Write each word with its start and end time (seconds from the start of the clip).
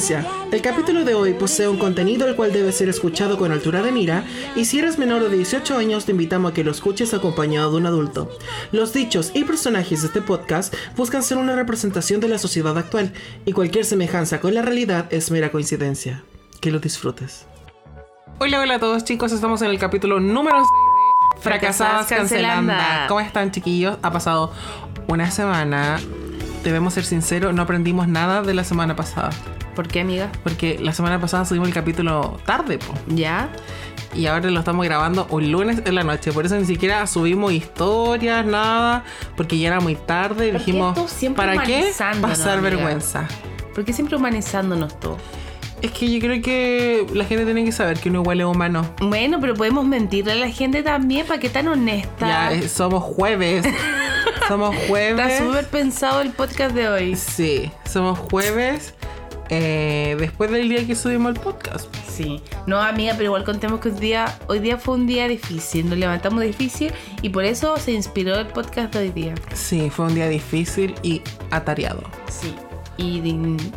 Advertencia, 0.00 0.48
el 0.50 0.62
capítulo 0.62 1.04
de 1.04 1.12
hoy 1.12 1.34
posee 1.34 1.68
un 1.68 1.76
contenido 1.76 2.26
el 2.26 2.34
cual 2.34 2.54
debe 2.54 2.72
ser 2.72 2.88
escuchado 2.88 3.36
con 3.36 3.52
altura 3.52 3.82
de 3.82 3.92
mira 3.92 4.24
y 4.56 4.64
si 4.64 4.78
eres 4.78 4.98
menor 4.98 5.22
de 5.28 5.36
18 5.36 5.76
años 5.76 6.06
te 6.06 6.12
invitamos 6.12 6.50
a 6.50 6.54
que 6.54 6.64
lo 6.64 6.70
escuches 6.70 7.12
acompañado 7.12 7.70
de 7.70 7.76
un 7.76 7.86
adulto. 7.86 8.30
Los 8.72 8.94
dichos 8.94 9.30
y 9.34 9.44
personajes 9.44 10.00
de 10.00 10.06
este 10.06 10.22
podcast 10.22 10.74
buscan 10.96 11.22
ser 11.22 11.36
una 11.36 11.54
representación 11.54 12.18
de 12.18 12.28
la 12.28 12.38
sociedad 12.38 12.78
actual 12.78 13.12
y 13.44 13.52
cualquier 13.52 13.84
semejanza 13.84 14.40
con 14.40 14.54
la 14.54 14.62
realidad 14.62 15.06
es 15.10 15.30
mera 15.30 15.52
coincidencia. 15.52 16.24
Que 16.62 16.70
lo 16.70 16.78
disfrutes. 16.78 17.46
Hola, 18.38 18.60
hola 18.60 18.76
a 18.76 18.80
todos 18.80 19.04
chicos, 19.04 19.32
estamos 19.32 19.60
en 19.60 19.68
el 19.68 19.78
capítulo 19.78 20.18
número 20.18 20.56
6 20.60 20.68
de 21.36 21.42
Fracasadas 21.42 22.06
Cancelando. 22.06 22.72
Cancelanda. 22.72 23.06
¿Cómo 23.06 23.20
están 23.20 23.50
chiquillos? 23.50 23.98
Ha 24.00 24.10
pasado 24.10 24.50
una 25.08 25.30
semana. 25.30 26.00
Debemos 26.64 26.94
ser 26.94 27.04
sinceros, 27.04 27.52
no 27.52 27.60
aprendimos 27.60 28.08
nada 28.08 28.40
de 28.40 28.54
la 28.54 28.64
semana 28.64 28.96
pasada. 28.96 29.30
¿Por 29.74 29.88
qué, 29.88 30.00
amiga? 30.00 30.30
Porque 30.42 30.78
la 30.80 30.92
semana 30.92 31.20
pasada 31.20 31.44
subimos 31.44 31.68
el 31.68 31.74
capítulo 31.74 32.38
tarde, 32.44 32.78
po. 32.78 32.94
¿Ya? 33.08 33.50
Y 34.14 34.26
ahora 34.26 34.50
lo 34.50 34.58
estamos 34.58 34.84
grabando 34.84 35.26
un 35.30 35.52
lunes 35.52 35.82
en 35.84 35.94
la 35.94 36.02
noche. 36.02 36.32
Por 36.32 36.44
eso 36.44 36.56
ni 36.56 36.64
siquiera 36.64 37.06
subimos 37.06 37.52
historias, 37.52 38.44
nada. 38.44 39.04
Porque 39.36 39.58
ya 39.58 39.68
era 39.68 39.80
muy 39.80 39.94
tarde. 39.94 40.48
Y 40.48 40.52
¿Por 40.52 40.60
qué 40.60 40.72
dijimos, 40.72 40.98
¿para 41.36 41.62
qué 41.62 41.92
pasar 42.20 42.58
amiga? 42.58 42.76
vergüenza? 42.76 43.28
¿Por 43.74 43.84
qué 43.84 43.92
siempre 43.92 44.16
humanizándonos 44.16 44.98
todo? 44.98 45.16
Es 45.80 45.92
que 45.92 46.10
yo 46.10 46.20
creo 46.20 46.42
que 46.42 47.06
la 47.14 47.24
gente 47.24 47.44
tiene 47.46 47.64
que 47.64 47.72
saber 47.72 47.98
que 47.98 48.10
uno 48.10 48.20
igual 48.20 48.40
es 48.40 48.46
humano. 48.46 48.84
Bueno, 49.00 49.38
pero 49.40 49.54
podemos 49.54 49.86
mentirle 49.86 50.32
a 50.32 50.36
la 50.36 50.50
gente 50.50 50.82
también, 50.82 51.26
¿para 51.26 51.40
qué 51.40 51.48
tan 51.48 51.68
honesta? 51.68 52.26
Ya, 52.26 52.52
eh, 52.52 52.68
somos 52.68 53.02
jueves. 53.02 53.64
somos 54.48 54.76
jueves. 54.88 55.32
Está 55.32 55.46
súper 55.46 55.66
pensado 55.68 56.20
el 56.20 56.32
podcast 56.32 56.74
de 56.74 56.88
hoy. 56.88 57.16
Sí, 57.16 57.70
somos 57.90 58.18
jueves. 58.18 58.92
Eh, 59.50 60.16
después 60.18 60.50
del 60.50 60.68
día 60.68 60.86
que 60.86 60.94
subimos 60.94 61.34
el 61.34 61.40
podcast. 61.40 61.94
Sí. 62.08 62.40
No, 62.66 62.80
amiga, 62.80 63.12
pero 63.14 63.24
igual 63.24 63.44
contemos 63.44 63.80
que 63.80 63.88
hoy 63.88 64.00
día, 64.00 64.38
hoy 64.46 64.60
día 64.60 64.78
fue 64.78 64.94
un 64.94 65.06
día 65.06 65.28
difícil. 65.28 65.88
Nos 65.88 65.98
levantamos 65.98 66.42
difícil 66.42 66.92
y 67.22 67.28
por 67.30 67.44
eso 67.44 67.76
se 67.76 67.92
inspiró 67.92 68.36
el 68.36 68.46
podcast 68.46 68.94
de 68.94 69.00
hoy 69.00 69.10
día. 69.10 69.34
Sí, 69.54 69.90
fue 69.90 70.06
un 70.06 70.14
día 70.14 70.28
difícil 70.28 70.94
y 71.02 71.20
atareado. 71.50 72.02
Sí. 72.28 72.54
Y 72.96 73.20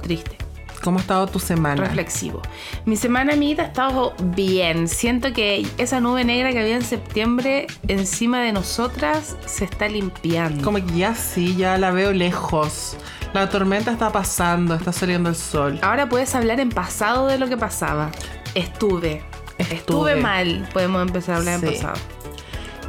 triste. 0.02 0.43
¿Cómo 0.84 0.98
ha 0.98 1.02
estado 1.02 1.28
tu 1.28 1.40
semana? 1.40 1.84
reflexivo. 1.84 2.42
Mi 2.86 2.98
semana, 2.98 3.34
amiguita, 3.34 3.62
ha 3.64 3.66
estado 3.68 4.14
bien. 4.36 4.88
Siento 4.88 5.32
que 5.34 5.66
esa 5.78 6.00
nube 6.00 6.24
negra 6.26 6.52
que 6.52 6.60
había 6.60 6.76
en 6.76 6.84
septiembre 6.84 7.68
encima 7.88 8.42
de 8.42 8.52
nosotras 8.52 9.36
se 9.46 9.66
está 9.66 9.88
limpiando. 9.88 10.64
Como 10.64 10.78
que 10.86 10.94
ya 10.98 11.16
sí, 11.16 11.56
ya 11.56 11.78
la 11.78 11.92
veo 11.92 12.12
lejos. 12.12 12.98
La 13.34 13.50
tormenta 13.50 13.92
está 13.92 14.12
pasando, 14.12 14.76
está 14.76 14.92
saliendo 14.92 15.30
el 15.30 15.36
sol. 15.36 15.80
Ahora 15.82 16.08
puedes 16.10 16.36
hablar 16.36 16.60
en 16.60 16.70
pasado 16.70 17.28
de 17.28 17.40
lo 17.40 17.48
que 17.48 17.58
pasaba. 17.58 18.12
Estuve. 18.54 19.24
Estuve. 19.58 19.76
Estuve 19.76 20.16
mal. 20.18 20.68
Podemos 20.74 21.02
empezar 21.02 21.36
a 21.36 21.38
hablar 21.40 21.60
Sí. 21.62 21.66
en 21.68 21.74
pasado. 21.74 21.96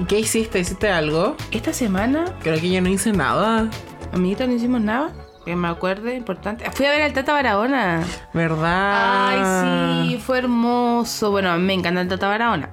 ¿Y 0.01 0.05
qué 0.07 0.19
hiciste? 0.19 0.59
¿Hiciste 0.59 0.91
algo? 0.91 1.37
Esta 1.53 1.73
semana, 1.73 2.25
Creo 2.43 2.61
que 2.61 2.69
yo 2.71 2.81
no 2.83 2.89
hice 2.89 3.13
nada. 3.13 3.71
amiguita, 4.13 4.47
no 4.47 4.53
hicimos 4.55 4.81
nada. 4.81 5.13
Que 5.45 5.57
me 5.57 5.69
acuerde, 5.69 6.15
importante. 6.17 6.71
Fui 6.71 6.87
a 6.87 6.91
ver 6.91 7.03
al 7.03 7.13
Tata 7.13 7.35
Barahona. 7.35 8.03
¿Verdad? 8.33 9.29
Ay, 9.29 10.09
sí, 10.09 10.19
fue 10.19 10.39
hermoso. 10.39 11.31
Bueno, 11.31 11.57
me 11.59 11.75
encanta 11.75 12.01
el 12.01 12.09
Tata 12.09 12.29
Barahona. 12.29 12.71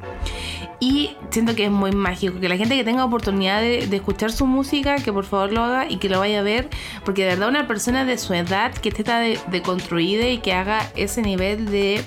Y 0.79 1.15
siento 1.29 1.53
que 1.53 1.65
es 1.65 1.71
muy 1.71 1.91
mágico. 1.91 2.39
Que 2.39 2.47
la 2.47 2.57
gente 2.57 2.75
que 2.75 2.83
tenga 2.83 3.03
oportunidad 3.03 3.59
de, 3.59 3.87
de 3.87 3.95
escuchar 3.97 4.31
su 4.31 4.47
música, 4.47 4.95
que 4.95 5.11
por 5.11 5.25
favor 5.25 5.51
lo 5.51 5.63
haga 5.63 5.89
y 5.89 5.97
que 5.97 6.07
lo 6.07 6.19
vaya 6.19 6.39
a 6.39 6.43
ver. 6.43 6.69
Porque 7.03 7.23
de 7.23 7.29
verdad 7.31 7.49
una 7.49 7.67
persona 7.67 8.05
de 8.05 8.17
su 8.17 8.33
edad 8.33 8.73
que 8.73 8.89
esté 8.89 9.03
tan 9.03 9.21
de, 9.23 9.39
deconstruida 9.51 10.27
y 10.27 10.37
que 10.37 10.53
haga 10.53 10.89
ese 10.95 11.21
nivel 11.21 11.65
de 11.65 12.03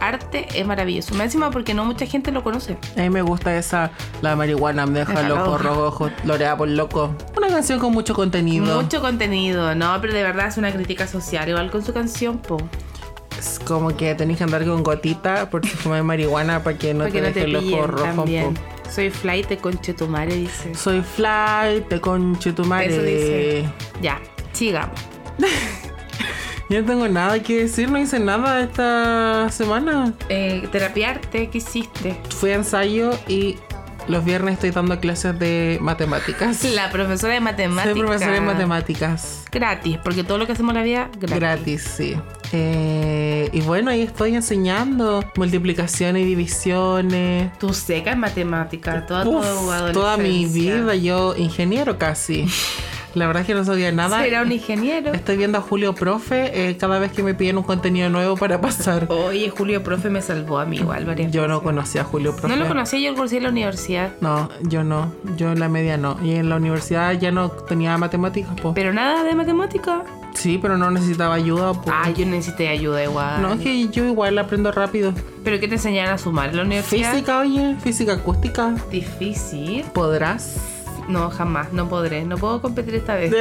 arte 0.00 0.46
es 0.54 0.66
maravilloso. 0.66 1.14
Más 1.14 1.26
encima 1.26 1.50
porque 1.50 1.74
no 1.74 1.84
mucha 1.84 2.06
gente 2.06 2.32
lo 2.32 2.42
conoce. 2.42 2.76
A 2.96 3.00
mí 3.00 3.10
me 3.10 3.22
gusta 3.22 3.56
esa, 3.56 3.90
la 4.22 4.36
marihuana 4.36 4.86
me 4.86 5.00
deja 5.00 5.32
ojo 5.32 5.58
rojo, 5.58 6.10
lorea 6.24 6.56
por 6.56 6.68
loco. 6.68 7.14
Una 7.36 7.48
canción 7.48 7.78
con 7.78 7.92
mucho 7.92 8.14
contenido. 8.14 8.80
Mucho 8.80 9.00
contenido, 9.00 9.74
no, 9.74 9.98
pero 10.00 10.12
de 10.12 10.22
verdad 10.22 10.48
es 10.48 10.56
una 10.56 10.72
crítica 10.72 11.06
social. 11.06 11.48
Igual 11.48 11.70
con 11.70 11.84
su 11.84 11.92
canción, 11.92 12.38
po. 12.38 12.58
Es 13.38 13.60
como 13.64 13.96
que 13.96 14.14
tenés 14.14 14.38
que 14.38 14.44
andar 14.44 14.64
con 14.64 14.82
gotita 14.82 15.48
por 15.48 15.64
si 15.64 15.76
fumas 15.76 16.02
marihuana 16.02 16.64
para 16.64 16.76
que 16.76 16.92
no 16.92 17.00
para 17.04 17.10
te 17.10 17.12
que 17.12 17.20
no 17.20 17.26
deje 17.28 17.40
te 17.40 17.46
el 17.46 17.56
ojo 17.56 17.86
rojo. 17.86 18.24
Soy 18.90 19.10
flight 19.10 19.48
de 19.48 19.58
conchetumare, 19.58 20.34
dice. 20.34 20.74
Soy 20.74 21.02
fly, 21.02 21.84
te 21.88 22.00
conche 22.00 22.52
tu 22.52 22.64
madre. 22.64 22.86
Eso 22.86 23.02
dice. 23.02 23.72
Ya, 24.00 24.18
sigamos. 24.52 24.98
Yo 26.68 26.82
no 26.82 26.86
tengo 26.86 27.08
nada 27.08 27.42
que 27.42 27.62
decir, 27.62 27.90
no 27.90 27.98
hice 27.98 28.20
nada 28.20 28.60
esta 28.60 29.48
semana. 29.50 30.12
Eh, 30.28 30.68
terapiarte, 30.70 31.48
¿qué 31.48 31.58
hiciste? 31.58 32.20
Fui 32.28 32.50
a 32.50 32.56
ensayo 32.56 33.10
y 33.26 33.56
los 34.06 34.22
viernes 34.22 34.54
estoy 34.54 34.70
dando 34.70 35.00
clases 35.00 35.38
de 35.38 35.78
matemáticas. 35.80 36.62
La 36.74 36.90
profesora 36.90 37.32
de 37.34 37.40
matemáticas. 37.40 37.92
Soy 37.94 38.02
profesora 38.02 38.32
de 38.32 38.40
matemáticas. 38.42 39.44
Gratis, 39.50 39.98
porque 40.04 40.24
todo 40.24 40.36
lo 40.36 40.46
que 40.46 40.52
hacemos 40.52 40.72
en 40.72 40.76
la 40.76 40.82
vida, 40.82 41.10
gratis. 41.18 41.38
Gratis, 41.38 41.82
sí. 41.96 42.16
Eh, 42.52 43.48
y 43.52 43.60
bueno, 43.62 43.90
ahí 43.90 44.02
estoy 44.02 44.34
enseñando 44.34 45.24
multiplicaciones 45.36 46.22
y 46.22 46.26
divisiones. 46.26 47.50
Tú 47.58 47.72
seca 47.72 48.12
en 48.12 48.20
matemáticas, 48.20 49.06
toda 49.06 49.24
tu 49.24 49.38
Uf, 49.38 49.44
adolescencia. 49.44 49.92
toda 49.92 50.16
mi 50.18 50.44
vida, 50.44 50.94
yo 50.94 51.34
ingeniero 51.34 51.96
casi. 51.98 52.46
La 53.14 53.26
verdad 53.26 53.42
es 53.42 53.46
que 53.46 53.54
no 53.54 53.64
sabía 53.64 53.90
nada. 53.92 54.26
Era 54.26 54.42
un 54.42 54.52
ingeniero. 54.52 55.12
Estoy 55.12 55.36
viendo 55.36 55.58
a 55.58 55.60
Julio 55.60 55.94
Profe 55.94 56.68
eh, 56.68 56.76
cada 56.76 56.98
vez 56.98 57.12
que 57.12 57.22
me 57.22 57.34
piden 57.34 57.58
un 57.58 57.64
contenido 57.64 58.08
nuevo 58.10 58.36
para 58.36 58.60
pasar. 58.60 59.06
Oye, 59.10 59.50
Julio 59.50 59.82
Profe 59.82 60.10
me 60.10 60.22
salvó 60.22 60.58
a 60.58 60.64
mí 60.64 60.76
igual 60.76 61.04
varias 61.04 61.32
Yo 61.32 61.48
no 61.48 61.62
conocía 61.62 62.02
a 62.02 62.04
Julio 62.04 62.32
Profe. 62.36 62.48
No 62.48 62.56
lo 62.56 62.68
conocía, 62.68 63.00
yo 63.00 63.10
lo 63.10 63.16
conocí 63.16 63.36
en 63.36 63.42
la 63.44 63.48
universidad. 63.50 64.12
No, 64.20 64.48
yo 64.62 64.84
no. 64.84 65.12
Yo 65.36 65.52
en 65.52 65.60
la 65.60 65.68
media 65.68 65.96
no. 65.96 66.18
Y 66.22 66.34
en 66.34 66.48
la 66.48 66.56
universidad 66.56 67.12
ya 67.12 67.30
no 67.30 67.50
tenía 67.50 67.96
matemáticas, 67.98 68.60
po. 68.60 68.74
Pero 68.74 68.92
nada 68.92 69.24
de 69.24 69.34
matemática. 69.34 70.04
Sí, 70.34 70.58
pero 70.60 70.78
no 70.78 70.90
necesitaba 70.90 71.34
ayuda, 71.34 71.72
po. 71.72 71.90
Ah, 71.92 72.10
yo 72.10 72.24
necesité 72.26 72.68
ayuda 72.68 73.02
igual. 73.02 73.42
No, 73.42 73.54
es 73.54 73.60
que 73.60 73.88
yo 73.88 74.04
igual 74.04 74.38
aprendo 74.38 74.70
rápido. 74.70 75.12
¿Pero 75.42 75.58
qué 75.58 75.66
te 75.66 75.74
enseñaron 75.74 76.14
a 76.14 76.18
sumar 76.18 76.50
en 76.50 76.58
la 76.58 76.62
universidad? 76.62 77.12
Física, 77.12 77.38
oye, 77.40 77.76
física 77.82 78.12
acústica. 78.12 78.74
Difícil. 78.90 79.84
¿Podrás? 79.92 80.77
No, 81.08 81.30
jamás, 81.30 81.72
no 81.72 81.88
podré. 81.88 82.24
No 82.24 82.36
puedo 82.36 82.60
competir 82.60 82.94
esta 82.94 83.14
vez. 83.14 83.34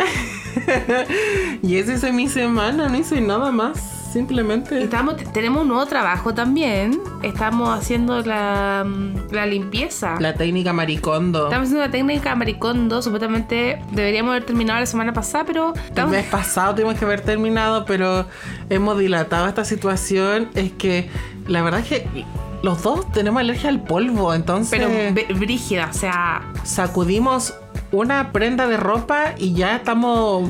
y 1.61 1.75
esa 1.75 1.93
es 1.93 2.13
mi 2.13 2.29
semana, 2.29 2.87
no 2.87 2.97
hice 2.97 3.19
nada 3.21 3.51
más. 3.51 3.97
Simplemente. 4.11 4.81
Estamos, 4.81 5.15
tenemos 5.33 5.63
un 5.63 5.67
nuevo 5.67 5.85
trabajo 5.85 6.33
también. 6.33 6.99
Estamos 7.23 7.69
haciendo 7.77 8.21
la, 8.21 8.85
la 9.31 9.45
limpieza. 9.45 10.15
La 10.19 10.33
técnica 10.33 10.71
maricondo. 10.71 11.45
Estamos 11.45 11.65
haciendo 11.65 11.85
la 11.85 11.91
técnica 11.91 12.33
maricondo. 12.33 13.01
Supuestamente 13.01 13.81
deberíamos 13.91 14.31
haber 14.31 14.45
terminado 14.45 14.79
la 14.79 14.85
semana 14.85 15.13
pasada, 15.13 15.43
pero 15.45 15.73
El 15.95 16.07
mes 16.07 16.25
pasado 16.25 16.73
tuvimos 16.73 16.95
que 16.95 17.05
haber 17.05 17.21
terminado, 17.21 17.85
pero 17.85 18.25
hemos 18.69 18.97
dilatado 18.97 19.47
esta 19.47 19.65
situación. 19.65 20.49
Es 20.55 20.71
que 20.71 21.09
la 21.45 21.61
verdad 21.61 21.81
es 21.81 21.87
que 21.87 22.25
los 22.63 22.83
dos 22.83 23.11
tenemos 23.11 23.39
alergia 23.39 23.69
al 23.69 23.83
polvo, 23.83 24.33
entonces 24.33 24.79
Pero 24.79 25.37
brígida, 25.39 25.89
o 25.89 25.93
sea... 25.93 26.53
sacudimos 26.63 27.53
una 27.91 28.31
prenda 28.31 28.67
de 28.67 28.77
ropa 28.77 29.33
y 29.37 29.53
ya 29.53 29.77
estamos 29.77 30.49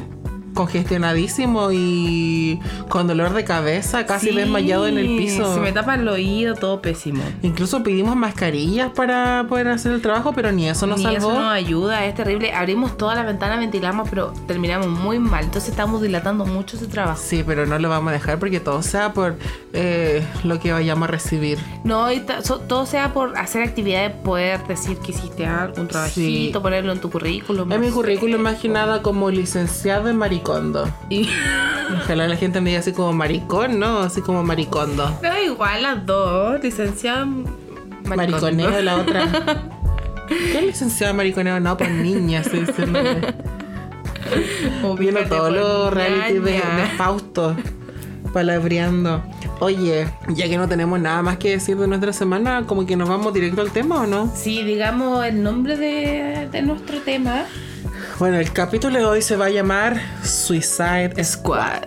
congestionadísimos 0.58 1.72
y 1.76 2.60
con 2.90 3.08
dolor 3.08 3.34
de 3.34 3.44
cabeza, 3.44 4.06
casi 4.06 4.30
sí, 4.30 4.36
desmayado 4.36 4.88
en 4.88 4.98
el 4.98 5.06
piso. 5.18 5.54
Se 5.54 5.60
me 5.60 5.72
tapa 5.72 5.96
el 5.96 6.08
oído, 6.08 6.56
todo 6.56 6.82
pésimo. 6.82 7.24
Incluso 7.44 7.84
pedimos 7.84 8.16
mascarillas 8.16 8.92
para 8.92 9.46
poder 9.48 9.68
hacer 9.70 9.92
el 9.94 10.02
trabajo, 10.02 10.34
pero 10.34 10.52
ni 10.52 10.68
eso 10.68 10.88
nos 10.88 10.98
Ni 11.00 11.04
salvó. 11.06 11.18
eso 11.32 11.34
nos 11.40 11.52
ayuda, 11.52 12.06
es 12.06 12.16
terrible. 12.16 12.52
Abrimos 12.54 12.98
toda 12.98 13.16
la 13.16 13.24
ventana, 13.24 13.58
ventilamos, 13.58 14.10
pero 14.10 14.34
terminamos 14.48 14.88
muy 14.88 15.20
mal. 15.20 15.44
Entonces 15.46 15.70
estamos 15.70 16.02
dilatando 16.02 16.46
mucho 16.46 16.78
ese 16.78 16.88
trabajo. 16.88 17.22
Sí, 17.24 17.44
pero 17.46 17.66
no 17.66 17.78
lo 17.80 17.90
vamos 17.90 18.10
a 18.10 18.14
dejar 18.14 18.40
porque 18.40 18.60
todo 18.60 18.82
sea 18.82 19.14
por 19.14 19.36
eh, 19.74 20.26
lo 20.44 20.60
que 20.60 20.72
vayamos 20.72 21.08
a 21.08 21.12
recibir. 21.12 21.60
No, 21.84 22.12
y 22.12 22.24
so- 22.44 22.60
todo 22.60 22.86
sea 22.86 23.14
por 23.14 23.38
hacer 23.38 23.64
actividades, 23.64 24.12
poder 24.24 24.66
decir 24.68 24.98
que 24.98 25.12
hiciste 25.12 25.46
algo, 25.46 25.82
un 25.82 25.88
trabajito, 25.88 26.60
Sí. 26.60 26.64
ponerlo 26.64 26.92
en 26.92 27.00
tu 27.02 27.10
currículum. 27.10 27.72
En 27.72 27.82
mi 27.82 27.88
no 27.88 27.94
currículum 27.94 28.42
más 28.42 28.56
que 28.60 28.70
nada 28.70 29.02
como 29.02 29.30
licenciado 29.30 30.10
en 30.10 30.18
maricondo. 30.48 30.88
Y 31.10 31.30
Ojalá 32.04 32.28
la 32.28 32.36
gente 32.36 32.60
me 32.62 32.70
diga 32.72 32.80
así 32.82 32.92
como 32.92 33.14
maricón, 33.14 33.80
¿no? 33.80 34.00
Así 34.00 34.22
como 34.22 34.44
maricondo. 34.44 35.18
da 35.22 35.42
igual 35.42 35.84
las 35.84 36.06
dos, 36.06 36.62
licenciada 36.62 37.22
en 37.24 37.46
Mariconeo 38.04 38.82
la 38.82 38.98
otra. 38.98 39.28
¿Qué 40.28 40.62
licenciado 40.62 41.12
en 41.12 41.18
mariconeo? 41.18 41.60
No, 41.60 41.78
pues 41.78 41.90
niña, 41.90 42.44
se 42.44 42.62
dice 42.62 42.86
Viendo 45.00 45.24
todos 45.24 45.50
pues, 45.50 45.62
los 45.62 45.94
reality 45.94 46.40
de, 46.40 46.52
de 46.52 46.88
Fausto 46.98 47.56
palabreando. 48.34 49.24
Oye, 49.60 50.08
ya 50.28 50.50
que 50.50 50.58
no 50.58 50.68
tenemos 50.68 51.00
nada 51.00 51.22
más 51.24 51.38
que 51.38 51.52
decir 51.52 51.78
de 51.78 51.88
nuestra 51.88 52.12
semana, 52.14 52.64
como 52.68 52.86
que 52.86 52.98
nos 52.98 53.08
vamos 53.08 53.34
directo 53.34 53.62
al 53.62 53.72
tema 53.72 54.02
o 54.02 54.06
no? 54.06 54.32
Sí, 54.36 54.64
digamos 54.64 55.26
el 55.26 55.42
nombre 55.42 55.78
de, 55.78 56.50
de 56.52 56.62
nuestro 56.62 57.00
tema. 57.00 57.46
Bueno, 58.20 58.40
el 58.40 58.52
capítulo 58.52 58.98
de 58.98 59.06
hoy 59.06 59.22
se 59.22 59.36
va 59.36 59.46
a 59.46 59.50
llamar 59.52 60.02
Suicide 60.24 61.24
Squad. 61.24 61.84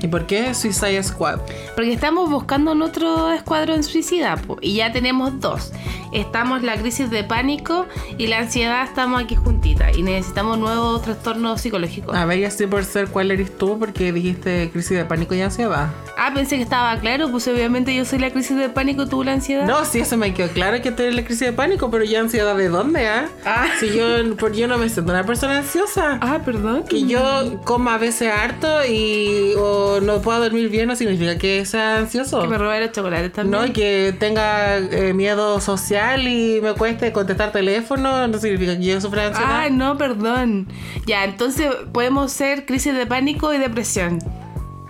¿Y 0.00 0.08
por 0.08 0.26
qué 0.26 0.54
Suicide 0.54 1.02
Squad? 1.02 1.40
Porque 1.74 1.92
estamos 1.92 2.30
buscando 2.30 2.74
nuestro 2.74 3.32
escuadrón 3.32 3.82
suicida 3.82 4.36
po, 4.36 4.56
y 4.60 4.74
ya 4.76 4.92
tenemos 4.92 5.40
dos. 5.40 5.72
Estamos 6.12 6.62
la 6.62 6.76
crisis 6.76 7.10
de 7.10 7.24
pánico 7.24 7.86
y 8.16 8.28
la 8.28 8.38
ansiedad 8.38 8.84
estamos 8.84 9.22
aquí 9.22 9.34
juntitas 9.34 9.96
y 9.96 10.02
necesitamos 10.02 10.58
nuevos 10.58 11.02
trastornos 11.02 11.60
psicológicos. 11.60 12.16
A 12.16 12.24
ver, 12.24 12.38
ya 12.38 12.50
sé 12.50 12.66
por 12.66 12.84
ser 12.84 13.08
cuál 13.08 13.30
eres 13.30 13.56
tú, 13.58 13.78
porque 13.78 14.12
dijiste 14.12 14.70
crisis 14.72 14.96
de 14.96 15.04
pánico 15.04 15.34
y 15.34 15.42
ansiedad. 15.42 15.88
Ah, 16.16 16.32
pensé 16.34 16.56
que 16.56 16.62
estaba 16.62 16.98
claro, 16.98 17.30
pues 17.30 17.46
obviamente 17.48 17.94
yo 17.94 18.04
soy 18.04 18.18
la 18.20 18.30
crisis 18.30 18.56
de 18.56 18.68
pánico, 18.68 19.06
tú 19.06 19.22
la 19.22 19.32
ansiedad. 19.32 19.66
No, 19.66 19.84
sí, 19.84 20.00
eso 20.00 20.16
me 20.16 20.32
quedó 20.32 20.48
claro 20.48 20.80
que 20.80 20.90
tú 20.92 21.02
eres 21.02 21.14
la 21.14 21.24
crisis 21.24 21.46
de 21.46 21.52
pánico, 21.52 21.90
pero 21.90 22.04
ya 22.04 22.20
ansiedad 22.20 22.56
de 22.56 22.68
dónde, 22.68 23.06
ah? 23.06 23.28
Ah. 23.44 23.66
Si 23.78 23.94
yo, 23.94 24.36
por 24.36 24.52
yo 24.52 24.66
no 24.66 24.78
me 24.78 24.88
siento 24.88 25.12
una 25.12 25.24
persona 25.24 25.58
ansiosa. 25.58 26.18
Ah, 26.20 26.40
perdón. 26.44 26.84
Que 26.84 27.04
yo 27.04 27.60
coma 27.64 27.94
a 27.94 27.98
veces 27.98 28.32
harto 28.32 28.84
y 28.86 29.54
o 29.58 29.87
no 30.00 30.20
pueda 30.20 30.38
dormir 30.38 30.68
bien 30.68 30.88
no 30.88 30.96
significa 30.96 31.36
que 31.38 31.64
sea 31.64 31.98
ansioso. 31.98 32.40
Que 32.40 32.48
me 32.48 32.58
roba 32.58 32.78
los 32.78 32.92
chocolates 32.92 33.32
también. 33.32 33.60
No, 33.60 33.66
y 33.66 33.72
que 33.72 34.14
tenga 34.18 34.78
eh, 34.78 35.12
miedo 35.14 35.60
social 35.60 36.26
y 36.26 36.60
me 36.60 36.74
cueste 36.74 37.12
contestar 37.12 37.52
teléfono 37.52 38.26
no 38.28 38.38
significa 38.38 38.76
que 38.76 38.84
yo 38.84 39.00
sufra 39.00 39.26
ansiedad. 39.26 39.64
Ah, 39.64 39.68
no, 39.70 39.98
perdón. 39.98 40.68
Ya, 41.06 41.24
entonces 41.24 41.68
podemos 41.92 42.32
ser 42.32 42.66
crisis 42.66 42.94
de 42.94 43.06
pánico 43.06 43.52
y 43.52 43.58
depresión. 43.58 44.18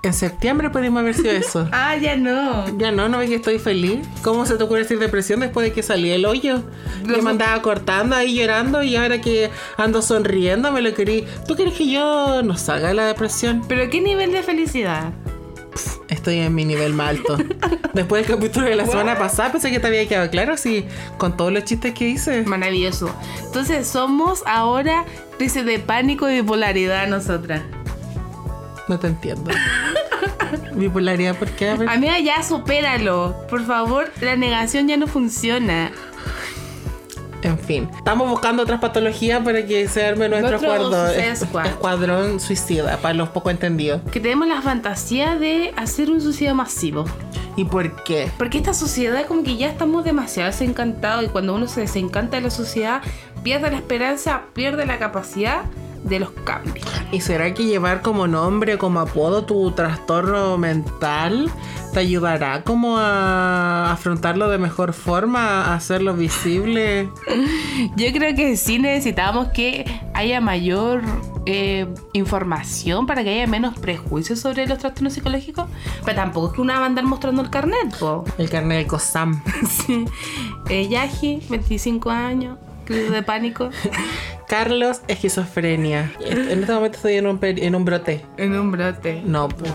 En 0.03 0.13
septiembre 0.13 0.71
pudimos 0.71 1.01
haber 1.01 1.15
sido 1.15 1.31
eso. 1.33 1.69
Ah, 1.81 1.97
ya 1.97 2.17
no. 2.17 2.79
Ya 2.79 2.91
no, 2.93 3.09
no 3.09 3.19
ve 3.19 3.29
que 3.29 3.37
estoy 3.37 3.59
feliz. 3.59 4.07
¿Cómo 4.23 4.47
se 4.47 4.57
te 4.57 4.65
ocurre 4.65 4.81
decir 4.81 4.99
depresión 4.99 5.41
después 5.41 5.65
de 5.65 5.73
que 5.73 5.83
salí 5.83 6.11
el 6.11 6.27
hoyo? 6.27 6.63
Yo 7.05 7.23
me 7.23 7.31
andaba 7.31 7.61
cortando 7.63 8.17
ahí 8.17 8.35
llorando 8.35 8.83
y 8.83 8.97
ahora 8.97 9.21
que 9.21 9.51
ando 9.77 10.03
sonriendo 10.03 10.73
me 10.73 10.83
lo 10.83 10.93
querí. 10.95 11.25
¿Tú 11.47 11.57
quieres 11.57 11.75
que 11.75 11.89
yo 11.89 12.43
no 12.43 12.57
salga 12.57 12.89
de 12.89 12.95
la 12.95 13.07
depresión? 13.07 13.63
Pero 13.69 13.89
¿qué 13.91 14.01
nivel 14.01 14.33
de 14.33 14.43
felicidad? 14.43 15.13
Estoy 16.09 16.39
en 16.39 16.55
mi 16.55 16.65
nivel 16.65 16.95
más 16.95 17.11
alto. 17.11 17.37
Después 17.95 18.27
del 18.27 18.37
capítulo 18.37 18.67
de 18.67 18.77
la 18.77 18.87
semana 18.87 19.19
pasada 19.19 19.53
pensé 19.53 19.71
que 19.71 19.79
te 19.79 19.87
había 19.87 20.07
quedado 20.09 20.31
claro, 20.31 20.57
sí, 20.57 20.87
con 21.19 21.37
todos 21.37 21.53
los 21.53 21.65
chistes 21.65 21.95
que 21.95 22.09
hice. 22.09 22.43
Maravilloso. 22.43 23.15
Entonces 23.45 23.87
somos 23.87 24.43
ahora 24.47 25.05
crisis 25.37 25.65
de 25.65 25.79
pánico 25.79 26.29
y 26.29 26.41
bipolaridad 26.41 27.07
nosotras. 27.09 27.63
No 28.89 28.99
te 28.99 29.07
entiendo. 29.09 29.51
Bipolaridad, 30.75 31.37
¿por 31.37 31.49
qué? 31.51 31.71
A. 31.71 31.93
Amiga, 31.93 32.19
ya 32.21 32.43
supéralo. 32.43 33.35
Por 33.51 33.65
favor, 33.67 34.11
la 34.21 34.37
negación 34.37 34.89
ya 34.89 34.97
no 34.97 35.07
funciona. 35.07 35.91
En 37.43 37.57
fin, 37.59 37.89
estamos 37.97 38.29
buscando 38.29 38.65
otras 38.65 38.81
patologías 38.81 39.41
para 39.45 39.65
que 39.65 39.87
se 39.87 40.05
arme 40.05 40.29
nuestro 40.29 40.51
Nuestro 40.59 40.73
acuerdo- 40.73 41.65
escuadrón 41.65 42.41
suicida, 42.41 42.97
para 42.97 43.15
los 43.15 43.29
poco 43.29 43.51
entendidos. 43.51 44.01
Que 44.11 44.19
tenemos 44.19 44.49
la 44.49 44.61
fantasía 44.61 45.37
de 45.37 45.73
hacer 45.77 46.11
un 46.11 46.21
suicidio 46.21 46.55
masivo. 46.57 47.05
¿Y 47.55 47.65
por 47.65 48.03
qué? 48.03 48.29
Porque 48.39 48.59
esta 48.59 48.75
sociedad 48.75 49.25
como 49.27 49.45
que 49.45 49.57
ya 49.57 49.69
estamos 49.69 50.05
demasiado 50.05 50.51
desencantados 50.51 51.25
y 51.25 51.29
cuando 51.29 51.55
uno 51.55 51.69
se 51.69 51.83
desencanta 51.83 52.37
de 52.39 52.43
la 52.43 52.51
sociedad, 52.51 53.03
pierde 53.45 53.71
la 53.71 53.77
esperanza, 53.77 54.43
pierde 54.53 54.85
la 54.85 54.99
capacidad 54.99 55.63
de 56.05 56.21
los 56.21 56.31
cambios. 56.31 56.87
¿Y 57.13 57.21
será 57.21 57.53
que 57.55 57.65
llevar 57.65 58.03
como 58.03 58.27
nombre, 58.27 58.79
como 58.79 59.01
apodo 59.01 59.45
tu 59.45 59.71
trastorno 59.73 60.59
mental 60.59 61.51
te 61.93 62.01
ayudará 62.01 62.65
como 62.65 62.99
a 62.99 63.93
afrontarlo 63.93 64.49
de 64.51 64.59
mejor 64.59 64.93
forma, 64.93 65.65
a 65.65 65.75
hacerlo 65.75 66.15
visible? 66.15 67.11
Yo 67.97 68.13
creo 68.13 68.35
que 68.35 68.57
sí 68.57 68.79
necesitamos 68.79 69.49
que 69.49 69.85
haya 70.15 70.41
mayor 70.41 71.03
eh, 71.47 71.87
información 72.13 73.07
para 73.07 73.25
que 73.25 73.31
haya 73.31 73.47
menos 73.47 73.79
prejuicios 73.79 74.39
sobre 74.39 74.67
los 74.67 74.79
trastornos 74.79 75.15
psicológicos. 75.15 75.67
Pero 76.05 76.17
tampoco 76.17 76.49
es 76.49 76.53
que 76.55 76.61
una 76.61 76.79
va 76.79 76.85
a 76.85 76.87
andar 76.87 77.05
mostrando 77.05 77.41
el 77.41 77.51
carnet, 77.51 77.97
po. 77.99 78.25
El 78.37 78.51
carnet 78.51 78.79
del 78.79 78.87
COSAM. 78.87 79.43
Sí. 79.69 80.05
Eh, 80.69 80.89
Yaji, 80.89 81.43
25 81.49 82.11
años, 82.11 82.59
crisis 82.85 83.11
de 83.11 83.23
pánico. 83.23 83.71
Carlos, 84.49 85.03
esquizofrenia. 85.09 86.11
En 86.25 86.61
este 86.61 86.73
momento 86.73 86.97
estoy 86.97 87.15
en 87.15 87.27
un, 87.27 87.39
en 87.43 87.75
un 87.75 87.85
brote. 87.85 88.25
En 88.39 88.59
un 88.59 88.71
brote. 88.73 89.23
No, 89.25 89.49
pues. 89.49 89.71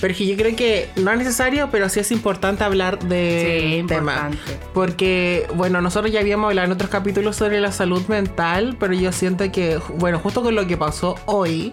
Pero 0.00 0.12
es 0.12 0.18
que 0.18 0.26
yo 0.26 0.36
creo 0.36 0.54
que 0.54 0.88
no 0.96 1.10
es 1.10 1.18
necesario, 1.18 1.68
pero 1.72 1.88
sí 1.88 2.00
es 2.00 2.10
importante 2.12 2.62
hablar 2.64 2.98
de 3.00 3.80
Sí, 3.80 3.86
tema. 3.88 4.12
importante. 4.12 4.38
Porque, 4.72 5.46
bueno, 5.54 5.80
nosotros 5.80 6.12
ya 6.12 6.20
habíamos 6.20 6.48
hablado 6.48 6.66
en 6.66 6.72
otros 6.72 6.90
capítulos 6.90 7.36
sobre 7.36 7.60
la 7.60 7.72
salud 7.72 8.02
mental, 8.08 8.76
pero 8.78 8.92
yo 8.94 9.10
siento 9.12 9.50
que, 9.50 9.78
bueno, 9.98 10.18
justo 10.18 10.42
con 10.42 10.54
lo 10.54 10.66
que 10.66 10.76
pasó 10.76 11.16
hoy, 11.26 11.72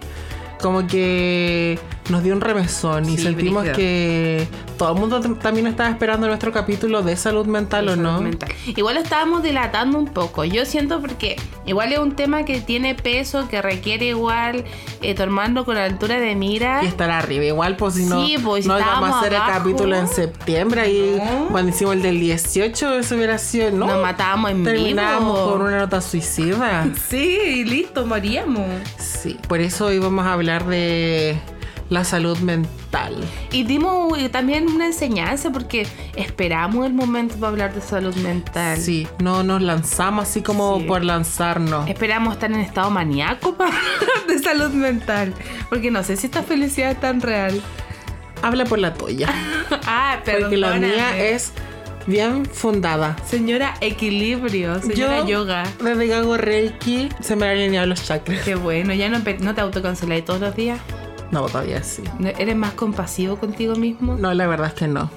como 0.62 0.88
que 0.88 1.78
nos 2.10 2.22
dio 2.24 2.34
un 2.34 2.42
remesón 2.42 3.06
y 3.10 3.18
Sí, 3.18 3.24
sentimos 3.24 3.64
brígido. 3.64 3.78
que 3.78 4.48
todo 4.78 4.94
el 4.94 5.00
mundo 5.00 5.22
también 5.36 5.68
estaba 5.68 5.90
esperando 5.90 6.28
nuestro 6.28 6.52
capítulo 6.52 7.02
de 7.02 7.16
salud 7.16 7.46
mental, 7.46 7.88
¿o 7.88 7.92
Salud 7.92 8.04
no? 8.04 8.22
mental. 8.22 8.50
Igual 8.66 8.98
estábamos 8.98 9.42
dilatando 9.44 9.98
un 9.98 10.08
poco. 10.08 10.44
Yo 10.44 10.66
siento 10.66 11.00
porque 11.00 11.38
igual 11.66 11.94
es 11.94 12.00
un 12.00 12.16
tema 12.16 12.44
que 12.44 12.60
tiene 12.60 12.94
peso, 12.96 13.48
que 13.48 13.62
requiere 13.62 14.08
igual 14.08 14.66
eh, 15.02 15.14
tomarlo 15.16 15.64
con 15.66 15.78
altura 15.78 16.20
de 16.20 16.36
mira. 16.36 16.84
Y 16.84 16.88
estar 16.88 17.10
arriba, 17.10 17.46
igual, 17.46 17.78
pues 17.78 17.94
si 17.96 18.06
no, 18.06 18.26
Sí, 18.26 18.36
pues, 18.44 18.64
si 18.64 18.70
no 18.70 18.78
íbamos 18.80 19.10
a 19.12 19.20
hacer 19.20 19.36
abajo. 19.36 19.52
el 19.52 19.58
capítulo 19.58 19.96
en 19.96 20.08
septiembre, 20.08 20.82
ahí 20.82 21.18
No. 21.24 21.48
cuando 21.52 21.70
hicimos 21.72 21.94
el 21.96 22.02
del 22.02 22.20
18, 22.20 23.00
eso 23.00 23.16
hubiera 23.16 23.38
sido, 23.38 23.72
¿no? 23.72 23.88
Nos 23.88 24.02
matábamos 24.02 24.52
en 24.52 24.64
Terminábamos 24.64 25.40
con 25.52 25.62
una 25.62 25.78
nota 25.78 26.02
suicida. 26.02 26.88
Sí, 27.10 27.38
y 27.46 27.64
listo, 27.64 28.06
moríamos. 28.06 28.66
Sí, 28.98 29.38
por 29.48 29.62
eso 29.62 29.86
hoy 29.86 30.00
vamos 30.00 30.26
a 30.26 30.34
hablar 30.34 30.66
de 30.66 31.38
la 31.94 32.04
salud 32.04 32.38
mental. 32.40 33.16
Y 33.52 33.64
dimos 33.64 34.18
también 34.32 34.68
una 34.68 34.88
enseñanza 34.88 35.52
porque 35.52 35.88
esperamos 36.16 36.86
el 36.88 36.94
momento 36.94 37.36
para 37.36 37.50
hablar 37.50 37.74
de 37.74 37.82
salud 37.82 38.16
mental. 38.16 38.78
Sí, 38.78 39.08
no 39.20 39.44
nos 39.44 39.62
lanzamos 39.62 40.28
así 40.28 40.42
como 40.42 40.80
Sí. 40.80 40.86
por 40.86 41.04
lanzarnos. 41.04 41.88
Esperamos 41.88 42.34
estar 42.34 42.52
en 42.52 42.60
estado 42.60 42.90
maníaco 42.90 43.54
para 43.56 43.70
hablar 44.00 44.28
de 44.28 44.40
salud 44.40 44.72
mental. 44.72 45.34
Porque 45.70 45.92
no 45.92 46.04
sé 46.04 46.18
si 46.18 46.26
esta 46.26 46.42
felicidad 46.44 46.92
es 46.92 47.00
tan 47.00 47.22
real. 47.22 47.62
Habla 48.42 48.66
por 48.66 48.80
la 48.80 48.94
tuya, 48.94 49.30
ah, 49.86 50.18
perdón. 50.26 50.42
porque 50.44 50.58
la 50.58 50.74
mía 50.74 51.18
es 51.18 51.54
bien 52.08 52.46
fundada. 52.46 53.16
Señora 53.26 53.76
Equilibrio, 53.80 54.82
señora 54.82 55.20
Yo, 55.20 55.28
Yoga. 55.28 55.64
desde 55.82 56.08
que 56.08 56.14
hago 56.14 56.36
Reiki, 56.36 57.08
se 57.22 57.36
me 57.38 57.46
han 57.46 57.52
alineado 57.52 57.88
los 57.88 58.04
chakras. 58.04 58.42
Qué 58.44 58.56
bueno, 58.56 58.94
ya 58.94 59.08
no 59.08 59.22
te 59.22 59.62
autocanceláis 59.62 60.26
todos 60.26 60.42
los 60.42 60.56
días. 60.56 60.80
No, 61.34 61.46
todavía 61.48 61.84
sí. 61.84 62.04
¿No- 62.20 62.30
¿Eres 62.30 62.56
más 62.56 62.72
compasivo 62.74 63.38
contigo 63.38 63.76
mismo? 63.76 64.16
No, 64.16 64.34
la 64.34 64.48
verdad 64.48 64.68
es 64.68 64.74
que 64.76 64.88
no. 64.88 65.10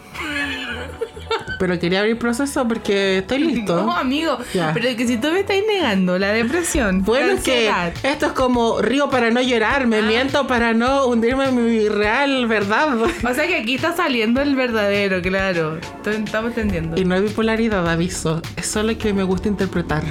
Pero 1.59 1.79
quería 1.79 2.01
abrir 2.01 2.19
proceso 2.19 2.69
porque 2.69 3.19
estoy 3.19 3.39
listo. 3.39 3.77
No, 3.87 3.93
amigo. 3.97 4.37
Ya. 4.53 4.73
Pero 4.75 4.95
que 4.97 5.07
si 5.07 5.17
tú 5.17 5.29
me 5.29 5.41
estás 5.41 5.57
negando 5.67 6.19
la 6.19 6.29
depresión, 6.33 7.03
Bueno, 7.03 7.29
la 7.29 7.33
es 7.35 7.43
que 7.43 7.71
esto 8.03 8.27
es 8.27 8.33
como 8.33 8.81
río 8.83 9.09
para 9.09 9.31
no 9.31 9.41
llorar, 9.41 9.87
me 9.87 10.03
miento 10.03 10.47
para 10.47 10.75
no 10.75 11.07
hundirme 11.07 11.49
en 11.49 11.65
mi 11.65 11.89
real 11.89 12.47
verdad. 12.47 12.99
O 13.01 13.35
sea 13.35 13.47
que 13.47 13.57
aquí 13.57 13.77
está 13.77 13.97
saliendo 13.97 14.43
el 14.43 14.55
verdadero, 14.55 15.23
claro. 15.23 15.79
Estamos 16.05 16.51
entendiendo. 16.51 17.01
Y 17.01 17.05
no 17.07 17.15
hay 17.15 17.23
bipolaridad, 17.23 17.89
aviso. 17.89 18.43
Es 18.57 18.67
solo 18.67 18.97
que 18.99 19.15
me 19.15 19.23
gusta 19.23 19.49
interpretar. 19.49 20.03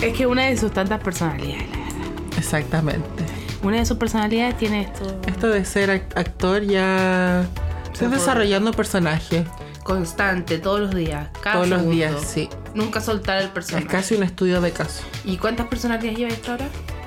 Es 0.00 0.16
que 0.16 0.26
una 0.28 0.44
de 0.46 0.56
sus 0.56 0.70
tantas 0.72 1.00
personalidades, 1.00 1.68
la 1.70 1.76
verdad. 1.78 2.38
Exactamente. 2.38 3.24
Una 3.62 3.78
de 3.78 3.86
sus 3.86 3.96
personalidades 3.96 4.56
tiene 4.56 4.82
esto 4.82 5.20
Esto 5.26 5.48
de 5.48 5.64
ser 5.64 5.90
ac- 5.90 6.16
actor 6.16 6.62
ya... 6.62 7.44
Estoy 7.92 8.08
desarrollando 8.08 8.70
personaje 8.72 9.44
constante, 9.82 10.58
todos 10.58 10.80
los 10.80 10.94
días. 10.94 11.28
Cada 11.42 11.54
todos 11.56 11.68
los 11.68 11.88
días, 11.88 12.14
sí. 12.20 12.50
Nunca 12.74 13.00
soltar 13.00 13.38
el 13.38 13.44
Es 13.46 13.50
personaje. 13.50 13.86
casi 13.86 14.14
un 14.16 14.22
estudio 14.22 14.60
de 14.60 14.70
caso. 14.70 15.02
¿Y 15.24 15.38
cuántas 15.38 15.66
personalidades 15.68 16.18
lleva 16.18 16.30
hasta 16.30 16.52
ahora? 16.52 16.66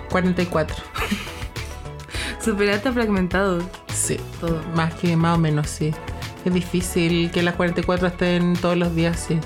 44. 0.10 0.76
Superaste 2.44 2.92
fragmentado. 2.92 3.60
Sí. 3.94 4.18
Todo. 4.40 4.62
Más 4.76 4.96
que 4.96 5.16
más 5.16 5.36
o 5.38 5.40
menos, 5.40 5.70
sí. 5.70 5.94
Es 6.44 6.52
difícil 6.52 7.30
que 7.30 7.44
las 7.44 7.54
44 7.54 8.08
estén 8.08 8.56
todos 8.56 8.76
los 8.76 8.96
días, 8.96 9.24
sí. 9.28 9.40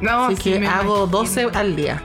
No, 0.00 0.24
Así 0.24 0.36
sí 0.36 0.42
que 0.44 0.66
hago 0.66 1.04
imagino. 1.04 1.06
12 1.06 1.48
al 1.52 1.76
día. 1.76 2.02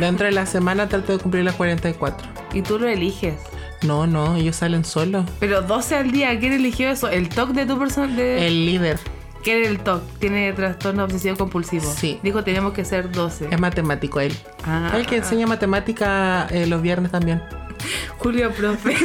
Dentro 0.00 0.24
de 0.24 0.32
la 0.32 0.46
semana 0.46 0.88
trato 0.88 1.12
de 1.12 1.18
cumplir 1.18 1.44
las 1.44 1.54
44. 1.56 2.26
Y 2.54 2.60
tú 2.62 2.78
lo 2.78 2.86
eliges. 2.88 3.34
No, 3.82 4.06
no, 4.06 4.36
ellos 4.36 4.56
salen 4.56 4.84
solos. 4.84 5.24
Pero 5.40 5.62
12 5.62 5.96
al 5.96 6.12
día, 6.12 6.38
¿quién 6.38 6.52
eligió 6.52 6.88
eso? 6.90 7.08
¿El 7.08 7.28
TOC 7.28 7.50
de 7.50 7.66
tu 7.66 7.78
persona? 7.78 8.14
De... 8.14 8.46
El 8.46 8.66
líder 8.66 8.98
¿Quién 9.42 9.62
es 9.62 9.68
el 9.68 9.80
TOC? 9.80 10.02
Tiene 10.20 10.52
trastorno 10.52 11.04
obsesivo 11.04 11.36
compulsivo. 11.36 11.92
Sí. 11.96 12.20
Dijo 12.22 12.44
tenemos 12.44 12.72
que 12.72 12.84
ser 12.84 13.10
12. 13.10 13.48
es 13.50 13.60
matemático 13.60 14.20
él. 14.20 14.32
Ah, 14.64 14.92
El 14.94 15.06
que 15.06 15.16
enseña 15.16 15.46
matemática 15.46 16.46
eh, 16.50 16.66
los 16.66 16.80
viernes 16.80 17.10
también. 17.10 17.42
Julio, 18.18 18.52
profe. 18.52 18.96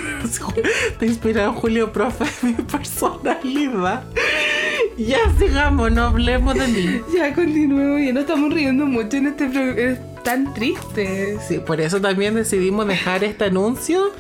Te 0.99 1.05
inspiró 1.07 1.51
Julio 1.53 1.91
Profe 1.91 2.25
mi 2.45 2.53
personalidad. 2.53 4.03
Ya 4.95 5.19
sigamos, 5.39 5.91
no 5.91 6.05
hablemos 6.05 6.53
de 6.55 6.67
mí. 6.67 7.01
Ya 7.15 7.33
continuemos, 7.33 8.01
ya 8.01 8.13
no 8.13 8.19
estamos 8.19 8.53
riendo 8.53 8.85
mucho 8.85 9.17
en 9.17 9.27
este 9.27 9.47
programa. 9.47 9.79
Es 9.79 10.23
tan 10.23 10.53
triste. 10.53 11.37
Sí, 11.47 11.59
por 11.59 11.81
eso 11.81 11.99
también 11.99 12.35
decidimos 12.35 12.87
dejar 12.87 13.23
este 13.23 13.45
anuncio 13.45 14.11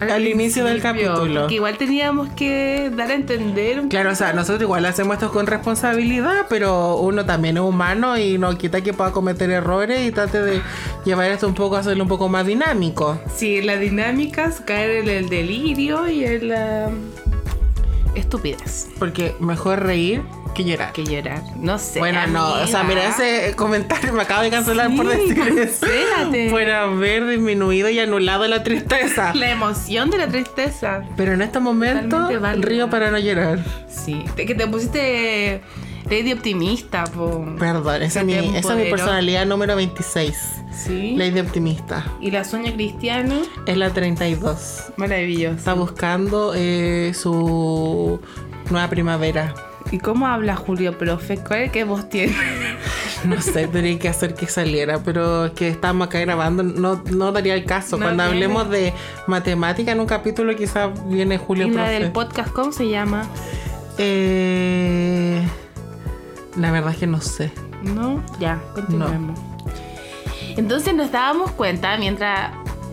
al, 0.00 0.26
inicio 0.26 0.64
del 0.64 0.80
capítulo. 0.80 1.40
Porque 1.40 1.54
igual 1.56 1.76
teníamos 1.76 2.28
que 2.30 2.90
dar 2.94 3.10
a 3.10 3.14
entender. 3.14 3.80
un 3.80 3.88
Claro, 3.88 4.12
o 4.12 4.14
sea, 4.14 4.32
nosotros 4.32 4.62
igual 4.62 4.84
hacemos 4.86 5.14
esto 5.14 5.30
con 5.32 5.46
responsabilidad, 5.46 6.46
pero 6.48 6.96
uno 6.96 7.24
también 7.24 7.56
es 7.56 7.62
humano 7.62 8.18
y 8.18 8.38
no 8.38 8.56
quita 8.56 8.80
que 8.80 8.92
pueda 8.92 9.12
cometer 9.12 9.50
errores 9.50 10.06
y 10.06 10.12
trate 10.12 10.42
de 10.42 10.62
llevar 11.04 11.30
esto 11.30 11.48
un 11.48 11.54
poco, 11.54 11.76
hacerlo 11.76 12.04
un 12.04 12.08
poco 12.08 12.28
más 12.28 12.46
dinámico. 12.46 13.18
Sí, 13.34 13.62
las 13.62 13.80
dinámicas, 13.80 14.60
caer 14.60 14.90
en 15.02 15.08
el 15.08 15.28
delirio 15.28 16.08
y 16.08 16.24
en 16.24 16.48
la 16.48 16.90
estupidez. 18.14 18.88
Porque 18.98 19.34
mejor 19.40 19.80
reír 19.84 20.22
que 20.54 20.64
llorar. 20.64 20.92
Que 20.92 21.04
llorar. 21.04 21.42
No 21.56 21.78
sé. 21.78 21.98
Bueno, 21.98 22.26
no, 22.26 22.54
o 22.54 22.66
sea, 22.66 22.82
mira, 22.84 23.06
amiga. 23.06 23.26
ese 23.26 23.54
comentario 23.56 24.12
me 24.12 24.22
acabo 24.22 24.42
de 24.42 24.50
cancelar 24.50 24.94
por 24.94 25.10
Sí, 25.12 25.32
decir 25.34 25.58
eso. 25.58 25.86
Por 26.50 26.70
haber 26.70 27.26
disminuido 27.26 27.88
y 27.88 27.98
anulado 27.98 28.46
la 28.48 28.62
tristeza. 28.62 29.32
La 29.38 29.50
emoción 29.50 30.10
de 30.10 30.18
la 30.18 30.28
tristeza. 30.28 31.02
Pero 31.16 31.32
en 31.32 31.42
este 31.42 31.60
momento 31.60 32.28
río 32.58 32.90
para 32.90 33.10
no 33.10 33.18
llorar. 33.18 33.64
Sí. 33.88 34.24
Que 34.36 34.54
te 34.54 34.66
pusiste 34.66 35.60
Lady 36.10 36.32
optimista, 36.32 37.04
po. 37.04 37.44
Perdón, 37.58 38.02
esa 38.02 38.20
es, 38.20 38.26
mi, 38.26 38.34
esa 38.34 38.72
es 38.72 38.84
mi 38.84 38.90
personalidad 38.90 39.44
número 39.46 39.76
26. 39.76 40.36
Sí. 40.72 41.14
Lady 41.16 41.40
optimista. 41.40 42.04
Y 42.20 42.30
la 42.30 42.44
sueña 42.44 42.72
cristiano, 42.72 43.42
Es 43.66 43.76
la 43.76 43.90
32. 43.90 44.92
maravilloso. 44.96 45.56
Está 45.56 45.74
buscando 45.74 46.52
eh, 46.56 47.12
su 47.14 48.20
nueva 48.70 48.88
primavera. 48.88 49.54
¿Y 49.90 49.98
cómo 49.98 50.26
habla 50.26 50.54
Julio 50.56 50.98
Profe? 50.98 51.38
¿Cuál 51.38 51.60
es 51.62 51.72
que 51.72 51.84
voz 51.84 52.08
tiene? 52.08 52.34
No 53.24 53.40
sé, 53.40 53.66
tendría 53.66 53.98
que 53.98 54.08
hacer 54.08 54.34
que 54.34 54.46
saliera, 54.46 54.98
pero 55.02 55.52
que 55.54 55.68
estamos 55.68 56.06
acá 56.08 56.20
grabando, 56.20 56.62
no, 56.62 57.02
no 57.10 57.32
daría 57.32 57.54
el 57.54 57.64
caso. 57.64 57.96
No 57.96 58.04
Cuando 58.04 58.22
viene. 58.24 58.44
hablemos 58.44 58.70
de 58.70 58.92
matemática 59.26 59.92
en 59.92 60.00
un 60.00 60.06
capítulo, 60.06 60.54
quizás 60.54 60.90
viene 61.08 61.38
Julio 61.38 61.66
¿Y 61.66 61.70
la 61.70 61.84
Profe. 61.84 61.92
del 61.98 62.12
podcast 62.12 62.52
cómo 62.52 62.70
se 62.70 62.88
llama? 62.88 63.26
Eh, 63.98 65.42
la 66.56 66.70
verdad 66.70 66.92
es 66.92 66.98
que 66.98 67.06
no 67.06 67.20
sé. 67.20 67.50
No, 67.82 68.22
ya, 68.38 68.60
continuemos. 68.74 69.38
Entonces 70.56 70.94
nos 70.94 71.10
dábamos 71.12 71.50
cuenta 71.52 71.96
mientras 71.98 72.50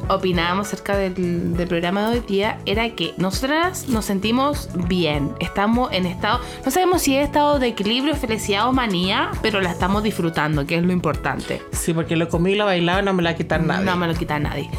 opinábamos 0.09 0.67
acerca 0.67 0.97
del, 0.97 1.55
del 1.55 1.67
programa 1.67 2.09
de 2.09 2.19
hoy 2.19 2.25
día, 2.27 2.59
era 2.65 2.89
que 2.89 3.13
nosotras 3.17 3.87
nos 3.89 4.05
sentimos 4.05 4.69
bien, 4.87 5.31
estamos 5.39 5.91
en 5.91 6.05
estado, 6.05 6.39
no 6.63 6.71
sabemos 6.71 7.01
si 7.01 7.15
es 7.15 7.25
estado 7.25 7.59
de 7.59 7.67
equilibrio, 7.67 8.15
felicidad 8.15 8.67
o 8.67 8.73
manía, 8.73 9.31
pero 9.41 9.61
la 9.61 9.71
estamos 9.71 10.03
disfrutando, 10.03 10.65
que 10.65 10.75
es 10.75 10.83
lo 10.83 10.91
importante. 10.91 11.61
Sí, 11.71 11.93
porque 11.93 12.15
lo 12.15 12.29
comí 12.29 12.55
lo 12.55 12.65
bailado 12.65 13.01
no 13.01 13.13
me 13.13 13.23
la 13.23 13.31
va 13.31 13.33
a 13.33 13.37
quitar 13.37 13.63
nadie. 13.63 13.85
No 13.85 13.95
me 13.95 14.07
lo 14.07 14.13
quita 14.13 14.39
nadie. 14.39 14.69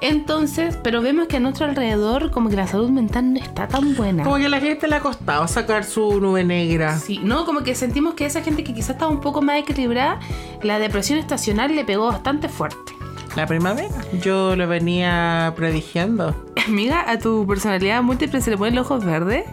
Entonces, 0.00 0.76
pero 0.82 1.00
vemos 1.00 1.28
que 1.28 1.36
a 1.36 1.40
nuestro 1.40 1.66
alrededor 1.66 2.32
como 2.32 2.50
que 2.50 2.56
la 2.56 2.66
salud 2.66 2.90
mental 2.90 3.34
no 3.34 3.38
está 3.38 3.68
tan 3.68 3.94
buena. 3.94 4.24
Como 4.24 4.36
que 4.36 4.46
a 4.46 4.48
la 4.48 4.60
gente 4.60 4.88
le 4.88 4.96
ha 4.96 5.00
costado 5.00 5.46
sacar 5.46 5.84
su 5.84 6.20
nube 6.20 6.42
negra. 6.42 6.98
Sí, 6.98 7.20
no, 7.22 7.44
como 7.44 7.62
que 7.62 7.76
sentimos 7.76 8.14
que 8.14 8.26
esa 8.26 8.42
gente 8.42 8.64
que 8.64 8.74
quizás 8.74 8.90
estaba 8.90 9.12
un 9.12 9.20
poco 9.20 9.42
más 9.42 9.60
equilibrada, 9.60 10.18
la 10.62 10.80
depresión 10.80 11.20
estacional 11.20 11.74
le 11.76 11.84
pegó 11.84 12.08
bastante 12.08 12.48
fuerte. 12.48 13.01
La 13.36 13.46
primavera. 13.46 13.94
Yo 14.20 14.56
lo 14.56 14.68
venía 14.68 15.52
predigiendo. 15.56 16.34
Amiga, 16.66 17.10
a 17.10 17.18
tu 17.18 17.46
personalidad 17.46 18.02
múltiple 18.02 18.40
se 18.40 18.50
le 18.50 18.58
ponen 18.58 18.74
los 18.74 18.86
ojos 18.86 19.04
verdes. 19.04 19.44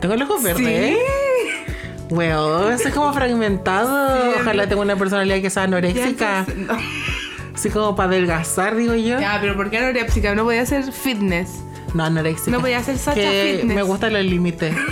Tengo 0.00 0.16
los 0.16 0.28
ojos 0.28 0.42
verdes, 0.42 0.66
¿eh? 0.66 0.98
Weón, 2.10 2.72
eso 2.72 2.88
es 2.88 2.94
como 2.94 3.12
fragmentado. 3.12 4.34
Ojalá 4.40 4.68
tenga 4.68 4.82
una 4.82 4.96
personalidad 4.96 5.40
que 5.40 5.50
sea 5.50 5.64
anoréxica. 5.64 6.44
Así 7.54 7.70
como 7.70 7.94
para 7.94 8.08
adelgazar, 8.08 8.74
digo 8.74 8.94
yo. 8.94 9.20
Ya, 9.20 9.38
pero 9.40 9.54
¿por 9.56 9.70
qué 9.70 9.78
anorexia? 9.78 10.34
No 10.34 10.44
podía 10.44 10.62
hacer 10.62 10.92
fitness. 10.92 11.62
No, 11.94 12.04
anoréxica. 12.04 12.50
No 12.50 12.60
voy 12.60 12.72
a 12.72 12.78
hacer 12.78 12.98
Sacha 12.98 13.20
que 13.20 13.56
Fitness. 13.58 13.76
Me 13.76 13.82
gustan 13.82 14.12
los 14.12 14.24
límites. 14.24 14.74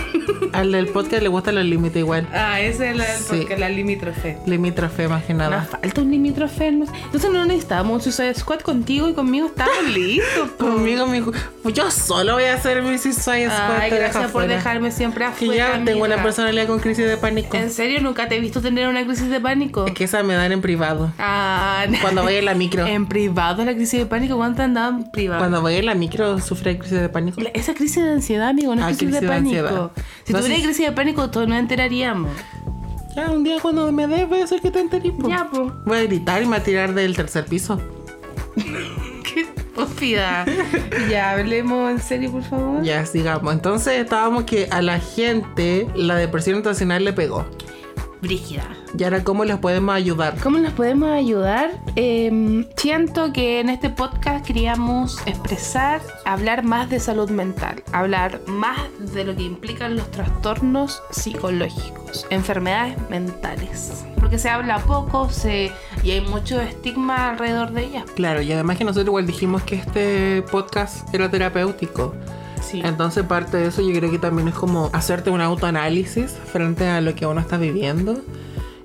Al 0.51 0.71
del 0.71 0.87
podcast 0.87 1.21
le 1.21 1.29
gustan 1.29 1.55
los 1.55 1.63
límites 1.65 1.97
igual. 1.99 2.27
Ah, 2.33 2.59
esa 2.59 2.89
es 2.89 2.97
la, 2.97 3.05
Sí. 3.05 3.23
porque 3.37 3.57
la 3.57 3.69
limítrofe. 3.69 4.37
Limítrofe 4.47 5.07
más 5.07 5.23
que 5.23 5.33
Nos 5.33 5.49
nada. 5.49 5.61
falta 5.63 6.01
un 6.01 6.09
limítrofe. 6.09 6.67
Entonces 6.69 7.31
no 7.31 7.45
necesitamos 7.45 7.93
un 7.93 8.01
Suicide 8.11 8.33
Squad 8.33 8.61
contigo 8.61 9.07
y 9.09 9.13
conmigo 9.13 9.47
estamos 9.47 9.83
listos. 9.93 10.49
po. 10.57 10.65
Conmigo, 10.69 11.05
mi 11.05 11.21
pues 11.61 11.75
yo 11.75 11.91
solo 11.91 12.33
voy 12.33 12.45
a 12.45 12.55
hacer 12.55 12.81
mi 12.81 12.97
Suicide 12.97 13.45
Squad. 13.45 13.79
Ay, 13.79 13.91
gracias 13.91 14.31
por 14.31 14.47
dejarme 14.47 14.91
siempre 14.91 15.25
Que 15.37 15.45
afuera. 15.45 15.77
ya 15.77 15.85
tengo 15.85 16.03
una 16.05 16.21
personalidad 16.23 16.65
con 16.67 16.79
crisis 16.79 17.05
de 17.05 17.17
pánico. 17.17 17.55
¿En 17.55 17.69
serio? 17.69 18.01
¿Nunca 18.01 18.27
te 18.27 18.37
he 18.37 18.39
visto 18.39 18.59
tener 18.59 18.87
una 18.87 19.05
crisis 19.05 19.29
de 19.29 19.39
pánico? 19.39 19.85
Es 19.85 19.93
que 19.93 20.05
esa 20.05 20.23
me 20.23 20.33
dan 20.33 20.51
en 20.51 20.61
privado. 20.61 21.13
Ah, 21.19 21.85
Cuando 22.01 22.23
voy 22.23 22.35
en 22.35 22.45
la 22.45 22.55
micro. 22.55 22.87
En 22.87 23.05
privado 23.07 23.63
la 23.65 23.73
crisis 23.75 23.99
de 23.99 24.05
pánico, 24.07 24.35
¿cuánto 24.37 24.63
andaba 24.63 24.97
en 24.97 25.03
privado? 25.03 25.39
Cuando 25.41 25.61
voy 25.61 25.75
en 25.75 25.85
la 25.85 25.93
micro 25.93 26.39
sufre 26.39 26.77
crisis 26.79 26.88
de 26.97 27.09
pánico. 27.09 27.41
La- 27.41 27.49
Esa 27.49 27.73
crisis 27.73 28.03
de 28.03 28.11
ansiedad, 28.11 28.49
amigo, 28.49 28.75
no 28.75 28.83
Ah, 28.85 28.91
es 28.91 28.97
crisis, 28.97 29.15
crisis 29.17 29.21
de 29.21 29.27
pánico. 29.27 29.65
ansiedad. 29.67 29.91
Si 30.23 30.33
No, 30.33 30.39
tuviera 30.41 30.63
crisis 30.63 30.85
de 30.85 30.91
pánico, 30.91 31.29
todos 31.29 31.47
nos 31.47 31.59
enteraríamos. 31.59 32.31
Ya, 33.15 33.31
un 33.31 33.43
día 33.43 33.57
cuando 33.61 33.91
me 33.91 34.07
dé 34.07 34.25
voy 34.25 34.41
a 34.41 34.43
hacer 34.45 34.61
que 34.61 34.71
te 34.71 34.79
enterís. 34.79 35.13
Ya, 35.27 35.49
po. 35.49 35.71
Voy 35.85 35.97
a 35.97 36.03
gritar 36.03 36.41
y 36.41 36.45
me 36.45 36.51
voy 36.51 36.59
a 36.59 36.63
tirar 36.63 36.93
del 36.93 37.15
tercer 37.15 37.45
piso. 37.45 37.79
Qué 39.33 39.41
estúpida. 39.41 40.45
ya, 41.09 41.31
hablemos 41.31 41.91
en 41.91 41.99
serio, 41.99 42.31
por 42.31 42.43
favor. 42.43 42.83
Ya, 42.83 43.05
sigamos. 43.05 43.53
Entonces 43.53 43.93
estábamos 43.99 44.43
que 44.43 44.67
a 44.71 44.81
la 44.81 44.99
gente 44.99 45.87
la 45.95 46.15
depresión 46.15 46.57
estacional 46.57 47.03
le 47.03 47.13
pegó. 47.13 47.45
Brígida. 48.21 48.63
Y 48.97 49.03
ahora, 49.03 49.23
¿cómo 49.23 49.45
les 49.45 49.57
podemos 49.57 49.95
ayudar? 49.95 50.35
¿Cómo 50.41 50.57
nos 50.57 50.73
podemos 50.73 51.09
ayudar? 51.09 51.71
Eh, 51.95 52.65
siento 52.75 53.31
que 53.31 53.59
en 53.59 53.69
este 53.69 53.89
podcast 53.89 54.45
queríamos 54.45 55.19
expresar, 55.25 56.01
hablar 56.25 56.63
más 56.63 56.89
de 56.89 56.99
salud 56.99 57.29
mental, 57.29 57.83
hablar 57.91 58.41
más 58.47 58.79
de 59.13 59.23
lo 59.23 59.35
que 59.35 59.43
implican 59.43 59.95
los 59.95 60.09
trastornos 60.11 61.01
psicológicos, 61.11 62.27
enfermedades 62.29 62.97
mentales. 63.09 64.05
Porque 64.19 64.37
se 64.37 64.49
habla 64.49 64.79
poco 64.79 65.29
se, 65.29 65.71
y 66.03 66.11
hay 66.11 66.21
mucho 66.21 66.59
estigma 66.59 67.29
alrededor 67.29 67.71
de 67.71 67.85
ellas. 67.85 68.03
Claro, 68.15 68.41
y 68.41 68.51
además 68.51 68.77
que 68.77 68.83
nosotros 68.83 69.07
igual 69.07 69.27
dijimos 69.27 69.63
que 69.63 69.75
este 69.75 70.41
podcast 70.51 71.13
era 71.13 71.29
terapéutico. 71.29 72.13
Sí. 72.69 72.81
Entonces 72.83 73.23
parte 73.25 73.57
de 73.57 73.67
eso 73.67 73.81
yo 73.81 73.97
creo 73.97 74.11
que 74.11 74.19
también 74.19 74.47
es 74.49 74.53
como 74.55 74.89
hacerte 74.93 75.29
un 75.29 75.41
autoanálisis 75.41 76.31
frente 76.51 76.87
a 76.87 77.01
lo 77.01 77.15
que 77.15 77.25
uno 77.25 77.39
está 77.41 77.57
viviendo 77.57 78.21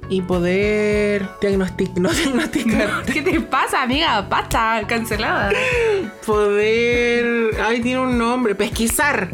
y 0.09 0.23
poder 0.23 1.29
diagnostic 1.41 1.95
no 1.97 2.09
diagnosticar, 2.13 3.05
¿Qué 3.05 3.23
te 3.23 3.41
pasa, 3.41 3.83
amiga? 3.83 4.21
Basta, 4.23 4.83
cancelada. 4.87 5.51
poder... 6.27 7.51
Ay, 7.63 7.81
tiene 7.81 8.01
un 8.01 8.19
nombre, 8.19 8.55
pesquisar. 8.55 9.31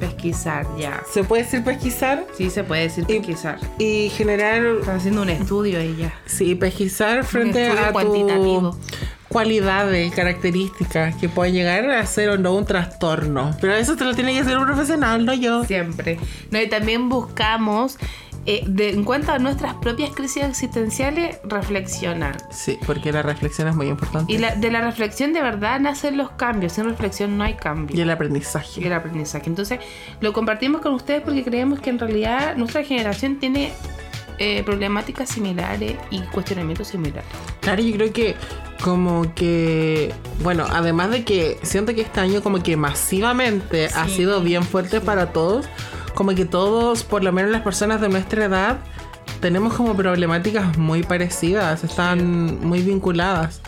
Pesquisar, 0.00 0.66
ya. 0.78 1.02
¿Se 1.10 1.24
puede 1.24 1.44
decir 1.44 1.62
pesquisar? 1.64 2.26
Sí, 2.36 2.50
se 2.50 2.64
puede 2.64 2.82
decir 2.82 3.06
pesquisar. 3.06 3.58
Y 3.78 4.08
generar, 4.10 4.64
Está 4.80 4.96
haciendo 4.96 5.22
un 5.22 5.30
estudio 5.30 5.78
ella. 5.78 6.12
sí, 6.26 6.54
pesquisar 6.54 7.24
frente 7.24 7.66
estudio 7.68 7.86
a 7.88 7.92
cuantitativo. 7.92 8.70
tu 8.72 8.78
cualidades, 9.34 10.14
características 10.14 11.16
que 11.16 11.28
pueden 11.28 11.54
llegar 11.54 11.90
a 11.90 12.06
ser 12.06 12.28
o 12.30 12.38
no 12.38 12.54
un 12.54 12.64
trastorno. 12.64 13.50
Pero 13.60 13.74
eso 13.74 13.96
te 13.96 14.04
lo 14.04 14.14
tiene 14.14 14.32
que 14.32 14.38
hacer 14.38 14.56
un 14.56 14.64
profesional, 14.64 15.24
no 15.26 15.34
yo. 15.34 15.64
Siempre. 15.64 16.20
No, 16.52 16.60
y 16.62 16.68
también 16.68 17.08
buscamos, 17.08 17.98
eh, 18.46 18.62
de- 18.64 18.90
en 18.90 19.02
cuanto 19.02 19.32
a 19.32 19.40
nuestras 19.40 19.74
propias 19.74 20.10
crisis 20.14 20.44
existenciales, 20.44 21.38
reflexionar. 21.42 22.36
Sí, 22.52 22.78
porque 22.86 23.10
la 23.10 23.22
reflexión 23.22 23.66
es 23.66 23.74
muy 23.74 23.88
importante. 23.88 24.32
Y 24.32 24.38
la- 24.38 24.54
de 24.54 24.70
la 24.70 24.82
reflexión 24.82 25.32
de 25.32 25.42
verdad 25.42 25.80
nacen 25.80 26.16
los 26.16 26.30
cambios. 26.30 26.74
Sin 26.74 26.84
reflexión 26.84 27.36
no 27.36 27.42
hay 27.42 27.54
cambio. 27.54 27.96
Y 27.96 28.02
el 28.02 28.08
Y 28.08 28.10
aprendizaje. 28.12 28.86
el 28.86 28.92
aprendizaje. 28.92 29.48
Entonces, 29.48 29.80
lo 30.20 30.32
compartimos 30.32 30.80
con 30.80 30.94
ustedes 30.94 31.22
porque 31.22 31.42
creemos 31.42 31.80
que 31.80 31.90
en 31.90 31.98
realidad 31.98 32.54
nuestra 32.56 32.84
generación 32.84 33.40
tiene 33.40 33.72
eh, 34.38 34.64
problemáticas 34.64 35.28
similares 35.28 35.94
y 36.10 36.20
cuestionamientos 36.22 36.88
similares. 36.88 37.24
Claro, 37.60 37.80
yo 37.82 37.94
creo 37.94 38.12
que 38.12 38.34
como 38.84 39.34
que, 39.34 40.14
bueno, 40.42 40.66
además 40.70 41.10
de 41.10 41.24
que 41.24 41.58
siento 41.62 41.94
que 41.94 42.02
este 42.02 42.20
año 42.20 42.42
como 42.42 42.62
que 42.62 42.76
masivamente 42.76 43.86
ha 43.86 44.06
sido 44.08 44.42
bien 44.42 44.62
fuerte 44.62 45.00
para 45.00 45.32
todos, 45.32 45.64
como 46.14 46.34
que 46.34 46.44
todos, 46.44 47.02
por 47.02 47.24
lo 47.24 47.32
menos 47.32 47.50
las 47.50 47.62
personas 47.62 48.02
de 48.02 48.10
nuestra 48.10 48.44
edad, 48.44 48.76
tenemos 49.40 49.72
como 49.72 49.96
problemáticas 49.96 50.76
muy 50.76 51.02
parecidas, 51.02 51.82
están 51.82 52.60
muy 52.60 52.82
vinculadas. 52.82 53.62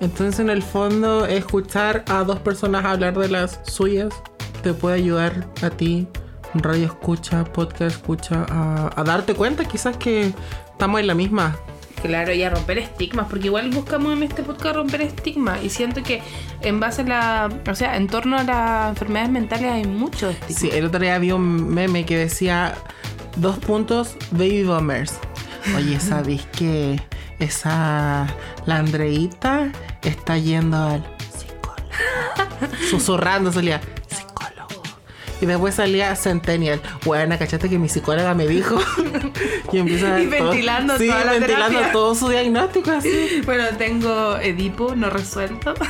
Entonces 0.00 0.40
en 0.40 0.48
el 0.48 0.62
fondo 0.62 1.26
escuchar 1.26 2.02
a 2.08 2.24
dos 2.24 2.38
personas 2.38 2.86
hablar 2.86 3.18
de 3.18 3.28
las 3.28 3.60
suyas 3.64 4.14
te 4.62 4.72
puede 4.72 4.96
ayudar 4.96 5.46
a 5.60 5.68
ti, 5.68 6.08
radio 6.54 6.86
escucha, 6.86 7.44
podcast 7.44 7.96
escucha, 7.96 8.46
a, 8.48 8.98
a 8.98 9.04
darte 9.04 9.34
cuenta 9.34 9.66
quizás 9.66 9.98
que 9.98 10.32
estamos 10.72 11.00
en 11.00 11.06
la 11.06 11.14
misma. 11.14 11.54
Claro, 12.04 12.34
y 12.34 12.42
a 12.42 12.50
romper 12.50 12.76
estigmas, 12.76 13.28
porque 13.30 13.46
igual 13.46 13.70
buscamos 13.70 14.12
en 14.12 14.22
este 14.24 14.42
podcast 14.42 14.76
romper 14.76 15.00
estigmas. 15.00 15.64
Y 15.64 15.70
siento 15.70 16.02
que 16.02 16.20
en 16.60 16.78
base 16.78 17.00
a 17.00 17.04
la. 17.06 17.60
O 17.66 17.74
sea, 17.74 17.96
en 17.96 18.08
torno 18.08 18.36
a 18.36 18.44
las 18.44 18.90
enfermedades 18.90 19.30
mentales 19.30 19.72
hay 19.72 19.86
mucho 19.86 20.28
estigma. 20.28 20.60
Sí, 20.60 20.68
el 20.70 20.84
otro 20.84 21.00
día 21.00 21.18
vi 21.18 21.32
un 21.32 21.72
meme 21.72 22.04
que 22.04 22.18
decía 22.18 22.74
Dos 23.36 23.58
puntos, 23.58 24.16
Baby 24.32 24.64
Bombers. 24.64 25.14
Oye, 25.74 25.98
¿sabéis 25.98 26.44
que 26.58 27.00
esa 27.38 28.26
la 28.66 28.76
Andreita 28.76 29.72
está 30.02 30.36
yendo 30.36 30.76
al 30.76 31.04
psicólogo? 31.32 32.76
Susurrando 32.90 33.50
salía. 33.50 33.80
Y 35.40 35.46
después 35.46 35.74
salía 35.74 36.14
Centennial. 36.16 36.80
Bueno, 37.04 37.36
¿cachaste 37.38 37.68
que 37.68 37.78
mi 37.78 37.88
psicóloga 37.88 38.34
me 38.34 38.46
dijo? 38.46 38.78
y 39.72 39.78
empieza 39.78 40.20
Y 40.20 40.26
ventilando 40.26 40.96
sí, 40.98 41.08
toda 41.08 41.24
la 41.24 41.32
ventilando 41.32 41.80
todo 41.92 42.14
su 42.14 42.28
diagnóstico 42.28 42.90
así. 42.90 43.42
Bueno, 43.44 43.64
tengo 43.76 44.36
Edipo 44.38 44.94
no 44.94 45.10
resuelto. 45.10 45.74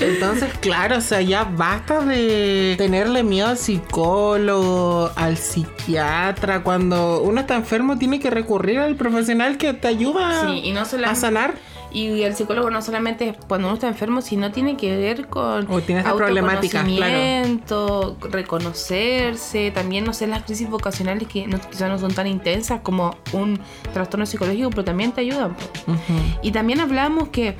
Entonces, 0.00 0.52
claro, 0.60 0.98
o 0.98 1.00
sea, 1.00 1.22
ya 1.22 1.44
basta 1.44 2.00
de 2.00 2.74
tenerle 2.76 3.22
miedo 3.22 3.48
al 3.48 3.56
psicólogo, 3.56 5.10
al 5.16 5.38
psiquiatra. 5.38 6.62
Cuando 6.62 7.22
uno 7.22 7.40
está 7.40 7.56
enfermo, 7.56 7.96
tiene 7.96 8.20
que 8.20 8.28
recurrir 8.28 8.78
al 8.78 8.96
profesional 8.96 9.56
que 9.56 9.72
te 9.72 9.88
ayuda 9.88 10.48
Sí, 10.48 10.60
y 10.64 10.72
no 10.72 10.80
a 10.80 11.14
sanar. 11.14 11.54
Y 11.96 12.24
el 12.24 12.36
psicólogo 12.36 12.68
no 12.68 12.82
solamente 12.82 13.30
es 13.30 13.36
cuando 13.48 13.68
uno 13.68 13.74
está 13.76 13.88
enfermo, 13.88 14.20
sino 14.20 14.52
tiene 14.52 14.76
que 14.76 14.94
ver 14.98 15.28
con 15.28 15.66
O 15.70 15.80
tiene 15.80 16.02
esta 16.02 16.14
problemática, 16.14 16.84
claro. 16.84 18.16
reconocerse, 18.30 19.70
también 19.70 20.04
no 20.04 20.12
sé 20.12 20.26
las 20.26 20.42
crisis 20.42 20.68
vocacionales 20.68 21.26
que 21.26 21.46
no, 21.46 21.58
quizás 21.58 21.88
no 21.88 21.98
son 21.98 22.12
tan 22.12 22.26
intensas 22.26 22.80
como 22.82 23.16
un 23.32 23.58
trastorno 23.94 24.26
psicológico, 24.26 24.68
pero 24.68 24.84
también 24.84 25.12
te 25.12 25.22
ayudan. 25.22 25.54
po. 25.54 25.92
Ujú. 25.92 26.38
Y 26.42 26.50
también 26.50 26.80
hablamos 26.80 27.30
que 27.30 27.56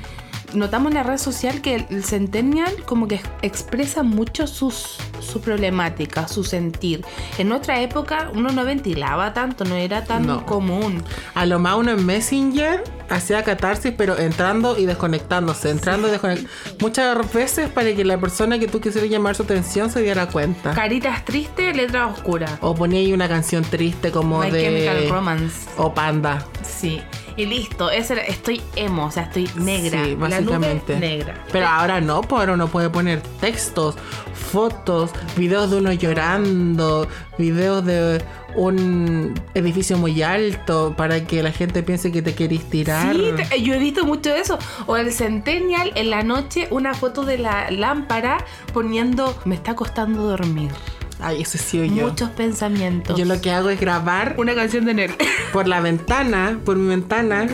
notamos 0.53 0.89
en 0.91 0.95
la 0.95 1.03
red 1.03 1.17
social 1.17 1.61
que 1.61 1.85
el 1.89 2.03
centennial 2.03 2.73
como 2.85 3.07
que 3.07 3.15
ex- 3.15 3.29
expresa 3.41 4.03
mucho 4.03 4.47
sus, 4.47 4.97
su 5.19 5.41
problemática, 5.41 6.27
su 6.27 6.43
sentir. 6.43 7.03
En 7.37 7.49
nuestra 7.49 7.81
época 7.81 8.29
uno 8.33 8.49
no 8.51 8.63
ventilaba 8.63 9.33
tanto, 9.33 9.65
no 9.65 9.75
era 9.75 10.03
tan 10.05 10.25
No. 10.25 10.45
común. 10.45 11.03
A 11.35 11.45
lo 11.45 11.59
más 11.59 11.75
uno 11.75 11.91
en 11.91 12.05
Messenger 12.05 12.83
hacía 13.09 13.43
catarsis, 13.43 13.93
pero 13.97 14.17
entrando 14.17 14.77
y 14.77 14.85
desconectándose, 14.85 15.69
entrando 15.69 16.07
y 16.07 16.11
desconectándose. 16.11 16.75
Muchas 16.79 17.33
veces 17.33 17.69
para 17.69 17.93
que 17.93 18.03
la 18.05 18.17
persona 18.19 18.57
que 18.59 18.67
tú 18.67 18.79
quisieras 18.79 19.09
llamar 19.09 19.35
su 19.35 19.43
atención 19.43 19.89
se 19.89 20.01
diera 20.01 20.27
cuenta. 20.27 20.71
Caritas 20.73 21.25
tristes, 21.25 21.75
letra 21.75 22.07
oscura. 22.07 22.57
O 22.61 22.73
ponía 22.75 22.99
ahí 22.99 23.11
una 23.13 23.27
canción 23.27 23.63
triste 23.63 24.11
como 24.11 24.39
My 24.39 24.51
de... 24.51 24.61
Chemical 24.61 25.09
Romance. 25.09 25.69
O 25.77 25.93
Panda. 25.93 26.45
Sí. 26.63 27.01
Y 27.37 27.45
listo, 27.45 27.89
ese 27.91 28.29
estoy 28.29 28.61
emo, 28.75 29.05
o 29.05 29.11
sea, 29.11 29.23
estoy 29.23 29.47
negra. 29.55 30.03
Sí, 30.03 30.09
La 30.11 30.15
nube 30.15 30.29
básicamente. 30.29 30.99
negra. 30.99 31.43
Pero 31.51 31.67
ahora 31.67 32.01
no, 32.01 32.21
pues 32.21 32.39
ahora 32.39 32.53
uno 32.53 32.67
puede 32.67 32.89
poner 32.89 33.21
textos, 33.39 33.95
fotos, 34.33 35.11
videos 35.35 35.69
de 35.71 35.77
uno 35.77 35.93
llorando, 35.93 37.07
videos 37.37 37.85
de 37.85 38.23
un 38.55 39.39
edificio 39.53 39.97
muy 39.99 40.21
alto 40.23 40.95
para 40.97 41.25
que 41.25 41.43
la 41.43 41.51
gente 41.51 41.83
piense 41.83 42.11
que 42.11 42.23
te 42.23 42.33
querés 42.33 42.67
tirar. 42.69 43.15
Sí, 43.15 43.29
te- 43.35 43.61
yo 43.61 43.75
he 43.75 43.77
visto 43.79 44.03
mucho 44.03 44.31
de 44.33 44.39
eso. 44.39 44.57
O 44.87 44.97
el 44.97 45.11
Centennial 45.13 45.91
en 45.95 46.09
la 46.09 46.23
noche, 46.23 46.67
una 46.71 46.95
foto 46.95 47.23
de 47.23 47.37
la 47.37 47.69
lámpara 47.69 48.43
poniendo 48.73 49.37
me 49.45 49.53
está 49.55 49.75
costando 49.75 50.23
dormir. 50.23 50.71
Ay, 51.19 51.41
ese 51.41 51.57
sí 51.57 51.77
yo. 51.89 52.07
Muchos 52.07 52.29
pensamientos. 52.31 53.17
Yo 53.17 53.25
lo 53.25 53.41
que 53.41 53.51
hago 53.51 53.69
es 53.69 53.79
grabar 53.79 54.35
Una 54.37 54.53
canción 54.55 54.85
de 54.85 54.93
Nel. 54.93 55.15
por 55.53 55.67
la 55.67 55.81
ventana, 55.81 56.59
por 56.63 56.77
mi 56.77 56.87
ventana, 56.89 57.47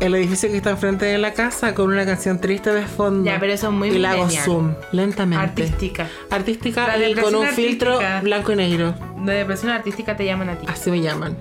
el 0.00 0.14
edificio 0.14 0.48
que 0.48 0.56
está 0.56 0.70
enfrente 0.70 1.04
de 1.04 1.18
la 1.18 1.34
casa 1.34 1.74
con 1.74 1.90
una 1.92 2.06
canción 2.06 2.40
triste 2.40 2.72
de 2.72 2.86
fondo. 2.86 3.24
Ya, 3.24 3.38
pero 3.38 3.52
eso 3.52 3.68
es 3.68 3.72
muy 3.74 3.90
Y 3.90 3.98
la 3.98 4.12
hago 4.12 4.30
zoom, 4.30 4.74
lentamente. 4.92 5.44
Artística. 5.44 6.08
Artística 6.30 6.96
La 6.96 7.08
y 7.08 7.14
con 7.14 7.34
un 7.34 7.46
filtro 7.48 7.94
artística. 7.94 8.20
blanco 8.22 8.52
y 8.52 8.56
negro. 8.56 8.94
De 9.18 9.34
depresión 9.34 9.70
artística 9.70 10.16
te 10.16 10.24
llaman 10.24 10.48
a 10.48 10.58
ti. 10.58 10.66
Así 10.68 10.90
me 10.90 11.02
llaman. 11.02 11.36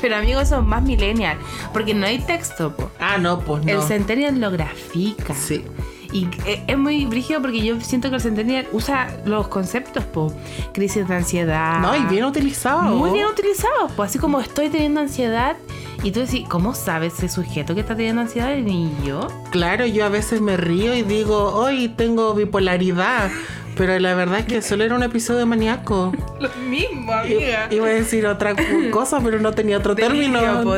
Pero 0.00 0.16
amigos, 0.16 0.48
son 0.48 0.66
más 0.66 0.82
millennial. 0.82 1.36
Porque 1.74 1.92
no 1.92 2.06
hay 2.06 2.20
texto, 2.20 2.74
po. 2.74 2.90
Ah, 2.98 3.18
no, 3.18 3.40
pues 3.40 3.62
no. 3.64 3.72
El 3.72 3.82
Centennial 3.82 4.40
lo 4.40 4.50
grafica. 4.50 5.34
Sí. 5.34 5.64
Y 6.12 6.26
eh, 6.46 6.62
es 6.66 6.78
muy 6.78 7.04
brígido 7.06 7.40
porque 7.42 7.60
yo 7.60 7.80
siento 7.80 8.08
que 8.08 8.16
el 8.16 8.22
Centennial 8.22 8.66
usa 8.72 9.08
los 9.26 9.48
conceptos, 9.48 10.04
po. 10.04 10.32
Crisis 10.72 11.06
de 11.06 11.14
ansiedad. 11.16 11.80
No, 11.80 11.94
y 11.94 12.02
bien 12.04 12.24
utilizado. 12.24 12.82
Muy 12.94 13.10
bien 13.10 13.26
utilizados, 13.26 13.92
pues 13.94 14.10
así 14.10 14.18
como 14.18 14.40
estoy 14.40 14.68
teniendo 14.70 15.00
ansiedad. 15.00 15.56
Y 16.02 16.12
tú 16.12 16.20
decís, 16.20 16.46
¿cómo 16.48 16.74
sabes 16.74 17.14
ese 17.14 17.28
sujeto 17.28 17.74
que 17.74 17.80
está 17.80 17.96
teniendo 17.96 18.22
ansiedad? 18.22 18.56
Ni 18.56 18.90
yo. 19.04 19.26
Claro, 19.50 19.84
yo 19.84 20.04
a 20.04 20.08
veces 20.08 20.40
me 20.40 20.56
río 20.56 20.94
y 20.94 21.02
digo, 21.02 21.52
hoy 21.54 21.88
tengo 21.88 22.34
bipolaridad. 22.34 23.30
Pero 23.76 23.96
la 23.98 24.14
verdad 24.14 24.40
es 24.40 24.46
que 24.46 24.62
solo 24.62 24.82
era 24.84 24.94
un 24.96 25.02
episodio 25.02 25.44
maníaco. 25.46 26.12
Lo 26.40 26.48
mismo, 26.68 27.12
I- 27.24 27.74
Iba 27.74 27.86
a 27.86 27.90
decir 27.90 28.26
otra 28.26 28.54
cosa, 28.90 29.20
pero 29.20 29.38
no 29.40 29.52
tenía 29.52 29.76
otro 29.78 29.94
Delirio, 29.94 30.40
término. 30.40 30.62
po. 30.64 30.76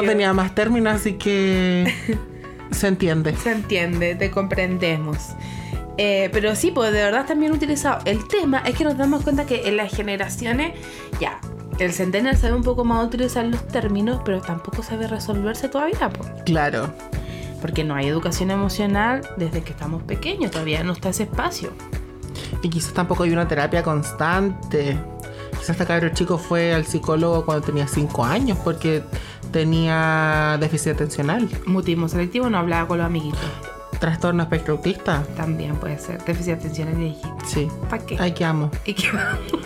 No 0.00 0.06
tenía 0.06 0.32
más 0.32 0.54
términos, 0.54 0.94
así 0.94 1.14
que 1.14 1.94
se 2.72 2.88
entiende. 2.88 3.36
Se 3.36 3.52
entiende, 3.52 4.14
te 4.14 4.30
comprendemos. 4.30 5.18
Eh, 5.98 6.30
pero 6.32 6.54
sí, 6.56 6.70
pues 6.70 6.92
de 6.92 7.02
verdad 7.02 7.22
están 7.22 7.40
bien 7.40 7.52
utilizados. 7.52 8.02
El 8.06 8.26
tema 8.26 8.58
es 8.66 8.76
que 8.76 8.84
nos 8.84 8.96
damos 8.96 9.22
cuenta 9.22 9.46
que 9.46 9.68
en 9.68 9.76
las 9.76 9.94
generaciones, 9.94 10.72
ya, 11.20 11.40
el 11.78 11.92
centennial 11.92 12.36
sabe 12.36 12.54
un 12.54 12.62
poco 12.62 12.84
más 12.84 13.04
utilizar 13.06 13.44
los 13.44 13.66
términos, 13.68 14.20
pero 14.24 14.40
tampoco 14.40 14.82
sabe 14.82 15.06
resolverse 15.06 15.68
todavía, 15.68 16.10
pues. 16.10 16.28
Claro. 16.44 16.92
Porque 17.60 17.84
no 17.84 17.94
hay 17.94 18.08
educación 18.08 18.50
emocional 18.50 19.22
desde 19.36 19.62
que 19.62 19.70
estamos 19.70 20.02
pequeños, 20.02 20.50
todavía 20.50 20.82
no 20.82 20.92
está 20.92 21.10
ese 21.10 21.24
espacio. 21.24 21.72
Y 22.62 22.68
quizás 22.68 22.92
tampoco 22.92 23.24
hay 23.24 23.32
una 23.32 23.46
terapia 23.46 23.82
constante. 23.82 24.98
Quizás 25.50 25.70
este 25.70 25.86
cabro 25.86 26.08
chico 26.10 26.38
fue 26.38 26.74
al 26.74 26.86
psicólogo 26.86 27.44
cuando 27.44 27.64
tenía 27.64 27.86
5 27.86 28.24
años 28.24 28.58
porque 28.64 29.02
tenía 29.52 30.56
déficit 30.60 30.92
atencional, 30.94 31.48
Mutismo 31.66 32.08
selectivo 32.08 32.50
no 32.50 32.58
hablaba 32.58 32.88
con 32.88 32.98
los 32.98 33.06
amiguitos. 33.06 33.40
trastorno 34.00 34.42
espectro 34.42 34.74
autista. 34.74 35.22
También 35.36 35.76
puede 35.76 35.96
ser. 35.96 36.24
Déficit 36.24 36.54
atencional 36.54 37.00
y 37.00 37.16
Sí. 37.46 37.68
¿para 37.88 38.04
qué? 38.04 38.16
Ay, 38.18 38.32
que 38.32 38.44
amo. 38.44 38.68
Y 38.84 38.94
que 38.94 39.06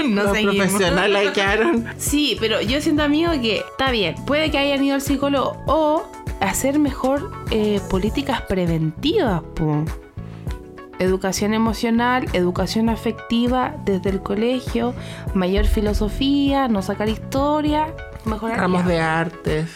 no 0.05 0.25
Los 0.25 0.33
seguimos. 0.33 0.57
profesionales 0.57 1.17
ahí 1.17 1.33
quedaron. 1.33 1.87
Sí, 1.97 2.37
pero 2.39 2.61
yo 2.61 2.83
siento, 2.83 3.03
amigo, 3.03 3.33
que 3.41 3.59
está 3.61 3.91
bien. 3.91 4.15
Puede 4.27 4.51
que 4.51 4.59
hayan 4.59 4.85
ido 4.85 4.95
al 4.97 5.01
psicólogo 5.01 5.57
o 5.67 6.03
hacer 6.43 6.79
mejor 6.79 7.31
eh, 7.51 7.81
políticas 7.89 8.43
preventivas, 8.43 9.41
po. 9.55 9.85
Educación 10.99 11.53
emocional, 11.55 12.27
educación 12.33 12.89
afectiva 12.91 13.77
desde 13.85 14.09
el 14.11 14.21
colegio, 14.23 14.95
mayor 15.35 15.67
filosofía, 15.67 16.69
no 16.69 16.81
sacar 16.83 17.09
historia, 17.11 17.87
mejorar. 18.27 18.59
Ramos 18.59 18.87
de 18.87 19.01
artes 19.01 19.71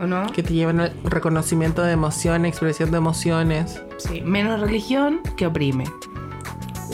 ¿O 0.00 0.06
no? 0.06 0.26
que 0.32 0.42
te 0.42 0.54
llevan 0.54 0.80
al 0.80 0.92
reconocimiento 1.04 1.82
de 1.82 1.92
emociones, 1.92 2.50
expresión 2.50 2.90
de 2.90 2.98
emociones. 2.98 3.82
Sí, 3.98 4.20
menos 4.22 4.60
religión 4.60 5.20
que 5.36 5.46
oprime. 5.46 5.84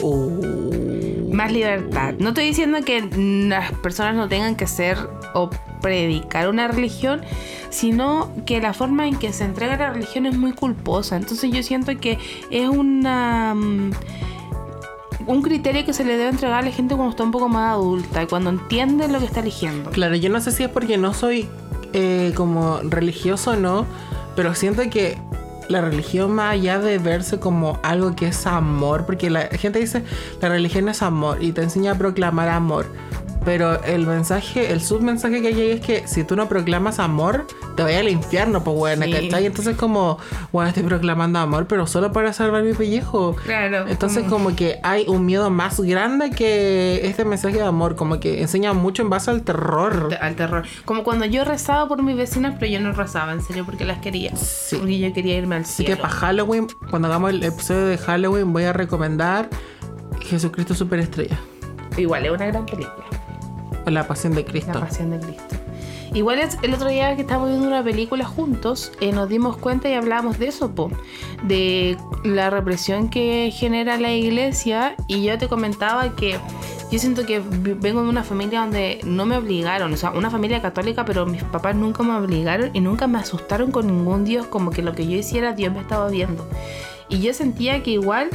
Uh. 0.01 1.33
Más 1.33 1.51
libertad. 1.51 2.13
No 2.19 2.29
estoy 2.29 2.45
diciendo 2.45 2.79
que 2.83 3.01
las 3.47 3.71
personas 3.79 4.15
no 4.15 4.27
tengan 4.27 4.55
que 4.55 4.67
ser 4.67 4.97
o 5.33 5.49
predicar 5.81 6.49
una 6.49 6.67
religión, 6.67 7.21
sino 7.69 8.31
que 8.45 8.61
la 8.61 8.73
forma 8.73 9.07
en 9.07 9.17
que 9.17 9.31
se 9.33 9.45
entrega 9.45 9.77
la 9.77 9.91
religión 9.91 10.25
es 10.25 10.37
muy 10.37 10.53
culposa. 10.53 11.15
Entonces 11.15 11.51
yo 11.51 11.63
siento 11.63 11.97
que 11.97 12.19
es 12.49 12.69
una... 12.69 13.55
un 15.31 15.41
criterio 15.41 15.85
que 15.85 15.93
se 15.93 16.03
le 16.03 16.17
debe 16.17 16.29
entregar 16.29 16.59
a 16.59 16.61
la 16.61 16.71
gente 16.71 16.95
cuando 16.95 17.11
está 17.11 17.23
un 17.23 17.31
poco 17.31 17.49
más 17.49 17.73
adulta 17.73 18.23
y 18.23 18.27
cuando 18.27 18.49
entiende 18.49 19.07
lo 19.07 19.19
que 19.19 19.25
está 19.25 19.39
eligiendo. 19.39 19.89
Claro, 19.91 20.15
yo 20.15 20.29
no 20.29 20.41
sé 20.41 20.51
si 20.51 20.63
es 20.63 20.69
porque 20.69 20.97
no 20.97 21.13
soy 21.13 21.47
eh, 21.93 22.33
como 22.35 22.79
religioso 22.83 23.51
o 23.51 23.55
no, 23.55 23.85
pero 24.35 24.53
siento 24.55 24.81
que 24.89 25.17
la 25.69 25.81
religión 25.81 26.31
más 26.33 26.53
allá 26.53 26.79
de 26.79 26.97
verse 26.97 27.39
como 27.39 27.79
algo 27.83 28.15
que 28.15 28.27
es 28.27 28.45
amor, 28.45 29.05
porque 29.05 29.29
la 29.29 29.47
gente 29.47 29.79
dice 29.79 30.03
la 30.41 30.49
religión 30.49 30.89
es 30.89 31.01
amor 31.01 31.41
y 31.41 31.53
te 31.53 31.61
enseña 31.61 31.93
a 31.93 31.95
proclamar 31.95 32.49
amor. 32.49 32.87
Pero 33.43 33.81
el 33.83 34.05
mensaje, 34.05 34.71
el 34.71 34.81
submensaje 34.81 35.41
que 35.41 35.47
hay 35.47 35.53
ahí 35.59 35.71
es 35.71 35.81
que 35.81 36.07
si 36.07 36.23
tú 36.23 36.35
no 36.35 36.47
proclamas 36.47 36.99
amor, 36.99 37.47
te 37.75 37.81
vayas 37.81 38.01
al 38.01 38.09
infierno, 38.09 38.63
pues 38.63 38.77
bueno, 38.77 39.05
Sí. 39.05 39.11
¿cachai? 39.11 39.47
Entonces 39.47 39.75
como, 39.75 40.19
bueno, 40.51 40.69
estoy 40.69 40.83
proclamando 40.83 41.39
amor, 41.39 41.65
pero 41.65 41.87
solo 41.87 42.11
para 42.11 42.33
salvar 42.33 42.61
mi 42.61 42.73
pellejo. 42.73 43.35
Claro. 43.43 43.87
Entonces 43.87 44.23
como- 44.25 44.31
como 44.41 44.55
que 44.55 44.79
hay 44.83 45.05
un 45.07 45.25
miedo 45.25 45.49
más 45.49 45.79
grande 45.79 46.29
que 46.31 47.01
este 47.03 47.25
mensaje 47.25 47.55
de 47.57 47.63
amor, 47.63 47.95
como 47.95 48.19
que 48.19 48.41
enseña 48.41 48.73
mucho 48.73 49.01
en 49.01 49.09
base 49.09 49.31
al 49.31 49.41
terror. 49.43 50.15
al 50.21 50.35
terror. 50.35 50.63
Como 50.85 51.03
cuando 51.03 51.25
yo 51.25 51.43
rezaba 51.43 51.87
por 51.87 52.01
mis 52.03 52.15
vecinas, 52.15 52.55
pero 52.59 52.71
yo 52.71 52.79
no 52.79 52.91
rezaba 52.93 53.31
en 53.33 53.41
serio 53.41 53.65
porque 53.65 53.85
las 53.85 53.99
quería. 53.99 54.35
Sí. 54.35 54.75
Porque 54.77 54.99
yo 54.99 55.13
quería 55.13 55.37
irme 55.37 55.55
al 55.55 55.61
Así 55.63 55.83
cielo. 55.83 55.95
que 55.95 56.01
para 56.01 56.13
Halloween, 56.13 56.67
cuando 56.89 57.07
hagamos 57.07 57.31
el 57.31 57.43
episodio 57.43 57.85
de 57.87 57.97
Halloween, 57.97 58.53
voy 58.53 58.63
a 58.65 58.73
recomendar 58.73 59.49
Jesucristo 60.21 60.73
Superestrella. 60.75 61.39
Igual 61.97 62.25
es 62.25 62.31
una 62.31 62.45
gran 62.45 62.65
película. 62.65 63.05
La 63.85 64.07
Pasión 64.07 64.33
de 64.33 64.43
La 64.43 64.47
Cristo. 64.47 64.79
pasión 64.79 65.11
de 65.11 65.19
Cristo. 65.19 65.55
Igual 66.13 66.39
el 66.61 66.73
otro 66.73 66.89
día 66.89 67.15
que 67.15 67.21
estábamos 67.21 67.49
viendo 67.49 67.67
una 67.67 67.83
película 67.83 68.25
juntos, 68.25 68.91
eh, 68.99 69.13
nos 69.13 69.29
dimos 69.29 69.55
cuenta 69.55 69.89
y 69.89 69.93
hablábamos 69.93 70.39
de 70.39 70.49
eso, 70.49 70.69
de 71.43 71.97
la 72.25 72.49
represión 72.49 73.09
que 73.09 73.49
genera 73.53 73.97
la 73.97 74.11
iglesia. 74.11 74.95
Y 75.07 75.23
yo 75.23 75.37
te 75.37 75.47
comentaba 75.47 76.13
que 76.17 76.37
yo 76.91 76.99
siento 76.99 77.25
que 77.25 77.39
vengo 77.39 78.03
de 78.03 78.09
una 78.09 78.25
familia 78.25 78.59
donde 78.59 78.99
no 79.05 79.25
me 79.25 79.37
obligaron, 79.37 79.93
o 79.93 79.97
sea, 79.97 80.11
una 80.11 80.29
familia 80.29 80.61
católica, 80.61 81.05
pero 81.05 81.25
mis 81.25 81.43
papás 81.43 81.77
nunca 81.77 82.03
me 82.03 82.13
obligaron 82.13 82.71
y 82.73 82.81
nunca 82.81 83.07
me 83.07 83.17
asustaron 83.17 83.71
con 83.71 83.87
ningún 83.87 84.25
Dios, 84.25 84.45
como 84.47 84.71
que 84.71 84.81
lo 84.81 84.93
que 84.93 85.07
yo 85.07 85.15
hiciera, 85.15 85.53
Dios 85.53 85.73
me 85.73 85.79
estaba 85.79 86.09
viendo. 86.09 86.45
Y 87.07 87.21
yo 87.21 87.33
sentía 87.33 87.81
que 87.83 87.91
igual 87.91 88.29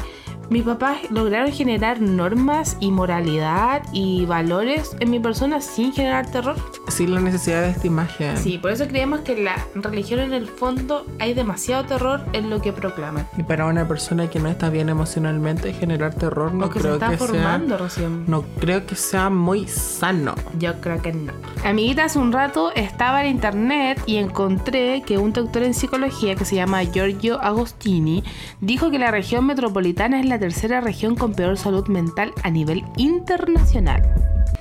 mis 0.50 0.62
papás 0.62 0.98
lograron 1.10 1.52
generar 1.52 2.00
normas 2.00 2.76
y 2.80 2.90
moralidad 2.90 3.82
y 3.92 4.24
valores 4.26 4.96
en 5.00 5.10
mi 5.10 5.18
persona 5.20 5.60
sin 5.60 5.92
generar 5.92 6.30
terror. 6.30 6.56
Sin 6.88 7.14
la 7.14 7.20
necesidad 7.20 7.62
de 7.62 7.70
esta 7.70 7.86
imagen. 7.86 8.36
Sí, 8.36 8.58
por 8.58 8.70
eso 8.70 8.86
creemos 8.86 9.20
que 9.20 9.36
la 9.36 9.56
religión 9.74 10.20
en 10.20 10.32
el 10.32 10.46
fondo 10.46 11.04
hay 11.18 11.34
demasiado 11.34 11.84
terror 11.84 12.20
en 12.32 12.48
lo 12.50 12.60
que 12.60 12.72
proclaman. 12.72 13.26
Y 13.36 13.42
para 13.42 13.66
una 13.66 13.86
persona 13.88 14.30
que 14.30 14.38
no 14.38 14.48
está 14.48 14.70
bien 14.70 14.88
emocionalmente, 14.88 15.72
generar 15.72 16.14
terror 16.14 16.54
no 16.54 16.66
o 16.66 16.68
que 16.70 16.78
se 16.78 16.80
creo 16.82 16.94
está 16.94 17.10
que 17.10 17.16
formando 17.16 17.76
sea. 17.76 17.86
recién. 17.86 18.24
No 18.26 18.44
creo 18.60 18.86
que 18.86 18.94
sea 18.94 19.30
muy 19.30 19.66
sano. 19.68 20.34
Yo 20.58 20.80
creo 20.80 21.02
que 21.02 21.12
no. 21.12 21.32
Amiguita, 21.64 22.04
hace 22.04 22.18
un 22.18 22.32
rato 22.32 22.72
estaba 22.74 23.24
en 23.24 23.30
internet 23.30 24.00
y 24.06 24.16
encontré 24.16 25.02
que 25.02 25.18
un 25.18 25.32
doctor 25.32 25.62
en 25.64 25.74
psicología 25.74 26.34
que 26.36 26.44
se 26.44 26.54
llama 26.56 26.82
Giorgio 26.84 27.40
Agostini 27.42 28.22
dijo 28.60 28.90
que 28.90 28.98
la 28.98 29.10
región 29.10 29.46
metropolitana 29.46 30.20
es 30.20 30.26
la 30.26 30.35
tercera 30.38 30.80
región 30.80 31.14
con 31.14 31.32
peor 31.32 31.56
salud 31.58 31.86
mental 31.88 32.32
a 32.42 32.50
nivel 32.50 32.84
internacional. 32.96 34.02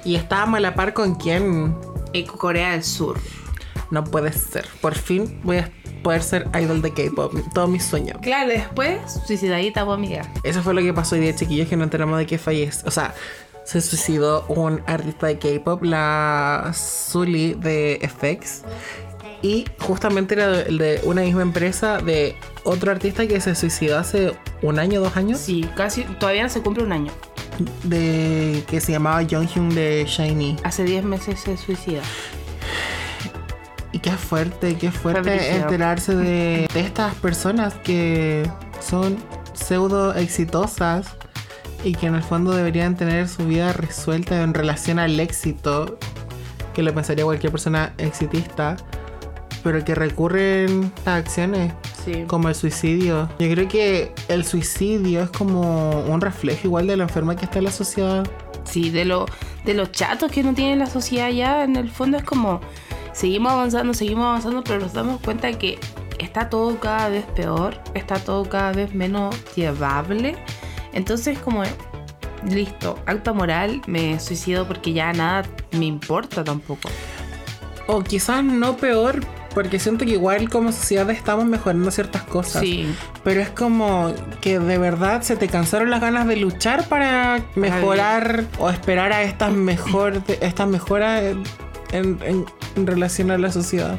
Y 0.03 0.15
estábamos 0.15 0.57
a 0.57 0.61
la 0.61 0.75
par 0.75 0.93
con 0.93 1.15
quién. 1.15 1.75
En 2.13 2.25
Corea 2.25 2.71
del 2.71 2.83
Sur. 2.83 3.17
No 3.91 4.03
puede 4.03 4.31
ser. 4.31 4.65
Por 4.81 4.95
fin 4.95 5.39
voy 5.43 5.57
a 5.57 5.71
poder 6.03 6.23
ser 6.23 6.47
idol 6.59 6.81
de 6.81 6.93
K-pop. 6.93 7.33
Todo 7.53 7.67
mi 7.67 7.79
sueño. 7.79 8.15
Claro, 8.21 8.49
después 8.49 8.99
suicidadita, 9.25 9.85
pues, 9.85 9.97
amiga. 9.97 10.31
Eso 10.43 10.61
fue 10.61 10.73
lo 10.73 10.81
que 10.81 10.93
pasó 10.93 11.15
hoy 11.15 11.21
día, 11.21 11.35
chiquillos, 11.35 11.67
que 11.67 11.75
no 11.75 11.83
enteramos 11.83 12.17
de 12.19 12.25
que 12.25 12.37
falleció. 12.37 12.87
O 12.87 12.91
sea, 12.91 13.13
se 13.65 13.81
suicidó 13.81 14.45
un 14.47 14.81
artista 14.85 15.27
de 15.27 15.39
K-pop, 15.39 15.83
la 15.83 16.71
Sully 16.73 17.55
de 17.55 17.99
FX. 18.07 18.61
Y 19.45 19.63
justamente 19.79 20.33
era 20.33 20.47
de, 20.47 20.63
de 20.63 21.01
una 21.03 21.21
misma 21.21 21.43
empresa 21.43 21.99
de 21.99 22.35
otro 22.63 22.91
artista 22.91 23.27
que 23.27 23.39
se 23.39 23.53
suicidó 23.53 23.99
hace 23.99 24.35
un 24.63 24.79
año, 24.79 24.99
dos 25.01 25.15
años. 25.17 25.39
Sí, 25.39 25.69
casi, 25.75 26.01
todavía 26.01 26.49
se 26.49 26.63
cumple 26.63 26.83
un 26.83 26.91
año. 26.91 27.11
De 27.83 28.63
que 28.67 28.81
se 28.81 28.93
llamaba 28.93 29.21
Jonghyun 29.23 29.69
de 29.75 30.03
Shiny. 30.07 30.55
Hace 30.63 30.83
10 30.83 31.03
meses 31.03 31.39
se 31.41 31.57
suicida. 31.57 32.01
Y 33.91 33.99
qué 33.99 34.13
fuerte, 34.13 34.77
qué 34.77 34.89
fuerte 34.89 35.55
enterarse 35.55 36.15
de, 36.15 36.67
de 36.73 36.79
estas 36.79 37.13
personas 37.13 37.75
que 37.75 38.49
son 38.81 39.15
pseudo 39.53 40.15
exitosas 40.15 41.05
y 41.83 41.93
que 41.93 42.07
en 42.07 42.15
el 42.15 42.23
fondo 42.23 42.51
deberían 42.51 42.95
tener 42.95 43.27
su 43.27 43.45
vida 43.45 43.73
resuelta 43.73 44.41
en 44.41 44.55
relación 44.55 44.97
al 44.97 45.19
éxito, 45.19 45.99
que 46.73 46.81
le 46.81 46.91
pensaría 46.91 47.25
cualquier 47.25 47.51
persona 47.51 47.93
exitista, 47.99 48.75
pero 49.65 49.83
que 49.83 49.95
recurren 49.95 50.93
a 51.05 51.15
acciones 51.15 51.73
Sí. 52.05 52.23
como 52.27 52.49
el 52.49 52.53
suicidio. 52.55 53.27
Yo 53.39 53.49
creo 53.49 53.67
que 53.67 54.13
el 54.27 54.45
suicidio 54.45 55.23
es 55.23 55.31
como 55.31 56.01
un 56.01 56.21
reflejo 56.21 56.67
igual 56.67 56.85
de 56.85 56.95
la 56.95 57.03
enferma 57.03 57.35
que 57.35 57.45
está 57.45 57.57
en 57.57 57.63
la 57.63 57.71
sociedad. 57.71 58.27
Sí, 58.63 58.91
de 58.91 59.05
lo, 59.05 59.25
de 59.65 59.73
los 59.73 59.91
chatos 59.91 60.31
que 60.31 60.43
no 60.43 60.53
tiene 60.53 60.75
la 60.75 60.85
sociedad 60.85 61.29
ya, 61.31 61.63
en 61.63 61.77
el 61.77 61.89
fondo 61.89 62.15
es 62.17 62.23
como 62.23 62.61
seguimos 63.11 63.53
avanzando, 63.53 63.95
seguimos 63.95 64.25
avanzando, 64.27 64.63
pero 64.63 64.81
nos 64.81 64.93
damos 64.93 65.19
cuenta 65.19 65.51
que 65.53 65.79
está 66.19 66.47
todo 66.47 66.79
cada 66.79 67.09
vez 67.09 67.25
peor, 67.35 67.81
está 67.95 68.19
todo 68.19 68.47
cada 68.47 68.71
vez 68.71 68.93
menos 68.93 69.35
llevable. 69.55 70.35
Entonces 70.93 71.39
como 71.39 71.63
listo, 72.47 72.99
acto 73.07 73.33
moral, 73.33 73.81
me 73.87 74.19
suicido 74.19 74.67
porque 74.67 74.93
ya 74.93 75.11
nada 75.11 75.41
me 75.71 75.85
importa 75.85 76.43
tampoco. 76.43 76.87
O 77.87 78.03
quizás 78.03 78.43
no 78.43 78.77
peor, 78.77 79.21
porque 79.55 79.79
siento 79.79 80.05
que 80.05 80.11
igual 80.11 80.49
como 80.49 80.71
sociedad 80.71 81.09
estamos 81.09 81.45
mejorando 81.45 81.89
ciertas 81.89 82.21
cosas. 82.23 82.61
Sí, 82.61 82.85
Pero 83.23 83.41
es 83.41 83.49
como 83.49 84.13
que 84.41 84.59
de 84.59 84.77
verdad 84.77 85.23
se 85.23 85.35
te 85.37 85.47
cansaron 85.47 85.89
las 85.89 86.01
ganas 86.01 86.27
de 86.27 86.35
luchar 86.35 86.87
para 86.87 87.41
mejorar 87.55 88.43
o 88.59 88.69
esperar 88.69 89.11
a 89.13 89.23
estas 89.23 89.51
mejor 89.53 90.21
estas 90.41 90.67
mejoras 90.67 91.23
en, 91.91 92.19
en- 92.21 92.45
en 92.75 92.85
relación 92.85 93.31
a 93.31 93.37
la 93.39 93.51
sociedad. 93.51 93.97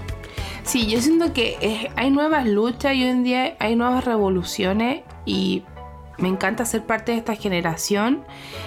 Sí, 0.63 0.87
yo 0.87 1.01
siento 1.01 1.33
que 1.33 1.57
es- 1.61 1.91
hay 1.97 2.11
nuevas 2.11 2.47
luchas 2.47 2.95
y 2.95 3.03
hoy 3.05 3.09
en 3.11 3.25
día 3.25 3.57
hay 3.59 3.75
nuevas 3.77 4.05
revoluciones 4.05 5.03
y 5.25 5.63
me 6.19 6.29
encanta 6.29 6.65
ser 6.65 6.85
parte 6.85 7.13
de 7.13 7.19
esta 7.19 7.35
generación 7.37 8.25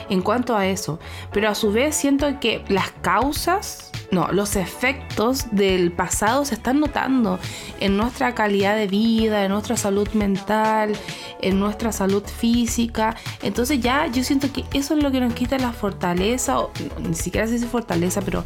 en 0.10 0.22
cuanto 0.22 0.56
a 0.56 0.68
eso. 0.68 1.00
Pero 1.32 1.50
a 1.50 1.56
su 1.56 1.72
vez 1.72 1.96
siento 1.96 2.40
que 2.40 2.64
las 2.70 2.92
causas, 3.02 3.89
no, 4.12 4.28
los 4.32 4.56
efectos 4.56 5.46
del 5.52 5.92
pasado 5.92 6.44
se 6.46 6.56
están 6.56 6.80
notando 6.80 7.40
en 7.80 7.96
nuestra 7.96 8.34
calidad 8.34 8.76
de 8.76 8.88
vida, 8.88 9.46
en 9.46 9.52
nuestra 9.52 9.78
salud 9.78 10.08
mental, 10.14 10.94
en 11.42 11.60
nuestra 11.60 11.92
salud 11.92 12.24
física. 12.24 13.16
Entonces 13.44 13.80
ya 13.82 14.08
yo 14.08 14.24
siento 14.24 14.52
que 14.52 14.66
eso 14.74 14.96
es 14.96 15.04
lo 15.04 15.12
que 15.12 15.20
nos 15.20 15.34
quita 15.34 15.58
la 15.60 15.72
fortaleza, 15.72 16.60
o 16.60 16.72
ni 17.08 17.14
siquiera 17.14 17.46
se 17.48 17.54
dice 17.54 17.68
fortaleza, 17.68 18.22
pero 18.22 18.44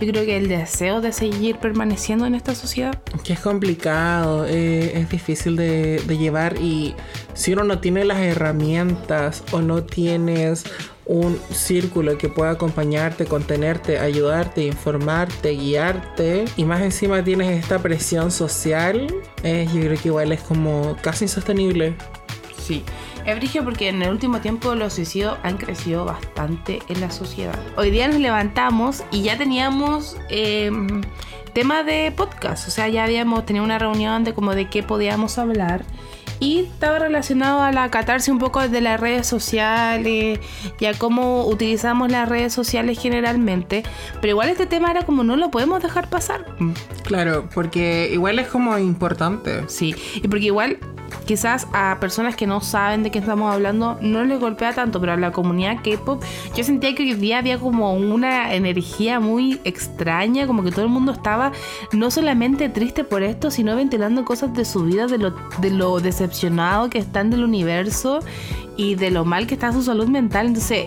yo 0.00 0.06
creo 0.06 0.24
que 0.26 0.36
el 0.36 0.48
deseo 0.48 1.00
de 1.00 1.12
seguir 1.12 1.56
permaneciendo 1.58 2.26
en 2.26 2.34
esta 2.34 2.54
sociedad. 2.54 2.98
Que 3.24 3.32
es 3.32 3.40
complicado, 3.40 4.44
eh, 4.46 4.98
es 4.98 5.08
difícil 5.08 5.56
de 5.56 6.18
llevar 6.18 6.56
y 6.60 6.94
si 7.36 7.52
uno 7.52 7.62
no 7.62 7.78
tiene 7.78 8.04
las 8.04 8.18
herramientas 8.18 9.44
o 9.52 9.60
no 9.60 9.84
tienes 9.84 10.64
un 11.04 11.38
círculo 11.52 12.18
que 12.18 12.28
pueda 12.28 12.50
acompañarte, 12.50 13.26
contenerte, 13.26 13.98
ayudarte, 14.00 14.66
informarte, 14.66 15.50
guiarte 15.50 16.46
y 16.56 16.64
más 16.64 16.82
encima 16.82 17.22
tienes 17.22 17.62
esta 17.62 17.78
presión 17.78 18.32
social, 18.32 19.06
eh, 19.44 19.68
yo 19.72 19.82
creo 19.82 20.00
que 20.00 20.08
igual 20.08 20.32
es 20.32 20.40
como 20.40 20.96
casi 21.02 21.26
insostenible. 21.26 21.94
Sí. 22.58 22.82
Es 23.24 23.62
porque 23.62 23.88
en 23.88 24.02
el 24.02 24.10
último 24.10 24.40
tiempo 24.40 24.76
los 24.76 24.94
suicidios 24.94 25.36
han 25.42 25.56
crecido 25.56 26.04
bastante 26.04 26.78
en 26.88 27.00
la 27.00 27.10
sociedad. 27.10 27.58
Hoy 27.76 27.90
día 27.90 28.06
nos 28.06 28.20
levantamos 28.20 29.02
y 29.10 29.22
ya 29.22 29.36
teníamos 29.36 30.16
eh, 30.30 30.70
tema 31.52 31.82
de 31.82 32.12
podcast. 32.16 32.68
O 32.68 32.70
sea, 32.70 32.86
ya 32.86 33.02
habíamos 33.02 33.44
tenido 33.44 33.64
una 33.64 33.80
reunión 33.80 34.22
de 34.22 34.32
como 34.32 34.54
de 34.54 34.70
qué 34.70 34.84
podíamos 34.84 35.38
hablar. 35.38 35.84
Y 36.40 36.60
estaba 36.60 36.98
relacionado 36.98 37.62
a 37.62 37.72
la 37.72 37.90
catarse 37.90 38.30
un 38.30 38.38
poco 38.38 38.66
de 38.68 38.80
las 38.80 39.00
redes 39.00 39.26
sociales 39.26 40.38
y 40.78 40.84
a 40.84 40.94
cómo 40.94 41.46
utilizamos 41.46 42.10
las 42.10 42.28
redes 42.28 42.52
sociales 42.52 42.98
generalmente. 43.00 43.82
Pero 44.20 44.32
igual 44.32 44.48
este 44.48 44.66
tema 44.66 44.90
era 44.90 45.02
como 45.02 45.24
no 45.24 45.36
lo 45.36 45.50
podemos 45.50 45.82
dejar 45.82 46.10
pasar. 46.10 46.44
Claro, 47.04 47.48
porque 47.54 48.10
igual 48.12 48.38
es 48.38 48.48
como 48.48 48.76
importante. 48.78 49.64
Sí, 49.68 49.94
y 50.14 50.28
porque 50.28 50.46
igual 50.46 50.78
quizás 51.26 51.66
a 51.72 51.98
personas 52.00 52.36
que 52.36 52.46
no 52.46 52.60
saben 52.60 53.02
de 53.02 53.10
qué 53.10 53.18
estamos 53.18 53.52
hablando 53.52 53.98
no 54.00 54.24
les 54.24 54.38
golpea 54.40 54.74
tanto, 54.74 55.00
pero 55.00 55.12
a 55.12 55.16
la 55.16 55.32
comunidad 55.32 55.78
K-pop 55.82 56.22
yo 56.54 56.64
sentía 56.64 56.94
que 56.94 57.02
hoy 57.02 57.14
día 57.14 57.38
había 57.38 57.58
como 57.58 57.94
una 57.94 58.54
energía 58.54 59.20
muy 59.20 59.60
extraña, 59.64 60.46
como 60.46 60.62
que 60.62 60.70
todo 60.70 60.84
el 60.84 60.90
mundo 60.90 61.12
estaba 61.12 61.52
no 61.92 62.10
solamente 62.10 62.68
triste 62.68 63.04
por 63.04 63.22
esto, 63.22 63.50
sino 63.50 63.76
ventilando 63.76 64.24
cosas 64.24 64.54
de 64.54 64.64
su 64.64 64.84
vida, 64.84 65.06
de 65.06 65.18
lo, 65.18 65.34
de 65.58 65.70
lo 65.70 66.00
decepcionado 66.00 66.90
que 66.90 66.98
están 66.98 67.30
del 67.30 67.44
universo 67.44 68.20
y 68.76 68.94
de 68.94 69.10
lo 69.10 69.24
mal 69.24 69.46
que 69.46 69.54
está 69.54 69.72
su 69.72 69.82
salud 69.82 70.08
mental. 70.08 70.46
Entonces, 70.48 70.86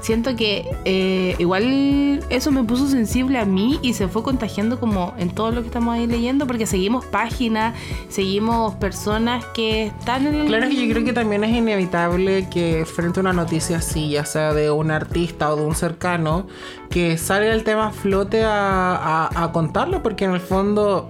siento 0.00 0.36
que 0.36 0.68
eh, 0.84 1.34
igual 1.38 2.24
eso 2.30 2.52
me 2.52 2.62
puso 2.64 2.86
sensible 2.88 3.38
a 3.38 3.44
mí 3.44 3.78
y 3.82 3.94
se 3.94 4.08
fue 4.08 4.22
contagiando 4.22 4.78
como 4.78 5.14
en 5.18 5.30
todo 5.30 5.50
lo 5.50 5.60
que 5.62 5.66
estamos 5.66 5.94
ahí 5.94 6.06
leyendo, 6.06 6.46
porque 6.46 6.66
seguimos 6.66 7.04
páginas, 7.06 7.74
seguimos 8.08 8.74
personas 8.76 9.44
que 9.46 9.86
están 9.86 10.26
en 10.26 10.34
el... 10.34 10.46
Claro 10.46 10.68
que 10.68 10.76
yo 10.76 10.92
creo 10.92 11.04
que 11.04 11.12
también 11.12 11.42
es 11.44 11.54
inevitable 11.54 12.48
que 12.50 12.84
frente 12.86 13.20
a 13.20 13.22
una 13.22 13.32
noticia 13.32 13.78
así, 13.78 14.10
ya 14.10 14.24
sea 14.24 14.52
de 14.52 14.70
un 14.70 14.90
artista 14.90 15.52
o 15.52 15.56
de 15.56 15.62
un 15.66 15.74
cercano, 15.74 16.46
que 16.90 17.18
salga 17.18 17.52
el 17.52 17.64
tema 17.64 17.90
flote 17.90 18.44
a- 18.44 19.28
a 19.34 19.52
contarlo, 19.52 20.02
porque 20.02 20.24
en 20.24 20.32
el 20.32 20.40
fondo 20.40 21.08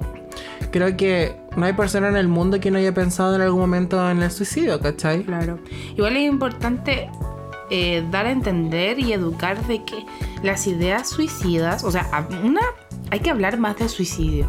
creo 0.71 0.97
que 0.97 1.37
no 1.57 1.67
hay 1.67 1.73
persona 1.73 2.09
en 2.09 2.17
el 2.17 2.29
mundo 2.29 2.61
que 2.61 2.71
no 2.71 2.79
haya 2.79 2.95
pensado 2.95 3.35
en 3.35 3.41
algún 3.41 3.61
momento 3.61 4.11
en 4.11 4.23
el 4.23 4.31
suicidio, 4.31 4.81
¿cachai? 4.81 5.25
Claro. 5.25 5.59
Igual 5.97 6.17
es 6.17 6.25
importante 6.25 7.11
eh, 7.71 8.07
dar 8.11 8.27
a 8.27 8.31
entender 8.31 8.99
y 9.01 9.13
educar 9.13 9.61
de 9.67 9.85
que 9.85 10.05
las 10.43 10.67
ideas 10.67 11.09
suicidas, 11.09 11.83
o 11.83 11.91
sea, 11.91 12.29
una, 12.45 12.61
hay 13.11 13.21
que 13.21 13.31
hablar 13.31 13.59
más 13.59 13.79
del 13.79 13.89
suicidio, 13.89 14.47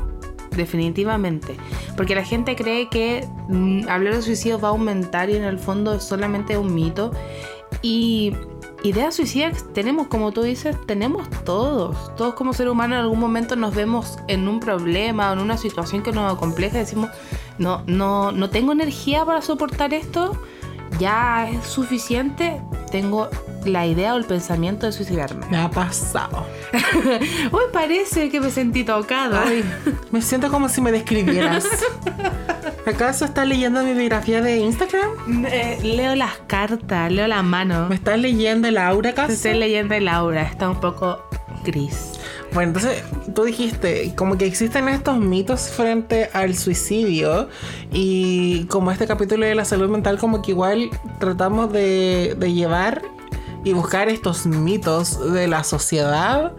definitivamente, 0.56 1.56
porque 1.96 2.14
la 2.14 2.24
gente 2.24 2.56
cree 2.56 2.90
que 2.90 3.28
mm, 3.48 3.88
hablar 3.90 4.16
de 4.16 4.22
suicidio 4.22 4.60
va 4.60 4.68
a 4.68 4.72
aumentar 4.72 5.30
y 5.30 5.36
en 5.36 5.46
el 5.46 5.58
fondo 5.58 5.96
es 5.96 6.04
solamente 6.04 6.58
un 6.58 6.76
mito 6.76 7.12
y 7.82 8.34
ideas 8.84 9.16
suicidas 9.16 9.66
tenemos, 9.74 10.08
como 10.08 10.32
tú 10.32 10.44
dices, 10.44 10.76
tenemos 10.86 11.30
todos. 11.44 12.16
Todos 12.16 12.34
como 12.36 12.54
ser 12.54 12.70
humano 12.70 12.96
en 12.96 13.02
algún 13.02 13.20
momento 13.20 13.56
nos 13.56 13.76
vemos 13.76 14.18
en 14.28 14.48
un 14.48 14.60
problema 14.60 15.30
o 15.30 15.34
en 15.34 15.40
una 15.40 15.58
situación 15.58 16.04
que 16.04 16.12
nos 16.12 16.38
compleja 16.38 16.78
y 16.78 16.80
decimos, 16.82 17.10
no, 17.58 17.84
no, 17.88 18.32
no 18.32 18.50
tengo 18.50 18.72
energía 18.72 19.26
para 19.26 19.42
soportar 19.42 19.94
esto, 19.94 20.40
ya 21.00 21.50
es 21.50 21.66
suficiente, 21.66 22.62
tengo 22.92 23.30
la 23.66 23.86
idea 23.86 24.14
o 24.14 24.18
el 24.18 24.26
pensamiento 24.26 24.86
de 24.86 24.92
suicidarme. 24.92 25.46
Me 25.50 25.58
ha 25.58 25.70
pasado. 25.70 26.46
Uy, 27.52 27.62
parece 27.74 28.30
que 28.30 28.40
me 28.40 28.50
sentí 28.50 28.84
tocada. 28.84 29.44
Ay, 29.46 29.64
me 30.12 30.22
siento 30.22 30.50
como 30.50 30.70
si 30.70 30.82
me 30.82 30.92
describieras. 30.92 31.66
¿Acaso 32.88 33.26
estás 33.26 33.46
leyendo 33.46 33.84
mi 33.84 33.92
biografía 33.92 34.42
de 34.42 34.60
Instagram? 34.60 35.46
Eh, 35.46 35.78
leo 35.84 36.16
las 36.16 36.38
cartas, 36.48 37.12
leo 37.12 37.28
la 37.28 37.44
mano. 37.44 37.90
¿Me 37.90 37.96
estás 37.96 38.18
leyendo 38.18 38.70
el 38.70 38.78
aura 38.78 39.10
acaso? 39.10 39.34
Estoy 39.34 39.56
leyendo 39.56 39.94
el 39.94 40.08
aura, 40.08 40.44
está 40.44 40.70
un 40.70 40.80
poco 40.80 41.22
gris. 41.66 42.14
Bueno, 42.54 42.70
entonces 42.70 43.04
tú 43.36 43.44
dijiste 43.44 44.16
como 44.16 44.38
que 44.38 44.46
existen 44.46 44.88
estos 44.88 45.18
mitos 45.18 45.68
frente 45.68 46.30
al 46.32 46.56
suicidio 46.56 47.50
y 47.92 48.64
como 48.68 48.90
este 48.90 49.06
capítulo 49.06 49.46
de 49.46 49.54
la 49.54 49.66
salud 49.66 49.90
mental 49.90 50.18
como 50.18 50.42
que 50.42 50.52
igual 50.52 50.90
tratamos 51.20 51.74
de, 51.74 52.36
de 52.40 52.54
llevar 52.54 53.02
y 53.66 53.74
buscar 53.74 54.08
estos 54.08 54.46
mitos 54.46 55.34
de 55.34 55.48
la 55.48 55.66
sociedad 55.66 56.54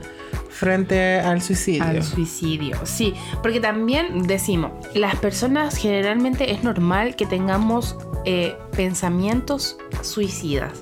frente 0.59 1.21
al 1.21 1.41
suicidio. 1.41 1.85
Al 1.85 2.03
suicidio, 2.03 2.77
sí, 2.85 3.15
porque 3.43 3.61
también 3.61 4.25
decimos, 4.25 4.73
las 4.95 5.15
personas 5.17 5.77
generalmente 5.77 6.53
es 6.53 6.65
normal 6.65 7.15
que 7.17 7.27
tengamos 7.27 7.97
eh, 8.25 8.57
pensamientos 8.77 9.77
suicidas, 10.03 10.73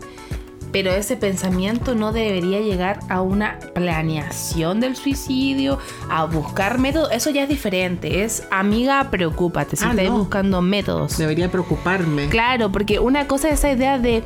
pero 0.72 0.90
ese 0.92 1.16
pensamiento 1.16 1.94
no 1.94 2.12
debería 2.12 2.60
llegar 2.60 3.00
a 3.08 3.20
una 3.20 3.58
planeación 3.74 4.80
del 4.80 4.96
suicidio, 4.96 5.78
a 6.10 6.24
buscar 6.24 6.78
métodos, 6.78 7.10
eso 7.12 7.30
ya 7.30 7.42
es 7.42 7.48
diferente, 7.48 8.24
es 8.24 8.44
amiga, 8.50 9.08
preocúpate, 9.10 9.76
si 9.76 9.84
Ah, 9.84 9.92
no. 9.92 10.18
buscando 10.18 10.62
métodos. 10.62 11.18
Debería 11.18 11.50
preocuparme. 11.50 12.28
Claro, 12.28 12.72
porque 12.72 12.98
una 12.98 13.26
cosa 13.26 13.48
es 13.48 13.54
esa 13.60 13.70
idea 13.72 13.98
de 13.98 14.22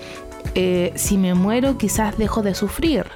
eh, 0.54 0.92
si 0.96 1.16
me 1.18 1.34
muero 1.34 1.78
quizás 1.78 2.16
dejo 2.18 2.42
de 2.42 2.54
sufrir 2.54 3.06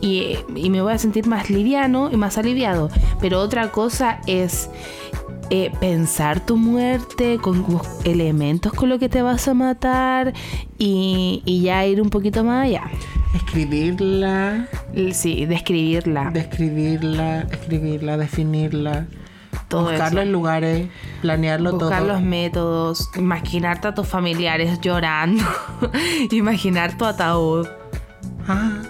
y, 0.00 0.36
y 0.54 0.70
me 0.70 0.80
voy 0.82 0.92
a 0.92 0.98
sentir 0.98 1.26
más 1.26 1.50
liviano 1.50 2.10
y 2.12 2.16
más 2.16 2.38
aliviado. 2.38 2.88
Pero 3.20 3.40
otra 3.40 3.70
cosa 3.72 4.20
es 4.26 4.70
eh, 5.50 5.70
pensar 5.80 6.44
tu 6.44 6.56
muerte 6.56 7.38
con 7.40 7.64
elementos 8.04 8.72
con 8.72 8.88
lo 8.90 8.98
que 8.98 9.08
te 9.08 9.22
vas 9.22 9.48
a 9.48 9.54
matar 9.54 10.32
y, 10.78 11.42
y 11.44 11.62
ya 11.62 11.84
ir 11.86 12.00
un 12.02 12.10
poquito 12.10 12.44
más 12.44 12.66
allá. 12.66 12.82
Escribirla, 13.34 14.68
Sí, 15.12 15.44
describirla. 15.46 16.30
describirla, 16.32 17.40
escribirla, 17.50 18.16
definirla, 18.16 19.06
todo 19.68 19.90
eso. 19.92 20.20
en 20.20 20.32
lugares, 20.32 20.88
planearlo 21.22 21.72
Buscar 21.72 22.00
todo. 22.00 22.08
los 22.14 22.22
métodos, 22.22 23.10
imaginarte 23.16 23.88
a 23.88 23.94
tus 23.94 24.06
familiares 24.08 24.80
llorando, 24.80 25.44
imaginar 26.30 26.96
tu 26.96 27.04
ataúd. 27.04 27.66
Ah, 28.46 28.80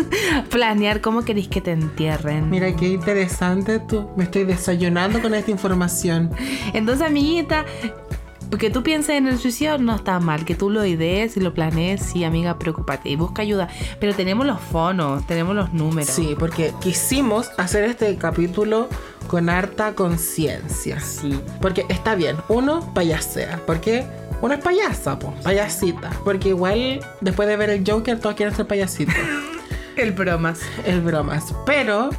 Planear 0.50 1.00
cómo 1.00 1.22
queréis 1.22 1.48
que 1.48 1.60
te 1.60 1.72
entierren. 1.72 2.50
mira 2.50 2.74
qué 2.74 2.88
interesante 2.88 3.78
tú. 3.78 4.08
Me 4.16 4.24
estoy 4.24 4.44
desayunando 4.44 5.20
con 5.22 5.34
esta 5.34 5.50
información. 5.50 6.30
Entonces, 6.72 7.06
amiguita, 7.06 7.64
que 8.50 8.70
tú 8.70 8.82
pienses 8.82 9.16
en 9.16 9.26
el 9.26 9.38
suicidio 9.38 9.78
no 9.78 9.96
está 9.96 10.18
mal. 10.20 10.44
Que 10.44 10.54
tú 10.54 10.70
lo 10.70 10.84
idees 10.84 11.36
y 11.36 11.40
lo 11.40 11.52
planees, 11.52 12.02
sí, 12.02 12.24
amiga, 12.24 12.58
preocúpate 12.58 13.08
y 13.08 13.16
busca 13.16 13.42
ayuda. 13.42 13.68
Pero 14.00 14.14
tenemos 14.14 14.46
los 14.46 14.60
fonos, 14.60 15.26
tenemos 15.26 15.54
los 15.54 15.72
números. 15.72 16.10
Sí, 16.10 16.34
porque 16.38 16.72
quisimos 16.80 17.50
hacer 17.58 17.84
este 17.84 18.16
capítulo 18.16 18.88
con 19.26 19.48
harta 19.48 19.94
conciencia. 19.94 21.00
Sí. 21.00 21.40
Porque 21.60 21.84
está 21.88 22.14
bien, 22.14 22.36
uno 22.48 22.92
payasea. 22.94 23.60
Porque 23.66 24.06
uno 24.40 24.54
es 24.54 24.60
payasa, 24.60 25.18
po, 25.18 25.32
payasita. 25.42 26.10
Porque 26.24 26.50
igual, 26.50 27.00
después 27.20 27.48
de 27.48 27.56
ver 27.56 27.70
el 27.70 27.84
Joker, 27.86 28.20
todos 28.20 28.36
quieren 28.36 28.54
ser 28.54 28.66
payasitos. 28.66 29.14
El 29.96 30.12
bromas. 30.12 30.60
el 30.84 31.00
bromas. 31.00 31.54
Pero 31.64 32.10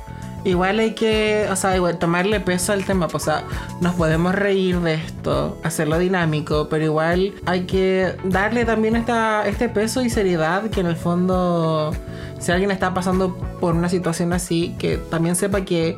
igual 0.50 0.80
hay 0.80 0.94
que, 0.94 1.48
o 1.52 1.56
sea, 1.56 1.78
tomarle 2.00 2.40
peso 2.40 2.74
al 2.74 2.86
tema. 2.86 3.08
pues, 3.08 3.24
O 3.24 3.26
sea, 3.26 3.44
nos 3.82 3.96
podemos 3.96 4.34
reír 4.34 4.80
de 4.80 4.96
esto, 4.96 5.58
hacerlo 5.64 5.98
dinámico, 6.00 6.68
pero 6.70 6.86
igual 6.86 7.34
hay 7.46 7.66
que 7.66 8.16
darle 8.24 8.66
también 8.66 8.96
esta, 8.96 9.48
este 9.48 9.70
peso 9.70 10.02
y 10.02 10.10
seriedad 10.10 10.70
que 10.70 10.80
en 10.80 10.88
el 10.88 10.96
fondo, 10.96 11.92
si 12.40 12.52
alguien 12.52 12.72
está 12.72 12.94
pasando 12.94 13.36
por 13.60 13.76
una 13.76 13.90
situación 13.90 14.34
así, 14.34 14.76
que 14.80 14.98
también 14.98 15.36
sepa 15.36 15.62
que 15.62 15.98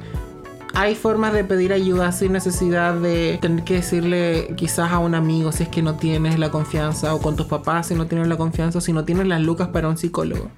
hay 0.73 0.95
formas 0.95 1.33
de 1.33 1.43
pedir 1.43 1.73
ayuda 1.73 2.11
sin 2.11 2.31
necesidad 2.31 2.93
de 2.93 3.39
tener 3.41 3.63
que 3.63 3.75
decirle 3.75 4.53
quizás 4.55 4.91
a 4.91 4.99
un 4.99 5.15
amigo 5.15 5.51
si 5.51 5.63
es 5.63 5.69
que 5.69 5.81
no 5.81 5.95
tienes 5.95 6.37
la 6.37 6.51
confianza 6.51 7.15
o 7.15 7.19
con 7.19 7.35
tus 7.35 7.47
papás 7.47 7.87
si 7.87 7.95
no 7.95 8.05
tienes 8.05 8.27
la 8.27 8.37
confianza 8.37 8.77
o 8.77 8.81
si 8.81 8.93
no 8.93 9.03
tienes 9.03 9.25
las 9.27 9.41
lucas 9.41 9.69
para 9.69 9.89
un 9.89 9.97
psicólogo. 9.97 10.49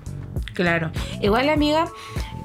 Claro. 0.54 0.92
Igual, 1.22 1.50
amiga, 1.50 1.88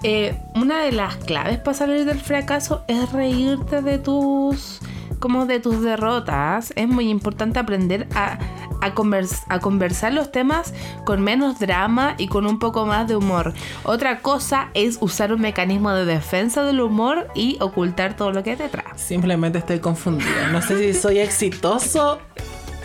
eh, 0.02 0.38
una 0.54 0.82
de 0.82 0.92
las 0.92 1.16
claves 1.16 1.58
para 1.58 1.76
salir 1.76 2.04
del 2.04 2.20
fracaso 2.20 2.84
es 2.88 3.12
reírte 3.12 3.82
de 3.82 3.98
tus 3.98 4.80
como 5.18 5.46
de 5.46 5.60
tus 5.60 5.82
derrotas. 5.82 6.72
Es 6.76 6.86
muy 6.88 7.08
importante 7.08 7.58
aprender 7.58 8.06
a, 8.14 8.38
a, 8.82 8.94
convers- 8.94 9.44
a 9.48 9.60
conversar 9.60 10.12
los 10.12 10.30
temas 10.30 10.74
con 11.06 11.22
menos 11.22 11.58
drama 11.58 12.14
y 12.18 12.28
con 12.28 12.46
un 12.46 12.58
poco 12.58 12.84
más 12.84 13.08
de 13.08 13.16
humor. 13.16 13.54
Otra 13.84 14.18
cosa 14.20 14.68
es 14.74 14.98
usar 15.00 15.32
un 15.32 15.40
mecanismo 15.40 15.90
de 15.92 16.04
defensa 16.04 16.64
del 16.64 16.80
humor 16.80 17.28
y 17.34 17.56
ocultar 17.60 18.14
todo 18.14 18.30
lo 18.30 18.42
que 18.42 18.50
hay 18.50 18.56
detrás. 18.56 19.00
Simplemente 19.00 19.58
estoy 19.58 19.80
confundida. 19.80 20.50
No 20.52 20.60
sé 20.60 20.78
si 20.78 20.98
soy 20.98 21.18
exitoso 21.18 22.18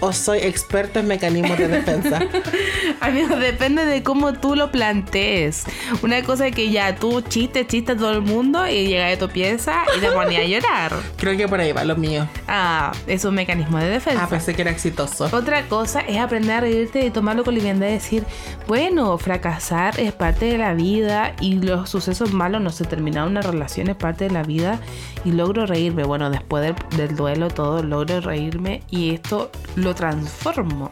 o 0.02 0.12
soy 0.12 0.40
experto 0.40 1.00
en 1.00 1.08
mecanismos 1.08 1.58
de 1.58 1.68
defensa. 1.68 2.20
Amigo, 3.00 3.38
depende 3.38 3.86
de 3.86 4.04
cómo 4.04 4.34
tú 4.34 4.56
lo 4.56 4.72
plantees. 4.72 5.64
Una 6.02 6.22
cosa 6.24 6.48
es 6.48 6.56
que 6.56 6.72
ya 6.72 6.96
tú 6.96 7.22
chiste, 7.22 7.66
chiste 7.66 7.94
a 7.94 7.96
todo 7.96 8.12
el 8.12 8.22
mundo 8.22 8.68
y 8.68 8.88
llega 8.88 9.08
de 9.08 9.18
tu 9.18 9.30
pieza 9.30 9.84
y 9.96 10.02
te 10.02 10.12
ponía 10.12 10.42
a 10.42 10.46
llorar. 10.46 10.94
Creo 11.18 11.38
que 11.38 11.48
por 11.48 11.60
ahí 11.60 11.72
va 11.72 11.84
lo 11.84 11.96
mío. 11.96 12.28
Ah, 12.48 12.92
es 13.08 13.24
un 13.26 13.36
mecanismo 13.36 13.78
de 13.78 13.90
defensa. 13.90 14.24
Ah, 14.24 14.28
pensé 14.28 14.54
que 14.54 14.64
era 14.64 14.72
exitoso. 14.72 15.30
Otra 15.32 15.68
cosa 15.68 16.02
es 16.02 16.18
aprender 16.18 16.58
a 16.58 16.60
reírte 16.62 17.06
y 17.06 17.12
tomarlo 17.12 17.44
con 17.44 17.54
liviandad 17.54 17.88
y 17.88 17.94
decir, 17.94 18.26
bueno, 18.68 19.18
fracasar 19.18 20.00
es 20.00 20.12
parte 20.12 20.46
de 20.46 20.58
la 20.58 20.74
vida 20.74 21.36
y 21.40 21.56
los 21.56 21.90
sucesos 21.90 22.34
malos 22.34 22.62
no 22.62 22.72
se 22.72 22.86
terminaron, 22.86 23.32
una 23.32 23.42
relación 23.42 23.90
es 23.90 23.96
parte 23.96 24.26
de 24.26 24.32
la 24.32 24.44
vida 24.44 24.80
y 25.26 25.32
logro 25.32 25.66
reírme. 25.66 26.04
Bueno, 26.04 26.30
después 26.30 26.64
del, 26.64 26.76
del 26.98 27.16
duelo 27.16 27.50
todo, 27.50 27.84
logro 27.84 28.22
reírme 28.22 28.84
y 28.90 29.14
esto 29.14 29.52
lo 29.76 29.96
transformo 29.96 30.92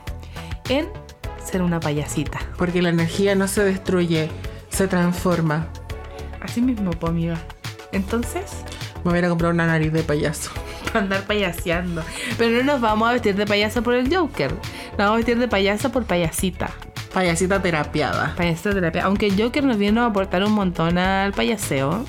en 0.69 0.87
ser 1.43 1.61
una 1.61 1.79
payasita. 1.79 2.39
Porque 2.57 2.81
la 2.81 2.89
energía 2.89 3.35
no 3.35 3.47
se 3.47 3.63
destruye, 3.63 4.29
se 4.69 4.87
transforma. 4.87 5.67
Así 6.41 6.61
mismo, 6.61 6.91
amiga. 7.01 7.37
Entonces, 7.91 8.63
Me 9.03 9.11
voy 9.11 9.15
a 9.15 9.19
ir 9.19 9.25
a 9.25 9.29
comprar 9.29 9.53
una 9.53 9.65
nariz 9.65 9.93
de 9.93 10.03
payaso. 10.03 10.51
para 10.85 10.99
andar 10.99 11.23
payaseando. 11.23 12.03
Pero 12.37 12.57
no 12.57 12.73
nos 12.73 12.81
vamos 12.81 13.09
a 13.09 13.13
vestir 13.13 13.35
de 13.35 13.45
payasa 13.45 13.81
por 13.81 13.93
el 13.93 14.13
Joker. 14.13 14.51
Nos 14.51 14.97
vamos 14.97 15.13
a 15.13 15.17
vestir 15.17 15.39
de 15.39 15.47
payasa 15.47 15.89
por 15.89 16.05
payasita. 16.05 16.71
Payasita 17.13 17.61
terapiada. 17.61 18.33
Payasita 18.35 18.71
terapia. 18.71 19.05
Aunque 19.05 19.27
el 19.27 19.41
Joker 19.41 19.63
nos 19.63 19.77
vino 19.77 20.03
a 20.03 20.07
aportar 20.07 20.43
un 20.43 20.51
montón 20.51 20.97
al 20.97 21.33
payaseo. 21.33 22.05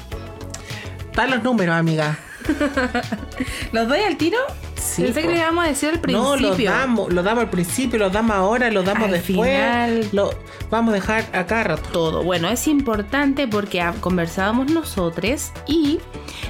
Están 1.11 1.31
los 1.31 1.43
números, 1.43 1.75
amiga. 1.77 2.19
¿Los 3.73 3.89
doy 3.89 4.01
al 4.01 4.17
tiro? 4.17 4.39
Sí, 4.77 5.03
Pensé 5.03 5.21
que 5.23 5.29
le 5.29 5.37
íbamos 5.39 5.65
a 5.65 5.69
decir 5.69 5.91
al 5.91 5.97
No, 5.97 6.01
principio. 6.33 6.71
lo 6.71 6.77
damos, 6.77 7.13
lo 7.13 7.23
damos 7.23 7.45
al 7.45 7.51
principio, 7.51 7.99
lo 7.99 8.09
damos 8.11 8.35
ahora, 8.35 8.71
lo 8.71 8.83
damos 8.83 9.05
Al 9.05 9.11
después. 9.13 9.49
final. 9.51 10.09
Lo 10.13 10.31
vamos 10.71 10.93
a 10.93 10.95
dejar 10.95 11.27
acá 11.37 11.63
rato. 11.65 11.89
todo. 11.93 12.23
Bueno, 12.23 12.49
es 12.49 12.67
importante 12.67 13.47
porque 13.47 13.85
conversábamos 14.01 14.71
nosotros 14.73 15.53
y 15.67 15.99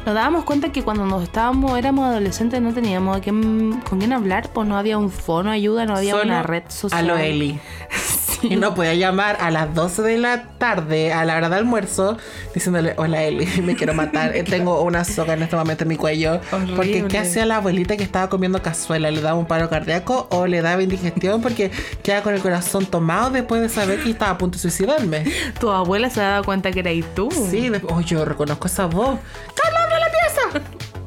nos 0.07 0.15
dábamos 0.15 0.45
cuenta 0.45 0.71
que 0.71 0.83
cuando 0.83 1.05
nos 1.07 1.25
estábamos, 1.25 1.77
éramos 1.77 2.07
adolescentes, 2.07 2.61
no 2.63 2.73
teníamos 2.73 3.17
a 3.17 3.21
quién- 3.21 3.81
con 3.89 3.99
quién 3.99 4.13
hablar, 4.13 4.51
pues 4.53 4.69
no 4.69 4.77
había 4.79 4.97
un 4.97 5.11
fono 5.11 5.51
ayuda, 5.51 5.87
no 5.87 5.97
había 5.97 6.13
Solo 6.13 6.25
una 6.25 6.43
red 6.45 6.63
social. 6.69 7.01
A 7.01 7.03
lo 7.03 7.19
Eli. 7.19 7.59
Y 8.43 8.57
no 8.57 8.75
podía 8.75 8.95
llamar 8.95 9.37
a 9.41 9.51
las 9.51 9.75
12 9.75 10.03
de 10.03 10.19
la 10.19 10.45
tarde, 10.59 11.13
a 11.13 11.25
la 11.25 11.37
hora 11.37 11.49
de 11.49 11.57
almuerzo, 11.57 12.17
diciéndole, 12.55 12.95
hola 12.97 13.23
Eli, 13.23 13.47
me 13.63 13.75
quiero 13.77 13.95
matar. 13.95 14.37
Eh, 14.37 14.45
Tengo 14.45 14.83
una 14.83 15.05
soga 15.05 15.35
en 15.35 15.43
este 15.43 15.57
momento 15.57 15.85
en 15.85 15.89
mi 15.89 15.97
cuello. 15.97 16.41
Porque. 16.77 17.05
¿qué 17.09 17.19
hacía 17.19 17.47
la 17.47 17.57
abuelita 17.57 17.97
que 17.97 18.05
estaba 18.05 18.29
comiendo 18.29 18.63
cazuela? 18.63 19.11
¿Le 19.11 19.21
daba 19.21 19.39
un 19.39 19.47
paro 19.47 19.69
cardíaco 19.69 20.29
o 20.31 20.47
le 20.47 20.63
daba 20.63 20.83
indigestión? 20.83 21.43
Porque 21.43 21.71
queda 22.03 22.23
con 22.23 22.35
el 22.35 22.41
corazón 22.41 22.87
tomado 22.87 23.31
después 23.31 23.61
de 23.63 23.69
saber 23.69 24.03
que 24.03 24.11
estaba 24.11 24.33
a 24.33 24.39
punto 24.39 24.57
de 24.57 24.63
suicidarme. 24.63 25.25
Tu 25.59 25.71
abuela 25.71 26.11
se 26.11 26.21
ha 26.21 26.29
dado 26.29 26.45
cuenta 26.45 26.71
que 26.71 26.81
erais 26.81 27.05
tú. 27.15 27.29
Sí, 27.51 27.69
después, 27.69 27.95
oh, 27.97 28.01
yo 28.01 28.25
reconozco 28.25 28.67
esa 28.67 28.87
voz. 28.87 29.19
¡Carla, 29.55 29.80
abre 29.80 29.80
la 29.80 29.80
pieza! 29.80 29.80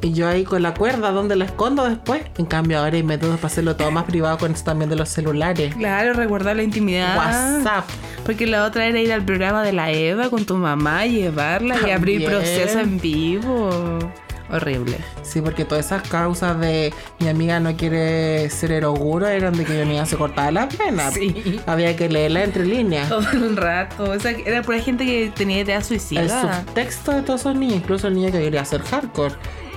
Y 0.04 0.12
yo 0.12 0.28
ahí 0.28 0.44
con 0.44 0.62
la 0.62 0.74
cuerda, 0.74 1.12
¿dónde 1.12 1.38
la 1.38 1.46
escondo 1.46 1.88
después? 1.88 2.22
En 2.38 2.46
cambio, 2.46 2.80
ahora 2.80 2.98
hay 2.98 3.04
métodos 3.04 3.38
para 3.38 3.48
hacerlo 3.48 3.78
todo 3.78 3.90
más 3.90 4.04
privado 4.04 4.38
con 4.38 4.52
esto 4.52 4.66
también 4.66 4.90
de 4.90 4.98
los 4.98 5.08
celulares. 5.08 5.74
Claro, 5.76 6.12
reguardar 6.12 6.58
la 6.58 6.64
intimidad. 6.64 7.16
WhatsApp. 7.16 7.86
Porque 8.26 8.46
la 8.46 8.66
otra 8.66 8.86
era 8.86 9.00
ir 9.00 9.14
al 9.14 9.24
programa 9.24 9.64
de 9.64 9.72
la 9.72 9.92
Eva 9.92 10.30
con 10.30 10.46
tu 10.46 10.58
mamá, 10.58 11.06
llevarla 11.06 11.78
y 11.88 11.92
abrir 11.92 12.26
proceso 12.26 12.80
en 12.80 13.00
vivo. 13.00 13.70
Horrible. 14.52 14.98
Sí, 15.24 15.42
porque 15.42 15.64
todas 15.64 15.86
esas 15.86 16.08
causas 16.08 16.60
de 16.60 16.94
mi 17.20 17.30
amiga 17.30 17.62
no 17.62 17.76
quiere 17.76 18.50
ser 18.50 18.74
eroguro 18.74 19.28
eran 19.28 19.54
de 19.54 19.64
que 19.64 19.74
mi 19.74 19.82
amiga 19.82 20.06
se 20.06 20.18
cortaba 20.18 20.52
la 20.52 20.68
pena. 20.68 21.12
Sí. 21.12 21.62
Había 21.66 21.96
que 21.96 22.10
leerla 22.10 22.44
entre 22.44 22.66
líneas. 22.66 23.08
Todo 23.08 23.32
el 23.32 23.56
rato. 23.56 24.04
O 24.04 24.20
sea, 24.20 24.32
era 24.32 24.62
por 24.62 24.78
gente 24.80 25.06
que 25.06 25.32
tenía 25.34 25.62
idea 25.62 25.78
El 25.78 25.84
suicida. 25.84 26.62
subtexto 26.66 27.14
de 27.14 27.22
todos 27.22 27.40
esos 27.42 27.56
niños, 27.56 27.78
incluso 27.78 28.10
el 28.10 28.16
niño 28.16 28.32
que 28.32 28.40
quería 28.40 28.66
ser 28.66 28.82
hardcore. 28.84 29.34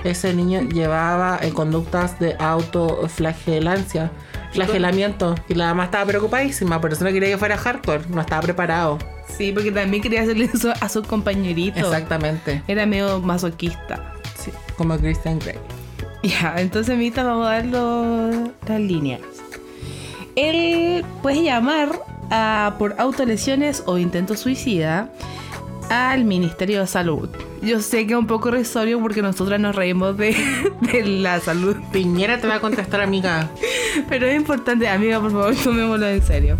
Ese 0.07 0.33
niño 0.33 0.61
llevaba 0.61 1.37
eh, 1.41 1.51
conductas 1.51 2.17
de 2.17 2.37
autoflagelancia, 2.39 4.09
flagelamiento. 4.53 5.35
Y 5.49 5.53
la 5.55 5.67
mamá 5.67 5.83
estaba 5.83 6.05
preocupadísima, 6.05 6.79
por 6.79 6.93
eso 6.93 7.03
no 7.03 7.11
quería 7.11 7.27
que 7.27 7.37
fuera 7.37 7.57
hardcore, 7.57 8.03
no 8.07 8.21
estaba 8.21 8.41
preparado. 8.41 8.99
Sí, 9.37 9.51
porque 9.51 9.69
también 9.69 10.01
quería 10.01 10.21
hacerle 10.21 10.45
eso 10.53 10.71
a 10.79 10.87
sus 10.87 11.05
compañeritos. 11.05 11.83
Exactamente. 11.83 12.63
Era 12.69 12.85
medio 12.85 13.19
masoquista. 13.19 14.13
Sí, 14.37 14.51
como 14.77 14.97
Christian 14.97 15.39
Grey. 15.39 15.57
Ya, 16.23 16.55
entonces 16.57 16.95
ahorita 16.95 17.23
vamos 17.23 17.47
a 17.47 17.61
dar 17.61 17.65
las 17.65 18.79
líneas. 18.79 19.19
Él 20.37 21.03
puede 21.21 21.43
llamar 21.43 22.01
a, 22.29 22.75
por 22.79 22.95
autolesiones 22.97 23.83
o 23.85 23.97
intento 23.97 24.37
suicida 24.37 25.11
al 25.89 26.23
Ministerio 26.23 26.79
de 26.79 26.87
Salud. 26.87 27.29
Yo 27.61 27.81
sé 27.81 28.05
que 28.05 28.13
es 28.13 28.19
un 28.19 28.27
poco 28.27 28.51
risorio 28.51 28.99
porque 28.99 29.21
nosotras 29.21 29.59
nos 29.59 29.75
reímos 29.75 30.17
de, 30.17 30.35
de 30.81 31.05
la 31.05 31.39
salud. 31.39 31.75
Piñera 31.91 32.39
te 32.39 32.47
va 32.47 32.55
a 32.55 32.59
contestar, 32.59 33.01
amiga. 33.01 33.49
Pero 34.09 34.27
es 34.27 34.35
importante, 34.35 34.87
amiga, 34.87 35.19
por 35.19 35.31
favor, 35.31 35.55
tomémoslo 35.63 36.07
en 36.07 36.23
serio. 36.23 36.57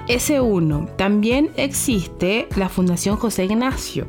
S1. 0.08 0.96
También 0.96 1.50
existe 1.56 2.48
la 2.56 2.68
Fundación 2.68 3.16
José 3.16 3.44
Ignacio, 3.44 4.06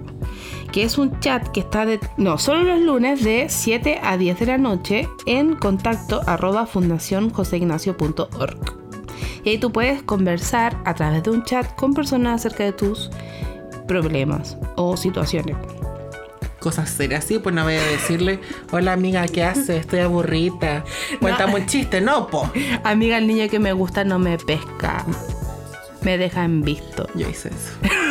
que 0.72 0.84
es 0.84 0.98
un 0.98 1.20
chat 1.20 1.48
que 1.50 1.62
está 1.62 1.86
de, 1.86 2.00
no, 2.18 2.38
solo 2.38 2.64
los 2.64 2.82
lunes 2.82 3.24
de 3.24 3.48
7 3.50 4.00
a 4.04 4.18
10 4.18 4.40
de 4.40 4.46
la 4.46 4.58
noche 4.58 5.08
en 5.26 5.56
contacto 5.56 6.22
arroba 6.26 6.66
fundacionjoseignacio.org. 6.66 8.78
Y 9.44 9.50
ahí 9.50 9.58
tú 9.58 9.72
puedes 9.72 10.04
conversar 10.04 10.78
a 10.86 10.94
través 10.94 11.24
de 11.24 11.32
un 11.32 11.44
chat 11.44 11.74
con 11.76 11.94
personas 11.94 12.42
acerca 12.42 12.66
de 12.66 12.74
tus 12.74 13.10
problemas 13.88 14.58
o 14.76 14.98
situaciones. 14.98 15.56
Cosas 16.60 16.90
serias, 16.90 17.24
sí, 17.24 17.40
pues 17.40 17.56
no 17.56 17.64
voy 17.64 17.76
a 17.76 17.84
decirle, 17.84 18.42
hola 18.72 18.94
amiga, 18.94 19.26
¿qué 19.28 19.44
haces? 19.44 19.70
Estoy 19.70 20.00
aburrida. 20.00 20.84
Cuéntame 21.22 21.56
un 21.56 21.66
chiste, 21.66 22.02
no, 22.02 22.28
po. 22.28 22.52
Amiga, 22.84 23.18
el 23.18 23.28
niño 23.28 23.48
que 23.48 23.60
me 23.60 23.74
gusta 23.74 24.04
no 24.04 24.20
me 24.20 24.38
pesca. 24.38 25.06
Me 26.02 26.18
deja 26.18 26.44
en 26.44 26.62
visto. 26.62 27.08
Yo 27.16 27.30
hice 27.30 27.50
eso. 27.50 27.74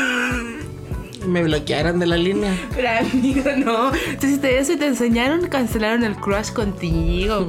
Me 1.27 1.43
bloquearon 1.43 1.99
de 1.99 2.07
la 2.07 2.17
línea. 2.17 2.55
Pero 2.75 2.89
amigo, 3.01 3.51
no. 3.57 3.91
Tú 4.21 4.27
hiciste 4.27 4.59
eso 4.59 4.73
y 4.73 4.77
te 4.77 4.87
enseñaron, 4.87 5.47
cancelaron 5.49 6.05
el 6.05 6.15
crush 6.17 6.51
contigo. 6.53 7.47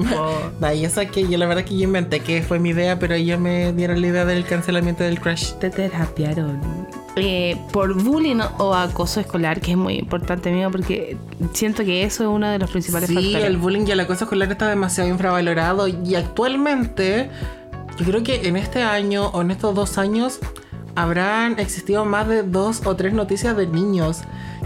Da, 0.60 0.74
y 0.76 0.86
eso 0.86 1.02
que 1.12 1.28
yo 1.28 1.38
la 1.38 1.46
verdad 1.46 1.63
que 1.63 1.78
yo 1.78 1.84
inventé 1.84 2.20
que 2.22 2.42
fue 2.42 2.60
mi 2.60 2.70
idea, 2.70 2.98
pero 3.00 3.13
ellos 3.16 3.40
me 3.40 3.72
dieron 3.74 4.02
la 4.02 4.08
idea 4.08 4.26
del 4.26 4.46
cancelamiento 4.46 5.04
del 5.04 5.20
crush. 5.20 5.54
Te 5.54 5.70
terapiaron. 5.70 6.62
Eh, 7.20 7.58
por 7.72 7.94
bullying 8.02 8.40
o 8.60 8.76
acoso 8.76 9.20
escolar, 9.20 9.60
que 9.60 9.72
es 9.72 9.78
muy 9.78 9.96
importante, 9.96 10.50
amigo, 10.50 10.70
porque 10.70 11.18
siento 11.54 11.84
que 11.84 12.04
eso 12.04 12.24
es 12.24 12.30
uno 12.30 12.48
de 12.50 12.60
los 12.60 12.70
principales 12.70 13.10
Sí, 13.10 13.16
factores. 13.16 13.44
el 13.46 13.58
bullying 13.58 13.86
y 13.88 13.92
el 13.92 14.00
acoso 14.00 14.26
escolar 14.26 14.52
está 14.52 14.68
demasiado 14.70 15.10
infravalorado 15.10 15.88
y 15.88 16.13
actualmente 16.13 17.30
yo 17.98 18.06
creo 18.06 18.22
que 18.24 18.48
en 18.48 18.56
este 18.56 18.84
año 18.84 19.30
o 19.30 19.42
en 19.42 19.50
estos 19.50 19.74
dos 19.74 19.98
años 19.98 20.40
habrán 20.97 21.60
existido 21.60 22.05
más 22.05 22.27
de 22.27 22.41
dos 22.41 22.81
o 22.86 22.95
tres 22.95 23.13
noticias 23.13 23.55
de 23.55 23.67
niños 23.67 24.21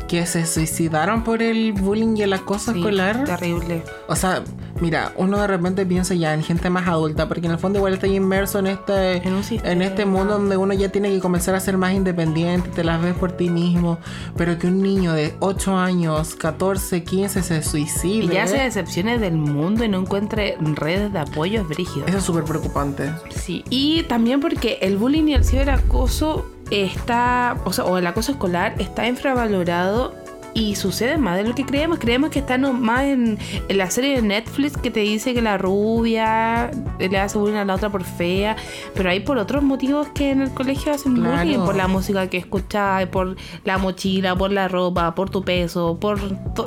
que 0.07 0.25
se 0.25 0.45
suicidaron 0.45 1.23
por 1.23 1.41
el 1.43 1.73
bullying 1.73 2.15
y 2.15 2.21
el 2.23 2.31
acoso 2.33 2.71
Sí, 2.71 2.79
escolar. 2.79 3.25
Terrible. 3.25 3.83
O 4.07 4.15
sea, 4.15 4.41
mira, 4.81 5.13
uno 5.15 5.39
de 5.39 5.47
repente 5.47 5.85
piensa 5.85 6.13
ya 6.15 6.33
en 6.33 6.43
gente 6.43 6.69
más 6.69 6.87
adulta, 6.87 7.27
porque 7.27 7.45
en 7.45 7.53
el 7.53 7.59
fondo 7.59 7.79
igual 7.79 7.93
está 7.93 8.07
inmerso 8.07 8.59
en 8.59 8.67
este, 8.67 9.17
En 9.17 9.41
en 9.63 9.81
este 9.81 10.05
mundo 10.05 10.33
donde 10.33 10.57
uno 10.57 10.73
ya 10.73 10.89
tiene 10.89 11.09
que 11.09 11.19
comenzar 11.19 11.55
a 11.55 11.59
ser 11.59 11.77
más 11.77 11.93
independiente, 11.93 12.69
te 12.69 12.83
las 12.83 13.01
ves 13.01 13.15
por 13.15 13.31
ti 13.31 13.49
mismo, 13.49 13.99
pero 14.35 14.57
que 14.57 14.67
un 14.67 14.81
niño 14.81 15.13
de 15.13 15.35
8 15.39 15.77
años, 15.77 16.35
14, 16.35 17.03
15 17.03 17.43
se 17.43 17.63
suicide. 17.63 18.25
Y 18.25 18.27
ya 18.27 18.47
se 18.47 18.57
decepcione 18.57 19.17
del 19.17 19.35
mundo 19.35 19.83
y 19.85 19.89
no 19.89 19.99
encuentre 19.99 20.57
redes 20.75 21.13
de 21.13 21.19
apoyo 21.19 21.61
es 21.61 21.67
brígido. 21.67 22.05
Eso 22.07 22.17
es 22.17 22.23
súper 22.23 22.43
preocupante. 22.43 23.11
Sí, 23.29 23.63
y 23.69 24.03
también 24.03 24.39
porque 24.39 24.79
el 24.81 24.97
bullying 24.97 25.27
y 25.27 25.33
el 25.33 25.45
ciberacoso 25.45 26.45
está, 26.71 27.57
o 27.65 27.73
sea, 27.73 27.85
o 27.85 27.97
el 27.97 28.07
acoso 28.07 28.31
escolar 28.31 28.75
está 28.79 29.07
infravalorado 29.07 30.13
y 30.53 30.75
sucede 30.75 31.17
más 31.17 31.37
de 31.37 31.43
lo 31.43 31.55
que 31.55 31.65
creemos. 31.65 31.99
Creemos 31.99 32.29
que 32.29 32.39
está 32.39 32.57
nomás 32.57 33.03
en, 33.03 33.37
en 33.67 33.77
la 33.77 33.89
serie 33.89 34.15
de 34.15 34.21
Netflix 34.21 34.77
que 34.77 34.91
te 34.91 34.99
dice 35.01 35.33
que 35.33 35.41
la 35.41 35.57
rubia 35.57 36.71
le 36.99 37.17
hace 37.17 37.37
bullying 37.37 37.55
a 37.55 37.65
la 37.65 37.75
otra 37.75 37.89
por 37.89 38.03
fea, 38.03 38.55
pero 38.93 39.09
hay 39.09 39.21
por 39.21 39.37
otros 39.37 39.63
motivos 39.63 40.07
que 40.13 40.31
en 40.31 40.41
el 40.41 40.51
colegio 40.51 40.91
hacen 40.93 41.15
Claro. 41.15 41.37
bullying, 41.37 41.59
por 41.59 41.75
la 41.75 41.87
música 41.87 42.27
que 42.27 42.37
escuchas, 42.37 43.05
por 43.07 43.35
la 43.63 43.77
mochila, 43.77 44.35
por 44.35 44.51
la 44.51 44.67
ropa, 44.67 45.15
por 45.15 45.29
tu 45.29 45.43
peso, 45.43 45.97
por 45.99 46.19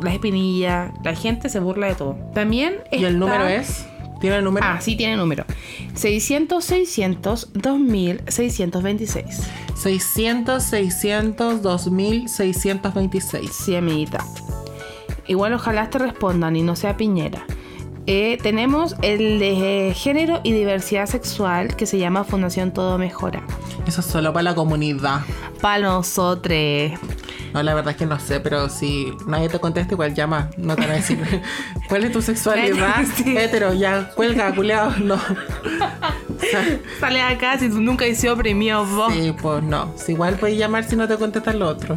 las 0.02 0.14
espinillas. 0.14 0.90
La 1.02 1.14
gente 1.14 1.48
se 1.48 1.60
burla 1.60 1.88
de 1.88 1.94
todo. 1.94 2.16
También 2.34 2.76
¿Y 2.90 3.04
el 3.04 3.18
número 3.18 3.46
es? 3.46 3.86
¿Tiene 4.24 4.38
el 4.38 4.44
número? 4.44 4.64
Ah, 4.66 4.80
sí 4.80 4.96
tiene 4.96 5.16
número. 5.16 5.44
600 5.92 6.64
600 6.64 7.52
2626. 7.52 9.42
600, 9.76 10.62
600, 10.62 11.60
2626. 11.60 13.50
Sí, 13.52 13.76
amiguita. 13.76 14.24
Igual 15.26 15.52
ojalá 15.52 15.90
te 15.90 15.98
respondan 15.98 16.56
y 16.56 16.62
no 16.62 16.74
sea 16.74 16.96
piñera. 16.96 17.44
Eh, 18.06 18.38
tenemos 18.42 18.96
el 19.00 19.38
de 19.38 19.94
género 19.96 20.40
y 20.42 20.52
diversidad 20.52 21.06
sexual 21.06 21.74
que 21.74 21.86
se 21.86 21.98
llama 21.98 22.24
Fundación 22.24 22.70
Todo 22.72 22.98
Mejora. 22.98 23.42
Eso 23.86 24.00
es 24.00 24.06
solo 24.06 24.32
para 24.32 24.42
la 24.42 24.54
comunidad. 24.54 25.22
Para 25.62 25.84
nosotros. 25.84 26.52
No, 27.54 27.62
la 27.62 27.72
verdad 27.72 27.92
es 27.92 27.96
que 27.96 28.04
no 28.04 28.18
sé, 28.18 28.40
pero 28.40 28.68
si 28.68 29.12
nadie 29.26 29.48
te 29.48 29.58
contesta, 29.58 29.94
igual 29.94 30.12
llama. 30.12 30.50
No 30.58 30.74
te 30.74 30.82
van 30.82 30.90
a 30.90 30.94
decir 30.94 31.18
cuál 31.88 32.04
es 32.04 32.12
tu 32.12 32.20
sexualidad. 32.20 33.04
Sí. 33.14 33.36
Hetero, 33.36 33.72
ya, 33.72 34.10
cuelga, 34.10 34.54
culeado. 34.54 34.92
No. 34.98 35.16
Sale 37.00 37.22
acá 37.22 37.58
si 37.58 37.70
tú 37.70 37.80
nunca 37.80 38.04
sido 38.14 38.34
oprimido 38.34 38.84
vos. 38.84 39.12
sí, 39.12 39.32
pues 39.40 39.62
no. 39.62 39.92
Si 39.96 40.12
igual 40.12 40.34
puedes 40.34 40.58
llamar 40.58 40.84
si 40.84 40.96
no 40.96 41.06
te 41.08 41.16
contesta 41.16 41.52
lo 41.52 41.68
otro. 41.68 41.96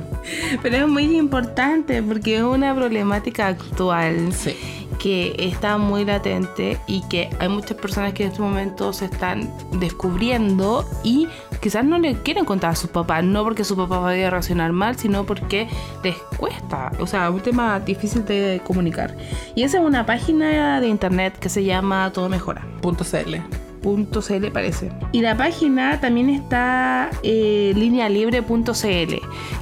Pero 0.62 0.78
es 0.78 0.88
muy 0.88 1.18
importante 1.18 2.02
porque 2.04 2.38
es 2.38 2.44
una 2.44 2.74
problemática 2.76 3.48
actual. 3.48 4.32
Sí. 4.34 4.56
Que 5.00 5.36
está 5.38 5.78
muy 5.78 6.06
latente 6.06 6.80
y 6.88 7.02
que 7.08 7.30
hay 7.40 7.50
muchas 7.50 7.78
personas 7.78 8.14
que 8.14 8.24
en 8.24 8.30
este 8.30 8.42
momento 8.42 8.94
se 8.94 9.06
están 9.06 9.52
descubriendo 9.80 10.86
y 11.04 11.28
quizás 11.62 11.86
no 11.86 12.00
le 12.00 12.16
quieren 12.22 12.46
contar 12.46 12.72
a 12.72 12.76
sus 12.76 12.90
papás, 12.90 13.24
no 13.24 13.44
porque 13.44 13.64
su 13.64 13.76
papá 13.76 14.00
vaya 14.00 14.28
a 14.28 14.30
reaccionar 14.32 14.72
mal, 14.72 14.98
sino 14.98 15.26
porque 15.26 15.68
les 16.04 16.16
cuesta, 16.38 16.92
o 17.00 17.08
sea, 17.08 17.30
un 17.30 17.42
tema 17.42 17.80
difícil 17.80 18.26
de 18.26 18.62
comunicar. 18.66 19.16
Y 19.56 19.64
esa 19.64 19.78
es 19.80 19.84
una 19.84 20.06
página 20.06 20.80
de 20.82 20.88
internet 20.88 21.38
que 21.40 21.50
se 21.50 21.64
llama 21.64 22.12
Todo 22.14 22.30
Mejora. 22.30 22.66
Parece. 24.52 24.92
Y 25.12 25.22
la 25.22 25.38
página 25.38 26.00
también 26.00 26.30
está 26.30 27.10
eh, 27.24 27.74
linealibre.cl, 27.76 29.16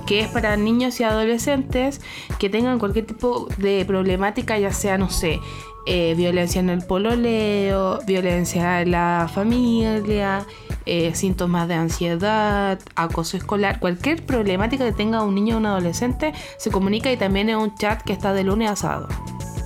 que 0.06 0.20
es 0.20 0.28
para 0.30 0.58
niños 0.58 1.00
y 1.00 1.04
adolescentes 1.04 2.02
que 2.40 2.50
tengan 2.50 2.80
cualquier 2.80 3.06
tipo 3.06 3.48
de 3.58 3.86
problemática, 3.86 4.58
ya 4.58 4.72
sea, 4.72 4.98
no 4.98 5.10
sé, 5.10 5.40
eh, 5.88 6.16
violencia 6.18 6.60
en 6.60 6.70
el 6.70 6.84
pololeo, 6.84 8.00
violencia 8.08 8.82
en 8.82 8.92
la 8.92 9.30
familia, 9.32 10.46
eh, 10.88 11.14
síntomas 11.14 11.68
de 11.68 11.76
ansiedad, 11.76 12.80
acoso 12.96 13.38
escolar, 13.38 13.80
cualquier 13.80 14.26
problemática 14.26 14.84
que 14.86 14.94
tenga 14.94 15.22
un 15.22 15.36
niño 15.36 15.56
o 15.56 15.60
un 15.60 15.68
adolescente, 15.68 16.34
se 16.58 16.72
comunica 16.72 17.12
y 17.12 17.18
también 17.18 17.50
es 17.50 17.58
un 17.58 17.76
chat 17.76 18.02
que 18.02 18.14
está 18.14 18.34
de 18.34 18.44
lunes 18.44 18.72
a 18.72 18.76
sábado. 18.76 19.10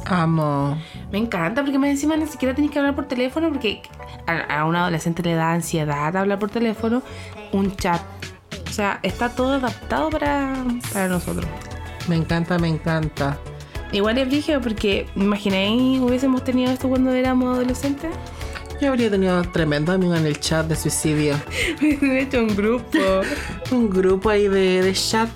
Amo. 0.05 0.77
Me 1.11 1.17
encanta 1.17 1.61
porque 1.63 1.79
más 1.79 1.89
encima 1.89 2.15
ni 2.15 2.27
siquiera 2.27 2.53
tienes 2.53 2.71
que 2.71 2.79
hablar 2.79 2.95
por 2.95 3.07
teléfono 3.07 3.49
porque 3.49 3.81
a, 4.27 4.59
a 4.59 4.65
un 4.65 4.75
adolescente 4.75 5.23
le 5.23 5.33
da 5.33 5.53
ansiedad 5.53 6.15
hablar 6.15 6.39
por 6.39 6.49
teléfono. 6.49 7.01
Un 7.51 7.75
chat. 7.75 8.01
O 8.67 8.71
sea, 8.71 8.99
está 9.01 9.29
todo 9.29 9.53
adaptado 9.53 10.09
para, 10.09 10.53
para 10.93 11.07
nosotros. 11.07 11.47
Me 12.07 12.15
encanta, 12.15 12.59
me 12.59 12.67
encanta. 12.67 13.37
Igual 13.91 14.19
es 14.19 14.27
brígido 14.27 14.61
porque, 14.61 15.07
imagináis, 15.15 15.99
hubiésemos 15.99 16.43
tenido 16.43 16.71
esto 16.71 16.87
cuando 16.87 17.11
éramos 17.11 17.55
adolescentes. 17.55 18.11
Yo 18.79 18.89
habría 18.89 19.09
tenido 19.09 19.41
tremendo 19.43 19.91
amigo 19.91 20.15
en 20.15 20.25
el 20.25 20.39
chat 20.39 20.65
de 20.67 20.75
suicidio. 20.75 21.35
Hubiesen 21.81 22.17
hecho 22.17 22.39
un 22.39 22.55
grupo. 22.55 22.97
Un 23.71 23.89
grupo 23.89 24.29
ahí 24.29 24.47
de, 24.47 24.81
de 24.81 24.93
chat, 24.93 25.29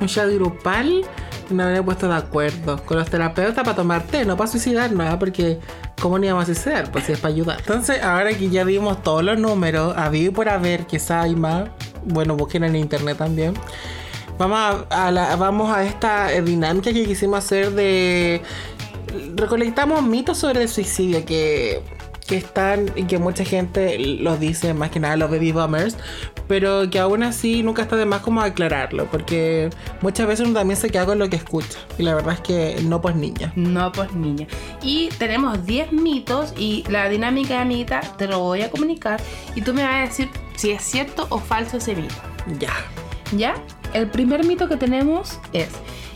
un 0.00 0.08
chat 0.08 0.28
grupal. 0.30 1.04
Nos 1.50 1.64
habría 1.66 1.82
puesto 1.82 2.08
de 2.08 2.14
acuerdo 2.16 2.82
con 2.84 2.98
los 2.98 3.08
terapeutas 3.08 3.62
para 3.64 3.76
tomar 3.76 4.02
té, 4.02 4.24
no 4.24 4.36
para 4.36 4.50
suicidarnos, 4.50 5.06
¿ah? 5.06 5.16
porque 5.18 5.60
¿cómo 6.00 6.18
no 6.18 6.24
íbamos 6.24 6.42
a 6.42 6.46
suicidar? 6.46 6.90
Pues 6.90 7.04
si 7.04 7.12
es 7.12 7.20
para 7.20 7.32
ayudar. 7.34 7.58
Entonces, 7.60 8.02
ahora 8.02 8.32
que 8.34 8.48
ya 8.50 8.64
vimos 8.64 9.00
todos 9.02 9.22
los 9.22 9.38
números, 9.38 9.94
a 9.96 10.14
y 10.14 10.30
por 10.30 10.48
haber, 10.48 10.86
quizá 10.86 11.22
hay 11.22 11.36
más, 11.36 11.68
bueno, 12.04 12.34
busquen 12.36 12.64
en 12.64 12.74
internet 12.74 13.16
también. 13.18 13.54
Vamos 14.38 14.58
a, 14.90 15.06
a 15.06 15.10
la- 15.12 15.36
vamos 15.36 15.74
a 15.74 15.84
esta 15.84 16.32
eh, 16.32 16.42
dinámica 16.42 16.92
que 16.92 17.04
quisimos 17.06 17.38
hacer 17.38 17.70
de... 17.72 18.42
Recolectamos 19.36 20.02
mitos 20.02 20.38
sobre 20.38 20.62
el 20.62 20.68
suicidio 20.68 21.24
que, 21.24 21.80
que 22.26 22.36
están 22.36 22.90
y 22.96 23.04
que 23.04 23.18
mucha 23.18 23.44
gente 23.44 23.98
los 23.98 24.40
dice, 24.40 24.74
más 24.74 24.90
que 24.90 25.00
nada 25.00 25.16
los 25.16 25.30
baby 25.30 25.52
boomers, 25.52 25.96
pero 26.48 26.88
que 26.90 26.98
aún 26.98 27.22
así 27.22 27.62
nunca 27.62 27.82
está 27.82 27.96
de 27.96 28.06
más 28.06 28.20
como 28.20 28.40
aclararlo, 28.40 29.06
porque 29.06 29.70
muchas 30.00 30.26
veces 30.26 30.46
uno 30.46 30.58
también 30.58 30.76
se 30.76 30.90
queda 30.90 31.06
con 31.06 31.18
lo 31.18 31.28
que 31.28 31.36
escucha. 31.36 31.78
Y 31.98 32.02
la 32.02 32.14
verdad 32.14 32.34
es 32.34 32.40
que 32.40 32.82
no 32.82 33.00
pues 33.00 33.16
niña. 33.16 33.52
No, 33.56 33.92
pues 33.92 34.12
niña. 34.12 34.46
Y 34.82 35.08
tenemos 35.18 35.64
10 35.66 35.92
mitos 35.92 36.54
y 36.56 36.84
la 36.88 37.08
dinámica, 37.08 37.60
amiguita, 37.60 38.00
te 38.16 38.26
lo 38.26 38.40
voy 38.40 38.62
a 38.62 38.70
comunicar 38.70 39.20
y 39.54 39.62
tú 39.62 39.74
me 39.74 39.82
vas 39.82 39.94
a 39.94 40.00
decir 40.00 40.28
si 40.56 40.70
es 40.70 40.82
cierto 40.82 41.26
o 41.30 41.38
falso 41.38 41.78
ese 41.78 41.94
mito. 41.94 42.14
Ya. 42.58 42.72
¿Ya? 43.36 43.54
El 43.92 44.08
primer 44.10 44.44
mito 44.44 44.68
que 44.68 44.76
tenemos 44.76 45.38
es, 45.52 45.68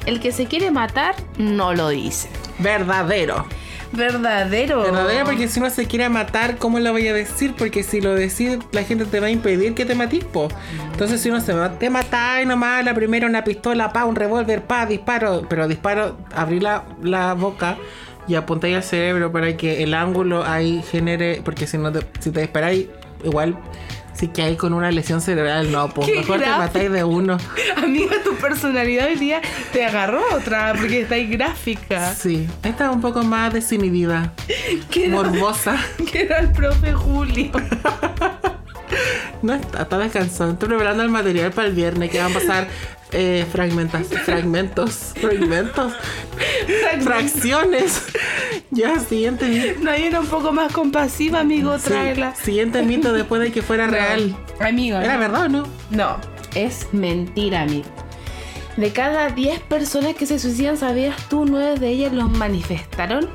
el 0.07 0.21
que 0.21 0.33
se 0.33 0.47
quiere 0.47 0.71
matar 0.71 1.15
no 1.39 1.75
lo 1.75 1.89
dice. 1.89 2.29
Verdadero. 2.59 3.47
Verdadero. 3.93 4.83
Verdadero 4.83 5.25
porque 5.25 5.49
si 5.49 5.61
uno 5.61 5.71
se 5.71 5.87
quiere 5.87 6.09
matar, 6.09 6.57
¿cómo 6.57 6.79
lo 6.79 6.93
voy 6.93 7.09
a 7.09 7.13
decir? 7.13 7.55
Porque 7.57 7.83
si 7.83 8.01
lo 8.01 8.15
decís, 8.15 8.59
la 8.73 8.85
gente 8.85 9.05
te 9.05 9.21
va 9.21 9.27
a 9.27 9.31
impedir 9.31 9.75
que 9.75 9.85
te 9.85 9.95
matís, 9.95 10.25
po. 10.25 10.49
Entonces 10.93 11.21
si 11.21 11.31
uno 11.31 11.41
se 11.41 11.53
va, 11.53 11.79
te 11.79 11.91
matáis 11.91 12.47
nomás, 12.47 12.85
la 12.85 12.95
primera 12.95 13.27
una 13.27 13.43
pistola, 13.43 13.93
pa, 13.93 14.05
un 14.05 14.17
revólver, 14.17 14.63
pa, 14.63 14.87
disparo. 14.87 15.43
Pero 15.49 15.67
disparo, 15.67 16.17
abrí 16.35 16.61
la, 16.61 16.85
la 17.03 17.35
boca 17.35 17.77
y 18.29 18.37
apuntáis 18.37 18.77
al 18.77 18.83
cerebro 18.85 19.33
para 19.33 19.57
que 19.57 19.83
el 19.83 19.95
ángulo 19.95 20.45
ahí 20.45 20.83
genere, 20.89 21.43
porque 21.45 21.67
si 21.67 21.79
no 21.79 21.91
te, 21.91 22.01
si 22.21 22.31
te 22.31 22.41
disparáis, 22.41 22.87
igual 23.25 23.57
si 24.21 24.29
que 24.29 24.43
hay 24.43 24.57
con 24.57 24.75
una 24.75 24.91
lesión 24.91 25.23
cerebral, 25.23 25.73
no, 25.73 25.89
pues 25.89 26.09
mejor 26.09 26.41
te 26.41 26.47
matáis 26.47 26.93
de 26.93 27.03
uno. 27.05 27.39
Amiga, 27.83 28.17
tu 28.23 28.35
personalidad 28.35 29.07
hoy 29.07 29.17
día 29.17 29.41
te 29.73 29.87
agarró 29.87 30.21
otra 30.35 30.75
porque 30.79 31.01
está 31.01 31.15
ahí 31.15 31.27
gráfica. 31.27 32.15
Sí, 32.15 32.47
esta 32.63 32.85
es 32.85 32.95
un 32.95 33.01
poco 33.01 33.23
más 33.23 33.51
desinhibida, 33.55 34.35
morbosa. 35.09 35.79
que 36.13 36.25
era 36.25 36.41
el 36.41 36.53
profe 36.53 36.93
Julio. 36.93 37.51
No 39.41 39.55
está, 39.55 39.83
está 39.83 39.97
descansado. 39.97 40.53
Estoy 40.53 40.69
preparando 40.69 41.03
el 41.03 41.09
material 41.09 41.51
para 41.53 41.69
el 41.69 41.75
viernes 41.75 42.11
que 42.11 42.19
van 42.19 42.31
a 42.31 42.35
pasar 42.35 42.69
eh, 43.13 43.47
fragmentas, 43.51 44.07
fragmentos, 44.07 45.15
fragmentos, 45.19 45.95
fracciones. 47.03 48.03
Ya, 48.71 48.99
siguiente 49.01 49.47
mito. 49.49 49.81
Nadie 49.83 50.07
era 50.09 50.21
un 50.21 50.27
poco 50.27 50.53
más 50.53 50.73
compasiva, 50.73 51.41
amigo, 51.41 51.79
Sí, 51.79 51.85
tráela. 51.89 52.35
siguiente 52.35 52.83
mito 52.83 53.13
después 53.13 53.41
de 53.43 53.53
que 53.53 53.63
fuera 53.63 53.87
real. 53.87 54.37
Amigo. 54.61 54.99
¿Era 54.99 55.15
no. 55.15 55.21
verdad 55.21 55.43
o 55.45 55.49
no? 55.49 55.67
No, 55.91 56.17
es 56.55 56.87
mentira, 56.93 57.63
amigo. 57.63 57.89
De 58.77 58.93
cada 58.93 59.29
10 59.31 59.61
personas 59.61 60.15
que 60.15 60.27
se 60.27 60.39
suicidan, 60.39 60.77
¿sabías 60.77 61.29
tú? 61.29 61.45
9 61.45 61.79
de 61.79 61.89
ellas 61.89 62.13
los 62.13 62.31
manifestaron 62.31 63.29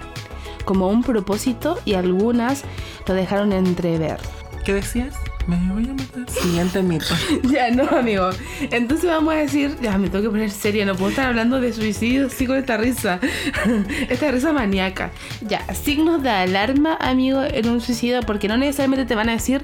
como 0.63 0.87
un 0.87 1.03
propósito 1.03 1.77
y 1.85 1.93
algunas 1.93 2.63
lo 3.07 3.13
dejaron 3.13 3.51
entrever. 3.53 4.17
¿Qué 4.63 4.73
decías? 4.73 5.13
Me 5.47 5.57
voy 5.71 5.87
a 5.87 5.93
matar. 5.93 6.29
Siguiente 6.29 6.81
mito. 6.81 7.05
Ya, 7.43 7.69
no, 7.69 7.83
amigo. 7.83 8.29
Entonces 8.71 9.05
vamos 9.05 9.33
a 9.33 9.37
decir, 9.37 9.77
ya 9.81 9.97
me 9.97 10.09
tengo 10.09 10.23
que 10.23 10.29
poner 10.29 10.49
seria, 10.49 10.85
no 10.85 10.95
puedo 10.95 11.09
estar 11.09 11.27
hablando 11.27 11.61
de 11.61 11.71
suicidio 11.71 12.27
así 12.27 12.47
con 12.47 12.57
esta 12.57 12.77
risa. 12.77 13.19
esta 14.09 14.31
risa 14.31 14.51
maníaca. 14.53 15.11
Ya, 15.41 15.61
signos 15.73 16.23
de 16.23 16.29
alarma, 16.29 16.97
amigo, 16.99 17.43
en 17.43 17.69
un 17.69 17.81
suicidio, 17.81 18.21
porque 18.21 18.47
no 18.47 18.57
necesariamente 18.57 19.05
te 19.05 19.15
van 19.15 19.29
a 19.29 19.33
decir, 19.33 19.63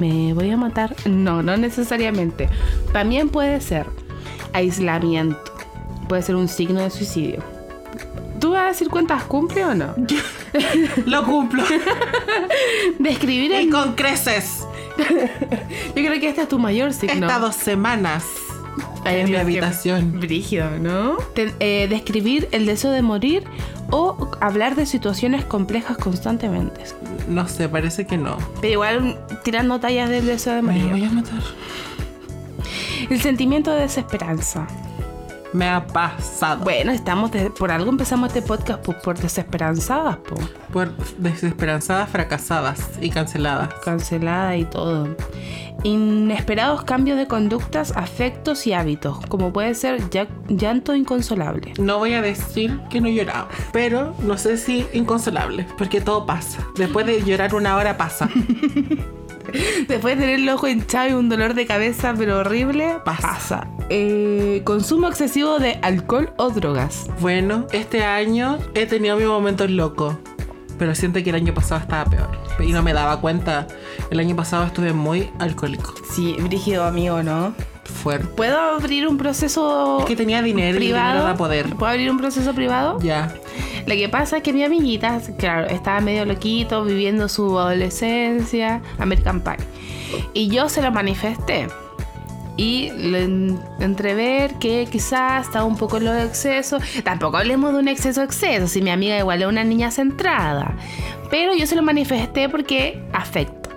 me 0.00 0.32
voy 0.34 0.50
a 0.50 0.56
matar. 0.56 0.96
No, 1.06 1.42
no 1.42 1.56
necesariamente. 1.56 2.48
También 2.92 3.28
puede 3.28 3.60
ser 3.60 3.86
aislamiento. 4.52 5.38
Puede 6.08 6.22
ser 6.22 6.34
un 6.34 6.48
signo 6.48 6.80
de 6.80 6.90
suicidio. 6.90 7.42
¿Tú 8.40 8.52
vas 8.52 8.62
a 8.62 8.66
decir 8.68 8.88
cuántas 8.88 9.24
cumple 9.24 9.64
o 9.64 9.74
no? 9.74 9.94
Lo 11.06 11.24
cumplo. 11.24 11.62
Describir 12.98 13.50
y 13.50 13.54
el... 13.54 13.70
con 13.70 13.94
creces. 13.94 14.66
Yo 15.88 15.94
creo 15.94 16.20
que 16.20 16.28
este 16.28 16.42
es 16.42 16.48
tu 16.48 16.58
mayor 16.58 16.92
signo. 16.92 17.26
Estas 17.26 17.40
dos 17.40 17.56
semanas. 17.56 18.24
En 19.04 19.30
mi 19.30 19.36
habitación. 19.36 20.20
Brígido, 20.20 20.70
¿no? 20.78 21.16
Ten- 21.34 21.54
eh, 21.60 21.86
describir 21.88 22.48
el 22.52 22.66
deseo 22.66 22.90
de 22.90 23.02
morir 23.02 23.44
o 23.90 24.30
hablar 24.40 24.76
de 24.76 24.86
situaciones 24.86 25.44
complejas 25.44 25.96
constantemente. 25.96 26.82
No 27.28 27.48
sé, 27.48 27.68
parece 27.68 28.06
que 28.06 28.16
no. 28.18 28.36
Pero 28.60 28.72
igual 28.74 29.18
tirando 29.42 29.80
tallas 29.80 30.08
del 30.10 30.26
deseo 30.26 30.54
de 30.54 30.62
Me 30.62 30.72
morir. 30.74 30.90
voy 30.90 31.04
a 31.04 31.10
matar. 31.10 31.40
El 33.08 33.20
sentimiento 33.20 33.72
de 33.72 33.80
desesperanza. 33.82 34.66
Me 35.52 35.68
ha 35.68 35.84
pasado. 35.86 36.62
Bueno, 36.64 36.92
estamos 36.92 37.32
de- 37.32 37.50
por 37.50 37.72
algo 37.72 37.90
empezamos 37.90 38.28
este 38.28 38.42
podcast 38.42 38.84
por, 38.84 39.00
por 39.02 39.18
desesperanzadas, 39.18 40.16
po. 40.18 40.36
Por 40.72 40.96
desesperanzadas, 41.18 42.08
fracasadas 42.08 42.90
y 43.00 43.10
canceladas. 43.10 43.74
cancelada 43.84 44.56
y 44.56 44.64
todo. 44.64 45.08
Inesperados 45.82 46.84
cambios 46.84 47.16
de 47.16 47.26
conductas, 47.26 47.92
afectos 47.96 48.66
y 48.66 48.74
hábitos, 48.74 49.18
como 49.28 49.52
puede 49.52 49.74
ser 49.74 50.02
llanto 50.48 50.94
inconsolable. 50.94 51.72
No 51.80 51.98
voy 51.98 52.12
a 52.12 52.20
decir 52.22 52.78
que 52.90 53.00
no 53.00 53.08
lloraba, 53.08 53.48
pero 53.72 54.14
no 54.22 54.36
sé 54.36 54.56
si 54.58 54.86
inconsolable, 54.92 55.66
porque 55.78 56.00
todo 56.02 56.26
pasa. 56.26 56.58
Después 56.76 57.06
de 57.06 57.22
llorar 57.24 57.54
una 57.54 57.76
hora 57.76 57.96
pasa. 57.96 58.28
Después 59.88 60.16
de 60.16 60.20
tener 60.22 60.40
el 60.40 60.48
ojo 60.48 60.68
hinchado 60.68 61.08
y 61.10 61.12
un 61.12 61.28
dolor 61.28 61.54
de 61.54 61.66
cabeza 61.66 62.14
pero 62.16 62.38
horrible, 62.38 62.96
Pasa. 63.04 63.66
Eh, 63.88 64.62
consumo 64.64 65.08
excesivo 65.08 65.58
de 65.58 65.78
alcohol 65.82 66.32
o 66.36 66.50
drogas. 66.50 67.06
Bueno, 67.20 67.66
este 67.72 68.04
año 68.04 68.58
he 68.74 68.86
tenido 68.86 69.16
mis 69.16 69.26
momentos 69.26 69.70
locos, 69.70 70.14
pero 70.78 70.94
siento 70.94 71.22
que 71.22 71.30
el 71.30 71.36
año 71.36 71.52
pasado 71.54 71.80
estaba 71.80 72.04
peor. 72.08 72.28
Y 72.60 72.72
no 72.72 72.82
me 72.82 72.92
daba 72.92 73.20
cuenta. 73.20 73.66
El 74.10 74.20
año 74.20 74.36
pasado 74.36 74.64
estuve 74.64 74.92
muy 74.92 75.30
alcohólico. 75.38 75.94
Sí, 76.12 76.36
brígido 76.40 76.84
amigo, 76.84 77.22
¿no? 77.22 77.54
Fuerte. 77.84 78.28
¿Puedo 78.28 78.58
abrir 78.58 79.08
un 79.08 79.18
proceso 79.18 79.98
Es 80.00 80.04
que 80.06 80.14
tenía 80.16 80.42
dinero 80.42 80.78
y 80.78 80.82
el 80.82 80.92
dinero 80.92 81.10
privado? 81.12 81.36
poder. 81.36 81.70
¿Puedo 81.74 81.90
abrir 81.90 82.10
un 82.10 82.18
proceso 82.18 82.54
privado? 82.54 82.98
Ya. 83.00 83.34
Lo 83.90 83.96
que 83.96 84.08
pasa 84.08 84.36
es 84.36 84.42
que 84.44 84.52
mi 84.52 84.62
amiguita, 84.62 85.20
claro, 85.36 85.66
estaba 85.66 86.00
medio 86.00 86.24
loquito, 86.24 86.84
viviendo 86.84 87.28
su 87.28 87.58
adolescencia, 87.58 88.80
American 88.98 89.40
Pie. 89.40 89.56
Y 90.32 90.48
yo 90.48 90.68
se 90.68 90.80
lo 90.80 90.92
manifesté. 90.92 91.66
Y 92.56 92.90
le 92.90 93.24
en- 93.24 93.58
entrever 93.80 94.54
que 94.60 94.86
quizás 94.90 95.46
estaba 95.46 95.64
un 95.64 95.76
poco 95.76 95.96
en 95.96 96.04
los 96.04 96.22
excesos. 96.24 96.82
Tampoco 97.04 97.38
hablemos 97.38 97.72
de 97.72 97.78
un 97.80 97.88
exceso 97.88 98.22
exceso, 98.22 98.68
si 98.68 98.80
mi 98.80 98.90
amiga 98.90 99.18
igual 99.18 99.42
es 99.42 99.48
una 99.48 99.64
niña 99.64 99.90
centrada. 99.90 100.74
Pero 101.30 101.54
yo 101.54 101.66
se 101.66 101.74
lo 101.74 101.82
manifesté 101.82 102.48
porque 102.48 103.02
afecto. 103.12 103.70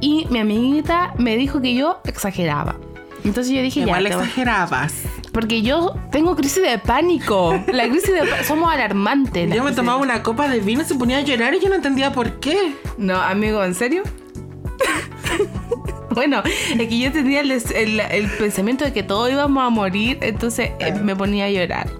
Y 0.00 0.26
mi 0.28 0.38
amiguita 0.40 1.14
me 1.18 1.36
dijo 1.36 1.60
que 1.62 1.74
yo 1.74 2.00
exageraba. 2.04 2.76
Entonces 3.24 3.52
yo 3.54 3.62
dije, 3.62 3.80
Igual 3.80 4.06
ya, 4.08 4.16
voy- 4.16 4.24
exagerabas. 4.24 4.92
Porque 5.36 5.60
yo 5.60 5.94
tengo 6.10 6.34
crisis 6.34 6.62
de 6.62 6.78
pánico. 6.78 7.62
La 7.70 7.86
crisis 7.90 8.10
de 8.10 8.20
pánico. 8.20 8.36
Somos 8.44 8.72
alarmantes. 8.72 9.54
Yo 9.54 9.62
me 9.62 9.72
tomaba 9.72 9.98
una 9.98 10.22
copa 10.22 10.48
de 10.48 10.60
vino 10.60 10.80
y 10.80 10.84
se 10.86 10.94
ponía 10.94 11.18
a 11.18 11.20
llorar 11.20 11.52
y 11.54 11.60
yo 11.60 11.68
no 11.68 11.74
entendía 11.74 12.10
por 12.10 12.40
qué. 12.40 12.72
No, 12.96 13.20
amigo, 13.20 13.62
¿en 13.62 13.74
serio? 13.74 14.02
bueno, 16.10 16.42
es 16.44 16.88
que 16.88 16.98
yo 16.98 17.12
tenía 17.12 17.40
el, 17.40 17.50
el- 17.50 18.00
el 18.00 18.30
pensamiento 18.38 18.86
de 18.86 18.94
que 18.94 19.02
todos 19.02 19.30
íbamos 19.30 19.62
a 19.62 19.68
morir, 19.68 20.16
entonces 20.22 20.70
eh, 20.78 20.94
me 21.02 21.14
ponía 21.14 21.44
a 21.44 21.50
llorar. 21.50 21.90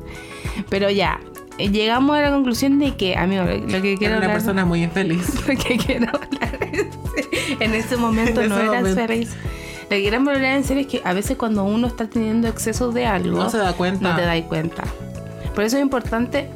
Pero 0.70 0.88
ya, 0.90 1.20
llegamos 1.58 2.16
a 2.16 2.22
la 2.22 2.30
conclusión 2.30 2.78
de 2.78 2.96
que, 2.96 3.16
amigo, 3.16 3.44
lo, 3.44 3.54
lo 3.58 3.82
que 3.82 3.98
quiero 3.98 4.14
Era 4.14 4.16
una 4.16 4.26
hablar. 4.28 4.32
persona 4.32 4.64
muy 4.64 4.82
infeliz. 4.82 5.26
Lo 5.46 5.54
que 5.62 5.76
quiero 5.76 6.06
hablar 6.08 6.58
es- 6.72 6.86
en 7.60 7.74
ese 7.74 7.98
momento 7.98 8.40
En 8.40 8.48
no 8.48 8.56
ese 8.56 8.64
era 8.66 8.80
momento. 8.80 9.06
feliz. 9.06 9.36
Que 9.88 10.02
queremos 10.02 10.34
hablar 10.34 10.56
en 10.56 10.64
serio 10.64 10.82
es 10.82 10.88
que 10.88 11.00
a 11.04 11.12
veces 11.12 11.36
cuando 11.36 11.64
uno 11.64 11.86
está 11.86 12.06
teniendo 12.08 12.48
excesos 12.48 12.92
de 12.92 13.06
algo, 13.06 13.38
No 13.38 13.50
se 13.50 13.58
da 13.58 13.72
cuenta. 13.72 14.10
No 14.10 14.16
te 14.16 14.22
das 14.22 14.40
cuenta. 14.42 14.84
Por 15.54 15.64
eso 15.64 15.76
es 15.76 15.82
importante 15.82 16.50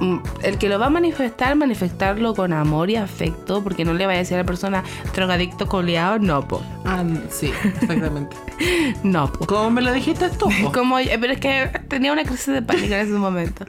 mm, 0.00 0.18
el 0.44 0.56
que 0.56 0.68
lo 0.68 0.78
va 0.78 0.86
a 0.86 0.90
manifestar, 0.90 1.54
manifestarlo 1.56 2.34
con 2.34 2.52
amor 2.52 2.88
y 2.88 2.96
afecto, 2.96 3.62
porque 3.62 3.84
no 3.84 3.92
le 3.92 4.06
vaya 4.06 4.18
a 4.18 4.22
decir 4.22 4.36
a 4.36 4.40
la 4.40 4.46
persona 4.46 4.84
drogadicto 5.14 5.66
coleado, 5.66 6.18
no, 6.18 6.46
po. 6.46 6.62
Ah, 6.84 7.04
sí, 7.28 7.52
exactamente. 7.64 8.36
No, 9.02 9.30
po. 9.30 9.46
¿Cómo 9.46 9.70
me 9.70 9.82
lo 9.82 9.92
dijiste 9.92 10.30
tú? 10.30 10.48
Como, 10.72 10.98
eh, 10.98 11.18
pero 11.20 11.32
es 11.32 11.40
que 11.40 11.70
tenía 11.88 12.12
una 12.12 12.24
crisis 12.24 12.46
de 12.46 12.62
pánico 12.62 12.94
en 12.94 13.00
ese 13.00 13.12
momento. 13.12 13.66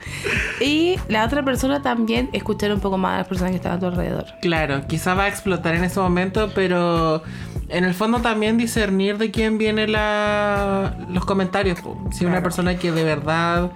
Y 0.62 0.96
la 1.10 1.26
otra 1.26 1.44
persona 1.44 1.82
también 1.82 2.30
escuchar 2.34 2.72
un 2.72 2.80
poco 2.80 2.98
más 2.98 3.16
a 3.16 3.18
las 3.20 3.28
personas 3.28 3.52
que 3.52 3.58
estaban 3.58 3.78
a 3.78 3.82
tu 3.82 3.88
alrededor. 3.88 4.26
Claro, 4.42 4.88
quizá 4.88 5.16
va 5.16 5.24
a 5.24 5.28
explotar 5.28 5.76
en 5.76 5.84
ese 5.84 6.00
momento, 6.00 6.52
pero 6.56 7.24
en 7.70 7.84
el 7.84 7.94
fondo 7.94 8.20
también 8.20 8.58
discernir 8.58 9.18
de 9.18 9.32
quién 9.32 9.58
vienen 9.58 9.92
la, 9.92 10.96
los 11.10 11.26
comentarios. 11.26 11.80
po. 11.82 11.98
Si 12.12 12.24
una 12.26 12.34
Claro. 12.36 12.44
persona 12.44 12.78
que 12.78 12.92
de 12.92 13.04
verdad 13.04 13.72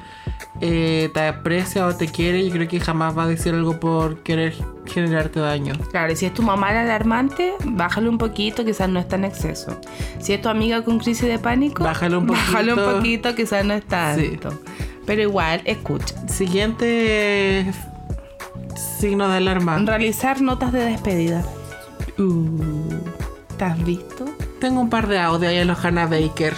eh, 0.62 1.10
te 1.14 1.28
aprecia 1.28 1.86
o 1.88 1.96
te 1.96 2.08
quiere, 2.08 2.46
yo 2.46 2.52
creo 2.52 2.68
que 2.68 2.80
jamás 2.80 3.18
va 3.18 3.24
a 3.24 3.28
decir 3.28 3.54
algo 3.54 3.80
por 3.80 4.22
querer 4.24 4.54
generarte 4.86 5.40
daño. 5.40 5.74
Claro, 5.92 6.14
y 6.14 6.16
si 6.16 6.26
es 6.26 6.34
tu 6.34 6.42
mamá 6.44 6.72
la 6.72 6.82
alarmante, 6.82 7.54
bájale 7.66 8.08
un 8.10 8.18
poquito, 8.18 8.64
quizás 8.64 8.88
no 8.90 9.00
está 9.00 9.16
en 9.16 9.26
exceso. 9.26 9.80
Si 10.20 10.34
es 10.34 10.42
tu 10.42 10.50
amiga 10.50 10.84
con 10.84 11.00
crisis 11.00 11.28
de 11.28 11.40
pánico, 11.40 11.84
Bájale 11.84 12.18
un 12.18 12.28
bájale 12.28 12.74
un 12.74 12.80
poquito. 12.80 12.98
poquito, 12.98 13.36
quizás 13.36 13.66
no 13.66 13.74
es 13.74 13.84
Sí. 14.16 14.40
Pero 15.06 15.22
igual, 15.22 15.62
escucha. 15.66 16.16
Siguiente 16.28 17.66
signo 19.00 19.28
de 19.30 19.38
alarma. 19.38 19.80
Realizar 19.80 20.42
notas 20.42 20.72
de 20.72 20.86
despedida. 20.86 21.44
Uh, 22.20 23.00
¿Te 23.62 23.66
has 23.66 23.86
visto? 23.86 24.26
Tengo 24.60 24.82
un 24.82 24.90
par 24.90 25.08
de 25.08 25.20
audios 25.20 25.52
ahí 25.52 25.60
a 25.60 25.66
los 25.66 25.86
Hannah 25.86 26.08
Baker. 26.08 26.56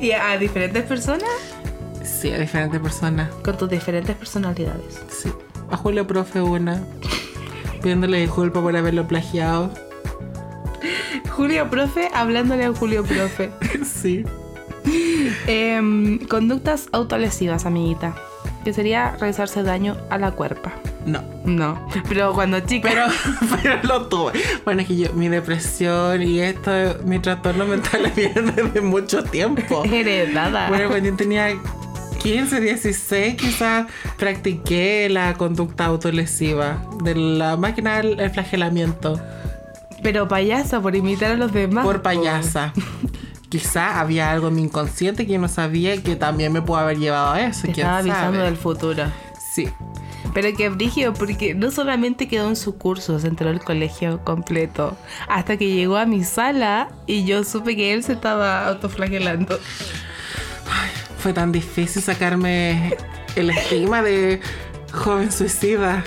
¿Y 0.00 0.12
a 0.12 0.38
diferentes 0.38 0.84
personas? 0.84 1.28
Sí, 2.04 2.30
a 2.30 2.38
diferentes 2.38 2.80
personas. 2.80 3.28
Con 3.42 3.58
tus 3.58 3.68
diferentes 3.68 4.14
personalidades. 4.14 5.02
Sí. 5.08 5.32
A 5.68 5.76
Julio 5.76 6.06
Profe 6.06 6.40
una. 6.40 6.80
Pidiéndole 7.82 8.20
disculpas 8.20 8.62
por 8.62 8.76
haberlo 8.76 9.08
plagiado. 9.08 9.72
Julio 11.32 11.68
Profe, 11.70 12.08
hablándole 12.14 12.66
a 12.66 12.72
Julio 12.72 13.02
Profe. 13.02 13.50
sí. 13.84 14.24
Em, 15.48 16.20
conductas 16.28 16.88
autolesivas, 16.92 17.66
amiguita. 17.66 18.14
Que 18.62 18.72
sería 18.72 19.16
realizarse 19.18 19.64
daño 19.64 19.96
a 20.08 20.18
la 20.18 20.30
cuerpa. 20.30 20.72
No. 21.06 21.22
No, 21.44 21.88
pero 22.08 22.32
cuando 22.32 22.58
chica. 22.60 22.88
Pero, 22.88 23.06
pero 23.62 23.82
lo 23.84 24.06
tuve. 24.08 24.32
Bueno, 24.64 24.82
es 24.82 24.88
que 24.88 24.96
yo, 24.96 25.12
mi 25.12 25.28
depresión 25.28 26.20
y 26.20 26.40
esto, 26.40 26.70
mi 27.04 27.20
trastorno 27.20 27.64
mental 27.64 28.12
viene 28.16 28.42
desde 28.42 28.80
mucho 28.80 29.22
tiempo. 29.22 29.84
heredada. 29.84 30.68
Bueno, 30.68 30.88
cuando 30.88 31.08
yo 31.08 31.16
tenía 31.16 31.54
15, 32.18 32.60
16, 32.60 33.36
quizás 33.36 33.86
practiqué 34.18 35.08
la 35.08 35.34
conducta 35.34 35.84
autolesiva. 35.86 36.82
De 37.04 37.14
la 37.14 37.56
máquina 37.56 37.98
del 37.98 38.18
el 38.18 38.30
flagelamiento. 38.30 39.20
Pero 40.02 40.26
payasa 40.26 40.80
por 40.80 40.96
imitar 40.96 41.30
a 41.32 41.36
los 41.36 41.52
demás. 41.52 41.84
Por 41.84 41.98
po. 41.98 42.02
payasa. 42.02 42.72
Quizá 43.48 44.00
había 44.00 44.32
algo 44.32 44.48
en 44.48 44.56
mi 44.56 44.62
inconsciente 44.62 45.24
que 45.24 45.34
yo 45.34 45.38
no 45.38 45.48
sabía 45.48 46.02
que 46.02 46.16
también 46.16 46.52
me 46.52 46.62
pudo 46.62 46.78
haber 46.78 46.98
llevado 46.98 47.34
a 47.34 47.40
eso. 47.40 47.62
Te 47.62 47.72
¿quién 47.72 47.86
estaba 47.86 47.98
avisando 47.98 48.38
sabe? 48.38 48.44
del 48.44 48.56
futuro. 48.56 49.04
Sí. 49.54 49.68
Pero 50.36 50.54
que 50.54 50.68
brígido, 50.68 51.14
porque 51.14 51.54
no 51.54 51.70
solamente 51.70 52.28
quedó 52.28 52.50
en 52.50 52.56
su 52.56 52.76
curso, 52.76 53.18
se 53.18 53.26
enteró 53.26 53.48
el 53.48 53.60
colegio 53.60 54.22
completo. 54.22 54.94
Hasta 55.28 55.56
que 55.56 55.70
llegó 55.70 55.96
a 55.96 56.04
mi 56.04 56.24
sala 56.24 56.90
y 57.06 57.24
yo 57.24 57.42
supe 57.42 57.74
que 57.74 57.94
él 57.94 58.02
se 58.02 58.12
estaba 58.12 58.68
autoflagelando. 58.68 59.58
Fue 61.20 61.32
tan 61.32 61.52
difícil 61.52 62.02
sacarme 62.02 62.94
el 63.34 63.48
estigma 63.48 64.02
de 64.02 64.42
joven 64.92 65.32
suicida. 65.32 66.04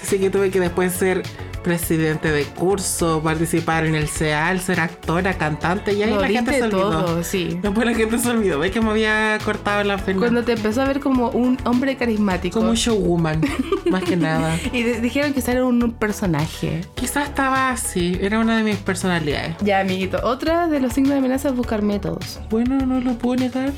Así 0.00 0.20
que 0.20 0.30
tuve 0.30 0.52
que 0.52 0.60
después 0.60 0.92
ser 0.92 1.24
presidente 1.66 2.30
de 2.30 2.44
curso, 2.44 3.20
participar 3.24 3.86
en 3.86 3.96
el 3.96 4.06
CEAL, 4.06 4.60
ser 4.60 4.78
actora, 4.78 5.34
cantante 5.34 5.94
y 5.94 6.02
ahí 6.04 6.10
Lo 6.10 6.20
la 6.20 6.28
gente 6.28 6.52
se 6.52 6.62
olvidó. 6.62 6.90
todo, 6.90 7.22
sí. 7.24 7.58
Después 7.60 7.84
la 7.84 7.92
gente 7.92 8.18
se 8.18 8.30
olvidó. 8.30 8.60
Ve 8.60 8.70
que 8.70 8.80
me 8.80 8.90
había 8.90 9.36
cortado 9.44 9.82
la 9.82 9.96
pena. 9.96 10.20
Cuando 10.20 10.44
te 10.44 10.52
empezó 10.52 10.82
a 10.82 10.84
ver 10.84 11.00
como 11.00 11.30
un 11.30 11.58
hombre 11.64 11.96
carismático. 11.96 12.60
Como 12.60 12.70
un 12.70 12.76
showwoman, 12.76 13.40
más 13.90 14.04
que 14.04 14.14
nada. 14.14 14.56
Y 14.72 14.84
dijeron 14.84 15.32
que 15.32 15.42
era 15.50 15.64
un 15.64 15.90
personaje. 15.90 16.82
Quizás 16.94 17.30
estaba 17.30 17.70
así, 17.70 18.16
era 18.20 18.38
una 18.38 18.58
de 18.58 18.62
mis 18.62 18.76
personalidades. 18.76 19.56
Ya, 19.60 19.80
amiguito. 19.80 20.20
Otra 20.22 20.68
de 20.68 20.78
los 20.78 20.92
signos 20.92 21.14
de 21.14 21.18
amenaza 21.18 21.48
es 21.48 21.56
buscar 21.56 21.82
métodos. 21.82 22.38
Bueno, 22.48 22.86
no 22.86 23.00
lo 23.00 23.14
puedo 23.18 23.40
negar 23.40 23.72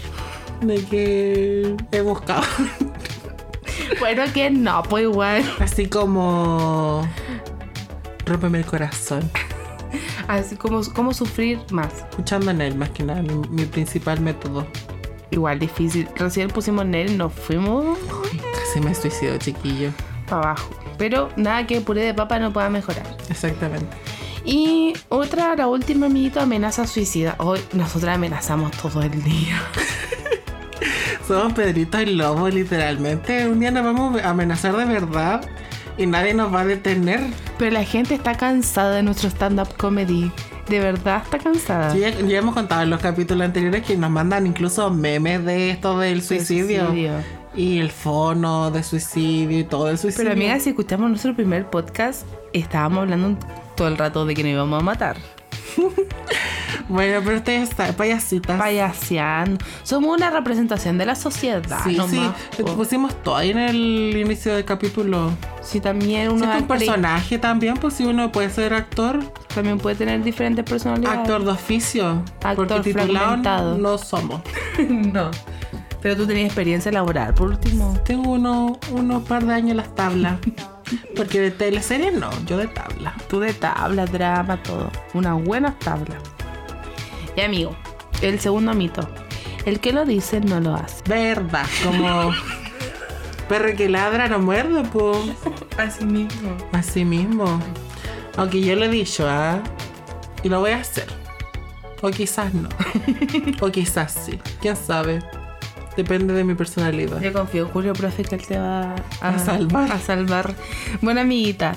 de 0.60 0.84
que 0.84 1.74
he 1.90 2.02
buscado. 2.02 2.42
Bueno, 4.00 4.22
que 4.32 4.50
no, 4.50 4.82
pues 4.82 5.04
igual. 5.04 5.42
Así 5.60 5.86
como... 5.86 7.08
Rómpeme 8.28 8.58
el 8.58 8.66
corazón. 8.66 9.30
Así 10.28 10.56
como, 10.56 10.82
como 10.92 11.14
sufrir 11.14 11.58
más. 11.70 11.92
Escuchando 12.10 12.50
en 12.50 12.60
él, 12.60 12.74
más 12.74 12.90
que 12.90 13.02
nada, 13.02 13.22
mi, 13.22 13.34
mi 13.48 13.64
principal 13.64 14.20
método. 14.20 14.66
Igual 15.30 15.58
difícil. 15.58 16.08
Recién 16.16 16.48
pusimos 16.48 16.84
en 16.84 16.94
él, 16.94 17.18
nos 17.18 17.32
fuimos 17.32 17.98
Casi 18.54 18.80
me 18.80 18.94
suicido, 18.94 19.38
chiquillo. 19.38 19.90
para 20.28 20.42
abajo. 20.42 20.70
Pero 20.98 21.30
nada 21.36 21.66
que 21.66 21.80
puré 21.80 22.02
de 22.02 22.14
papa 22.14 22.38
no 22.38 22.52
pueda 22.52 22.68
mejorar. 22.68 23.06
Exactamente. 23.30 23.96
Y 24.44 24.94
otra, 25.08 25.54
la 25.56 25.66
última, 25.66 26.06
amiguito, 26.06 26.40
amenaza 26.40 26.86
suicida. 26.86 27.34
Hoy 27.38 27.60
nosotras 27.72 28.16
amenazamos 28.16 28.72
todo 28.72 29.02
el 29.02 29.22
día. 29.22 29.62
Somos 31.26 31.52
Pedrito 31.52 32.00
y 32.00 32.06
Lobo, 32.06 32.48
literalmente. 32.48 33.46
Un 33.46 33.60
día 33.60 33.70
nos 33.70 33.84
vamos 33.84 34.22
a 34.22 34.30
amenazar 34.30 34.74
de 34.76 34.86
verdad 34.86 35.46
y 35.98 36.06
nadie 36.06 36.32
nos 36.32 36.54
va 36.54 36.60
a 36.60 36.64
detener. 36.64 37.20
Pero 37.58 37.72
la 37.72 37.84
gente 37.84 38.14
está 38.14 38.36
cansada 38.36 38.96
de 38.96 39.02
nuestro 39.02 39.28
stand-up 39.28 39.76
comedy. 39.76 40.30
De 40.68 40.80
verdad 40.80 41.22
está 41.24 41.38
cansada. 41.38 41.90
Sí, 41.90 42.00
ya, 42.00 42.10
ya 42.10 42.38
hemos 42.38 42.54
contado 42.54 42.82
en 42.82 42.90
los 42.90 43.00
capítulos 43.00 43.44
anteriores 43.44 43.84
que 43.84 43.96
nos 43.96 44.10
mandan 44.10 44.46
incluso 44.46 44.90
memes 44.90 45.44
de 45.44 45.70
esto 45.70 45.98
del 45.98 46.22
suicidio. 46.22 46.86
suicidio. 46.86 47.12
Y 47.54 47.78
el 47.78 47.90
fono 47.90 48.70
de 48.70 48.82
suicidio 48.82 49.58
y 49.58 49.64
todo 49.64 49.90
el 49.90 49.98
suicidio. 49.98 50.24
Pero 50.24 50.36
amiga, 50.36 50.60
si 50.60 50.70
escuchamos 50.70 51.08
nuestro 51.08 51.34
primer 51.34 51.68
podcast, 51.68 52.26
estábamos 52.52 53.00
hablando 53.00 53.38
todo 53.74 53.88
el 53.88 53.96
rato 53.96 54.24
de 54.26 54.34
que 54.34 54.42
nos 54.42 54.52
íbamos 54.52 54.80
a 54.80 54.84
matar. 54.84 55.16
Bueno, 56.88 57.20
pero 57.22 57.36
ustedes 57.36 57.74
payasitas. 57.96 58.58
Payaseando. 58.58 59.62
Somos 59.82 60.16
una 60.16 60.30
representación 60.30 60.96
de 60.96 61.04
la 61.04 61.14
sociedad. 61.14 61.62
Sí, 61.84 61.96
nomás, 61.96 62.34
sí, 62.56 62.62
po. 62.62 62.74
pusimos 62.74 63.22
todo 63.22 63.36
ahí 63.36 63.50
en 63.50 63.58
el 63.58 64.16
inicio 64.16 64.54
del 64.54 64.64
capítulo. 64.64 65.30
Sí, 65.60 65.80
también 65.80 66.30
Si 66.30 66.36
uno 66.36 66.54
es 66.54 66.62
un 66.62 66.66
personaje 66.66 67.38
también, 67.38 67.74
pues 67.76 67.94
si 67.94 68.04
uno 68.04 68.32
puede 68.32 68.48
ser 68.48 68.72
actor, 68.72 69.20
también 69.54 69.76
puede 69.76 69.96
tener 69.96 70.22
diferentes 70.22 70.64
personalidades. 70.64 71.18
actor 71.18 71.44
de 71.44 71.50
oficio. 71.50 72.22
Actor 72.42 72.68
porque 72.68 72.94
titulado 72.94 73.76
no 73.76 73.98
somos. 73.98 74.40
no. 74.88 75.30
Pero 76.00 76.16
tú 76.16 76.26
tenías 76.26 76.46
experiencia 76.46 76.90
laboral, 76.90 77.34
por 77.34 77.48
último. 77.48 77.98
Tengo 78.04 78.32
uno, 78.32 78.78
unos 78.92 79.24
par 79.24 79.44
de 79.44 79.52
años 79.52 79.72
en 79.72 79.76
las 79.76 79.94
tablas. 79.94 80.38
Porque 81.16 81.40
de 81.40 81.50
teleseries 81.50 82.12
no, 82.12 82.30
yo 82.46 82.56
de 82.56 82.68
tabla. 82.68 83.14
Tú 83.28 83.40
de 83.40 83.52
tabla, 83.52 84.06
drama, 84.06 84.62
todo. 84.62 84.90
Unas 85.14 85.42
buenas 85.42 85.78
tablas. 85.78 86.22
Y 87.36 87.40
amigo, 87.40 87.76
el 88.22 88.40
segundo 88.40 88.74
mito. 88.74 89.08
El 89.64 89.80
que 89.80 89.92
lo 89.92 90.04
dice 90.04 90.40
no 90.40 90.60
lo 90.60 90.74
hace. 90.74 91.02
Verdad, 91.06 91.66
como 91.84 92.32
perro 93.48 93.76
que 93.76 93.88
ladra 93.88 94.28
no 94.28 94.38
muerde, 94.38 94.82
pues. 94.92 95.18
Así 95.76 96.04
mismo. 96.04 96.56
Así 96.72 97.04
mismo. 97.04 97.60
Aunque 98.36 98.60
yo 98.60 98.76
lo 98.76 98.84
he 98.84 98.88
dicho, 98.88 99.28
¿ah? 99.28 99.60
Y 100.42 100.48
lo 100.48 100.60
voy 100.60 100.70
a 100.70 100.78
hacer. 100.78 101.06
O 102.00 102.10
quizás 102.10 102.54
no. 102.54 102.68
o 103.60 103.70
quizás 103.70 104.12
sí. 104.24 104.38
¿Quién 104.60 104.76
sabe? 104.76 105.20
Depende 105.98 106.32
de 106.32 106.44
mi 106.44 106.54
personalidad. 106.54 107.20
Yo 107.20 107.32
confío 107.32 107.64
en 107.64 107.70
Julio, 107.70 107.92
profe, 107.92 108.22
que 108.22 108.36
él 108.36 108.46
te 108.46 108.56
va 108.56 108.94
a, 109.20 109.28
A 109.30 109.38
salvar. 109.40 109.90
A 109.90 109.98
salvar. 109.98 110.54
Bueno, 111.02 111.20
amiguita. 111.22 111.74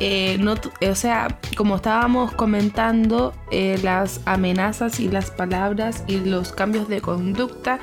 eh, 0.00 0.36
no, 0.38 0.54
eh, 0.80 0.90
o 0.90 0.94
sea, 0.94 1.38
como 1.56 1.76
estábamos 1.76 2.32
comentando, 2.32 3.32
eh, 3.50 3.80
las 3.82 4.20
amenazas 4.26 5.00
y 5.00 5.08
las 5.08 5.30
palabras 5.30 6.04
y 6.06 6.20
los 6.20 6.52
cambios 6.52 6.88
de 6.88 7.00
conducta 7.00 7.78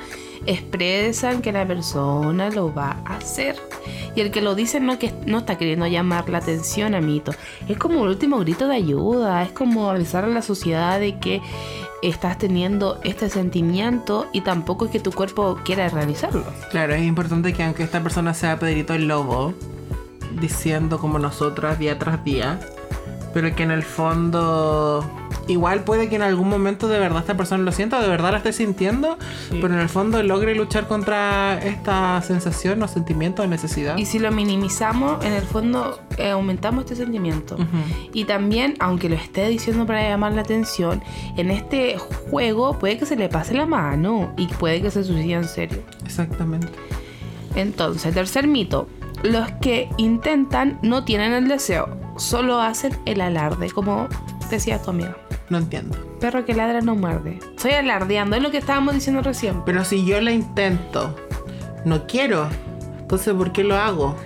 expresan 0.46 1.42
que 1.42 1.50
la 1.50 1.66
persona 1.66 2.48
lo 2.50 2.72
va 2.72 2.98
a 3.04 3.16
hacer. 3.16 3.56
Y 4.14 4.20
el 4.20 4.30
que 4.30 4.40
lo 4.40 4.54
dice 4.54 4.78
no, 4.78 5.00
que, 5.00 5.12
no 5.26 5.38
está 5.38 5.58
queriendo 5.58 5.88
llamar 5.88 6.28
la 6.28 6.38
atención, 6.38 6.94
amiguito. 6.94 7.32
Es 7.68 7.76
como 7.76 8.04
el 8.04 8.10
último 8.10 8.38
grito 8.38 8.68
de 8.68 8.76
ayuda. 8.76 9.42
Es 9.42 9.50
como 9.50 9.90
avisar 9.90 10.24
a 10.24 10.28
la 10.28 10.42
sociedad 10.42 11.00
de 11.00 11.18
que 11.18 11.40
estás 12.02 12.38
teniendo 12.38 13.00
este 13.04 13.30
sentimiento 13.30 14.28
y 14.32 14.42
tampoco 14.42 14.86
es 14.86 14.90
que 14.90 15.00
tu 15.00 15.12
cuerpo 15.12 15.58
quiera 15.64 15.88
realizarlo. 15.88 16.44
Claro, 16.70 16.94
es 16.94 17.02
importante 17.02 17.52
que 17.52 17.62
aunque 17.62 17.84
esta 17.84 18.02
persona 18.02 18.34
sea 18.34 18.58
Pedrito 18.58 18.94
el 18.94 19.08
Lobo, 19.08 19.54
diciendo 20.40 20.98
como 20.98 21.18
nosotras 21.18 21.78
día 21.78 21.98
tras 21.98 22.24
día, 22.24 22.58
pero 23.32 23.54
que 23.54 23.62
en 23.62 23.70
el 23.70 23.82
fondo 23.82 25.08
igual 25.52 25.84
puede 25.84 26.08
que 26.08 26.16
en 26.16 26.22
algún 26.22 26.48
momento 26.48 26.88
de 26.88 26.98
verdad 26.98 27.20
esta 27.20 27.36
persona 27.36 27.62
lo 27.62 27.72
sienta, 27.72 28.00
de 28.00 28.08
verdad 28.08 28.32
la 28.32 28.38
esté 28.38 28.52
sintiendo, 28.52 29.18
pero 29.50 29.74
en 29.74 29.80
el 29.80 29.88
fondo 29.88 30.22
logre 30.22 30.54
luchar 30.54 30.88
contra 30.88 31.58
esta 31.62 32.20
sensación 32.22 32.82
o 32.82 32.88
sentimiento 32.88 33.42
o 33.42 33.46
necesidad. 33.46 33.96
Y 33.96 34.06
si 34.06 34.18
lo 34.18 34.30
minimizamos, 34.32 35.24
en 35.24 35.32
el 35.32 35.42
fondo 35.42 36.00
eh, 36.18 36.30
aumentamos 36.30 36.84
este 36.84 36.96
sentimiento. 36.96 37.56
Y 38.12 38.24
también, 38.24 38.74
aunque 38.80 39.08
lo 39.08 39.16
esté 39.16 39.48
diciendo 39.48 39.86
para 39.86 40.02
llamar 40.08 40.32
la 40.32 40.42
atención, 40.42 41.02
en 41.36 41.50
este 41.50 41.98
juego 41.98 42.78
puede 42.78 42.98
que 42.98 43.06
se 43.06 43.16
le 43.16 43.28
pase 43.28 43.54
la 43.54 43.66
mano 43.66 44.32
y 44.36 44.46
puede 44.46 44.82
que 44.82 44.90
se 44.90 45.04
suicide 45.04 45.34
en 45.34 45.44
serio. 45.44 45.82
Exactamente. 46.04 46.68
Entonces, 47.54 48.14
tercer 48.14 48.46
mito. 48.46 48.88
Los 49.22 49.50
que 49.60 49.88
intentan 49.98 50.78
no 50.82 51.04
tienen 51.04 51.32
el 51.32 51.46
deseo, 51.46 51.96
solo 52.16 52.60
hacen 52.60 52.98
el 53.04 53.20
alarde, 53.20 53.70
como 53.70 54.08
decía 54.50 54.82
tu 54.82 54.90
amiga. 54.90 55.16
No 55.52 55.58
entiendo. 55.58 55.98
Perro 56.18 56.46
que 56.46 56.54
ladra 56.54 56.80
no 56.80 56.94
muerde. 56.94 57.38
Estoy 57.54 57.72
alardeando, 57.72 58.36
es 58.36 58.42
lo 58.42 58.50
que 58.50 58.56
estábamos 58.56 58.94
diciendo 58.94 59.20
recién. 59.20 59.62
Pero 59.66 59.84
si 59.84 60.02
yo 60.06 60.18
la 60.22 60.32
intento, 60.32 61.14
no 61.84 62.06
quiero, 62.06 62.48
entonces 62.98 63.34
¿por 63.34 63.52
qué 63.52 63.62
lo 63.62 63.76
hago? 63.76 64.16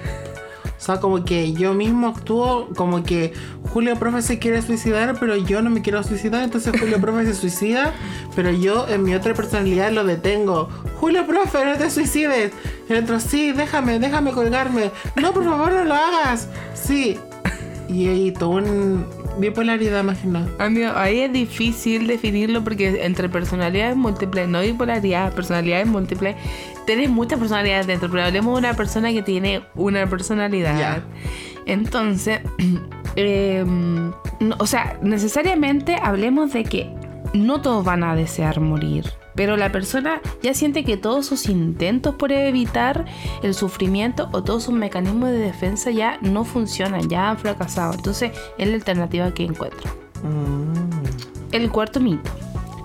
O 0.79 0.79
sea, 0.79 1.01
como 1.01 1.25
que 1.25 1.53
yo 1.53 1.75
mismo 1.75 2.07
actúo 2.07 2.69
como 2.77 3.03
que 3.03 3.33
Julio 3.73 3.97
Profe 3.97 4.23
se 4.23 4.39
quiere 4.39 4.63
suicidar, 4.63 5.17
pero 5.19 5.35
yo 5.35 5.63
no 5.63 5.71
me 5.71 5.83
quiero 5.83 6.01
suicidar, 6.05 6.45
entonces 6.45 6.79
Julio 6.79 7.01
Profe 7.01 7.27
se 7.27 7.35
suicida, 7.35 7.93
pero 8.37 8.53
yo 8.53 8.87
en 8.89 9.03
mi 9.03 9.13
otra 9.13 9.35
personalidad 9.35 9.91
lo 9.91 10.05
detengo. 10.05 10.69
Julio 11.01 11.27
Profe, 11.27 11.65
no 11.65 11.77
te 11.77 11.91
suicides. 11.91 12.53
El 12.89 13.03
otro, 13.03 13.19
sí, 13.19 13.51
déjame, 13.51 13.99
déjame 13.99 14.31
colgarme. 14.31 14.93
No, 15.21 15.33
por 15.33 15.43
favor, 15.43 15.73
no 15.73 15.83
lo 15.87 15.95
hagas. 15.95 16.49
Sí. 16.75 17.19
Y 17.89 18.07
ahí 18.07 18.31
todo 18.31 18.51
un 18.51 19.07
bipolaridad, 19.39 20.01
imagino. 20.03 20.47
Amigo, 20.59 20.93
ahí 20.95 21.21
es 21.21 21.33
difícil 21.33 22.07
definirlo 22.07 22.63
porque 22.65 23.05
entre 23.05 23.29
personalidades 23.29 23.97
múltiples, 23.97 24.49
no 24.49 24.61
bipolaridad, 24.61 25.33
personalidades 25.35 25.87
múltiples, 25.87 26.37
tienes 26.87 27.11
muchas 27.11 27.39
personalidades 27.39 27.87
dentro, 27.87 28.11
pero 28.11 28.25
hablemos 28.25 28.55
de 28.55 28.69
una 28.69 28.77
persona 28.77 29.13
que 29.13 29.23
tiene 29.23 29.63
una 29.75 30.07
personalidad. 30.09 31.03
Entonces, 31.67 32.41
em, 33.17 34.13
o 34.59 34.67
sea, 34.67 34.99
necesariamente 35.03 35.97
hablemos 36.03 36.53
de 36.53 36.65
que 36.65 36.95
no 37.35 37.61
todos 37.61 37.85
van 37.85 38.05
a 38.05 38.15
desear 38.15 38.61
morir. 38.61 39.05
Pero 39.37 39.57
la 39.57 39.71
persona 39.71 40.21
ya 40.43 40.55
siente 40.55 40.85
que 40.85 40.97
todos 40.97 41.27
sus 41.27 41.47
intentos 41.47 42.15
por 42.15 42.33
evitar 42.33 43.05
el 43.43 43.55
sufrimiento 43.55 44.29
o 44.33 44.43
todos 44.43 44.65
sus 44.65 44.75
mecanismos 44.75 45.31
de 45.31 45.39
defensa 45.39 45.91
ya 45.91 46.19
no 46.23 46.45
funcionan, 46.45 47.09
ya 47.09 47.31
han 47.31 47.39
fracasado. 47.39 47.93
Entonces 47.93 48.33
es 48.59 48.69
la 48.69 48.75
alternativa 48.75 49.33
que 49.33 49.45
encuentra. 49.45 49.91
Mm. 50.23 51.53
El 51.53 51.71
cuarto 51.71 52.01
mito. 52.01 52.31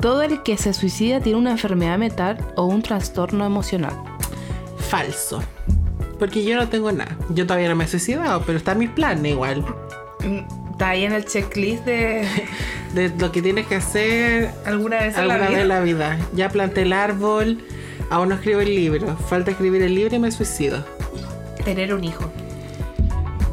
Todo 0.01 0.23
el 0.23 0.43
que 0.43 0.57
se 0.57 0.73
suicida 0.73 1.21
tiene 1.21 1.39
una 1.39 1.51
enfermedad 1.51 1.97
mental 1.97 2.37
o 2.55 2.65
un 2.65 2.81
trastorno 2.81 3.45
emocional. 3.45 3.93
Falso. 4.77 5.41
Porque 6.19 6.43
yo 6.43 6.55
no 6.55 6.67
tengo 6.69 6.91
nada. 6.91 7.17
Yo 7.29 7.45
todavía 7.45 7.69
no 7.69 7.75
me 7.75 7.85
he 7.85 7.87
suicidado, 7.87 8.43
pero 8.45 8.57
está 8.57 8.73
en 8.73 8.79
mis 8.79 8.89
planes 8.89 9.31
igual. 9.31 9.63
Mm, 10.23 10.60
Está 10.81 10.89
ahí 10.89 11.05
en 11.05 11.11
el 11.11 11.25
checklist 11.25 11.85
de 11.85 12.27
De 12.95 13.09
lo 13.09 13.31
que 13.31 13.43
tienes 13.43 13.67
que 13.67 13.75
hacer 13.75 14.49
alguna 14.65 15.01
vez 15.01 15.13
en 15.13 15.19
alguna 15.19 15.37
la 15.37 15.43
vez 15.43 15.49
vida. 15.51 15.61
en 15.61 15.67
la 15.67 15.79
vida. 15.81 16.19
Ya 16.33 16.49
planté 16.49 16.81
el 16.81 16.91
árbol, 16.91 17.59
aún 18.09 18.29
no 18.29 18.33
escribo 18.33 18.61
el 18.61 18.73
libro. 18.73 19.15
Falta 19.15 19.51
escribir 19.51 19.83
el 19.83 19.93
libro 19.93 20.15
y 20.15 20.17
me 20.17 20.31
suicido. 20.31 20.83
Tener 21.63 21.93
un 21.93 22.03
hijo. 22.03 22.31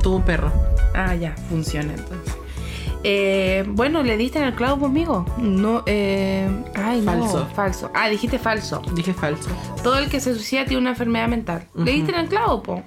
Tuve 0.02 0.16
un 0.16 0.22
perro. 0.22 0.50
Ah, 0.94 1.14
ya, 1.16 1.36
funciona 1.50 1.92
entonces. 1.92 2.34
Eh, 3.04 3.62
bueno, 3.68 4.02
le 4.02 4.16
diste 4.16 4.38
en 4.38 4.46
el 4.46 4.54
clavo 4.54 4.80
conmigo. 4.80 5.26
No, 5.36 5.82
eh. 5.84 6.48
Ay, 6.76 7.02
no. 7.02 7.12
Falso. 7.12 7.46
Falso. 7.54 7.90
Ah, 7.92 8.08
dijiste 8.08 8.38
falso. 8.38 8.80
Dije 8.94 9.12
falso. 9.12 9.50
Todo 9.82 9.98
el 9.98 10.08
que 10.08 10.20
se 10.20 10.32
suicida 10.32 10.64
tiene 10.64 10.80
una 10.80 10.90
enfermedad 10.90 11.28
mental. 11.28 11.68
Le 11.74 11.92
diste 11.92 12.10
en 12.10 12.20
el 12.20 12.28
clavo, 12.28 12.62
po. 12.62 12.82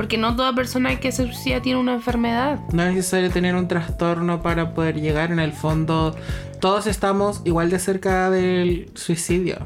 Porque 0.00 0.16
no 0.16 0.34
toda 0.34 0.54
persona 0.54 0.98
que 0.98 1.12
se 1.12 1.26
suicida 1.26 1.60
tiene 1.60 1.78
una 1.78 1.92
enfermedad. 1.92 2.58
No 2.72 2.82
es 2.84 2.94
necesario 2.94 3.30
tener 3.30 3.54
un 3.54 3.68
trastorno 3.68 4.40
para 4.40 4.72
poder 4.72 4.98
llegar. 4.98 5.30
En 5.30 5.40
el 5.40 5.52
fondo, 5.52 6.16
todos 6.58 6.86
estamos 6.86 7.42
igual 7.44 7.68
de 7.68 7.78
cerca 7.78 8.30
del 8.30 8.90
suicidio. 8.94 9.58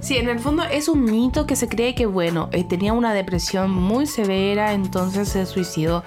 Sí, 0.00 0.16
en 0.16 0.28
el 0.28 0.38
fondo 0.38 0.62
es 0.62 0.88
un 0.88 1.04
mito 1.04 1.46
que 1.46 1.56
se 1.56 1.68
cree 1.68 1.94
que, 1.94 2.06
bueno, 2.06 2.48
eh, 2.52 2.64
tenía 2.64 2.92
una 2.92 3.12
depresión 3.12 3.70
muy 3.70 4.06
severa, 4.06 4.72
entonces 4.72 5.28
se 5.28 5.44
suicidó. 5.44 6.04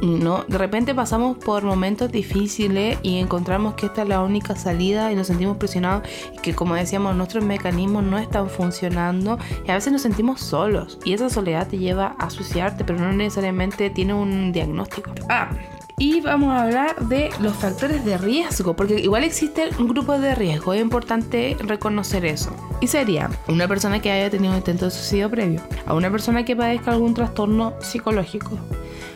No, 0.00 0.44
de 0.46 0.58
repente 0.58 0.94
pasamos 0.94 1.36
por 1.38 1.64
momentos 1.64 2.10
difíciles 2.10 2.98
y 3.02 3.18
encontramos 3.18 3.74
que 3.74 3.86
esta 3.86 4.02
es 4.02 4.08
la 4.08 4.22
única 4.22 4.56
salida 4.56 5.12
y 5.12 5.16
nos 5.16 5.26
sentimos 5.26 5.56
presionados 5.56 6.08
y 6.32 6.38
que, 6.38 6.54
como 6.54 6.74
decíamos, 6.74 7.16
nuestros 7.16 7.44
mecanismos 7.44 8.04
no 8.04 8.18
están 8.18 8.48
funcionando 8.48 9.38
y 9.66 9.70
a 9.70 9.74
veces 9.74 9.92
nos 9.92 10.02
sentimos 10.02 10.40
solos. 10.40 10.98
Y 11.04 11.12
esa 11.12 11.28
soledad 11.28 11.68
te 11.68 11.78
lleva 11.78 12.14
a 12.18 12.30
suicidarte, 12.30 12.84
pero 12.84 13.00
no 13.00 13.12
necesariamente 13.12 13.90
tiene 13.90 14.14
un 14.14 14.52
diagnóstico. 14.52 15.12
Ah. 15.28 15.50
Y 15.98 16.20
vamos 16.20 16.50
a 16.50 16.64
hablar 16.64 17.08
de 17.08 17.30
los 17.40 17.54
factores 17.54 18.04
de 18.04 18.18
riesgo, 18.18 18.74
porque 18.74 19.00
igual 19.00 19.24
existen 19.24 19.70
grupos 19.86 20.20
de 20.20 20.34
riesgo, 20.34 20.72
es 20.72 20.80
importante 20.80 21.56
reconocer 21.60 22.24
eso. 22.24 22.54
Y 22.80 22.88
sería 22.88 23.30
una 23.48 23.68
persona 23.68 24.00
que 24.00 24.10
haya 24.10 24.30
tenido 24.30 24.52
un 24.52 24.58
intento 24.58 24.86
de 24.86 24.90
suicidio 24.90 25.30
previo, 25.30 25.60
a 25.86 25.94
una 25.94 26.10
persona 26.10 26.44
que 26.44 26.56
padezca 26.56 26.92
algún 26.92 27.14
trastorno 27.14 27.74
psicológico, 27.80 28.58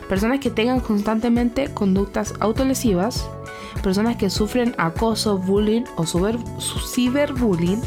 personas 0.07 0.39
que 0.39 0.49
tengan 0.49 0.79
constantemente 0.79 1.73
conductas 1.73 2.33
autolesivas, 2.39 3.29
personas 3.83 4.15
que 4.15 4.29
sufren 4.29 4.73
acoso, 4.77 5.37
bullying 5.37 5.83
o 5.95 6.05
ciberbullying 6.05 7.81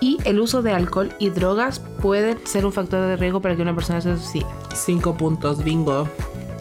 y 0.00 0.18
el 0.24 0.40
uso 0.40 0.62
de 0.62 0.72
alcohol 0.72 1.12
y 1.18 1.28
drogas 1.30 1.78
puede 1.78 2.36
ser 2.46 2.64
un 2.64 2.72
factor 2.72 3.06
de 3.06 3.16
riesgo 3.16 3.40
para 3.40 3.54
que 3.54 3.62
una 3.62 3.74
persona 3.74 4.00
se 4.00 4.16
suicide 4.16 4.46
Cinco 4.74 5.14
puntos, 5.14 5.62
bingo. 5.62 6.08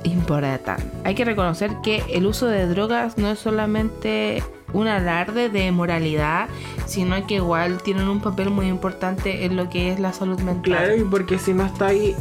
Importante. 0.03 0.83
Hay 1.03 1.15
que 1.15 1.25
reconocer 1.25 1.71
que 1.83 2.03
el 2.13 2.25
uso 2.25 2.45
de 2.47 2.67
drogas 2.67 3.17
no 3.17 3.29
es 3.29 3.39
solamente 3.39 4.43
un 4.73 4.87
alarde 4.87 5.49
de 5.49 5.71
moralidad, 5.71 6.47
sino 6.85 7.25
que 7.27 7.35
igual 7.35 7.81
tienen 7.81 8.07
un 8.07 8.21
papel 8.21 8.49
muy 8.51 8.67
importante 8.67 9.45
en 9.45 9.55
lo 9.55 9.69
que 9.69 9.91
es 9.91 9.99
la 9.99 10.13
salud 10.13 10.39
mental. 10.41 10.61
Claro, 10.77 10.95
y 10.95 11.03
porque 11.03 11.39
si 11.39 11.53
no 11.53 11.65
está 11.65 11.87
ahí, 11.87 12.15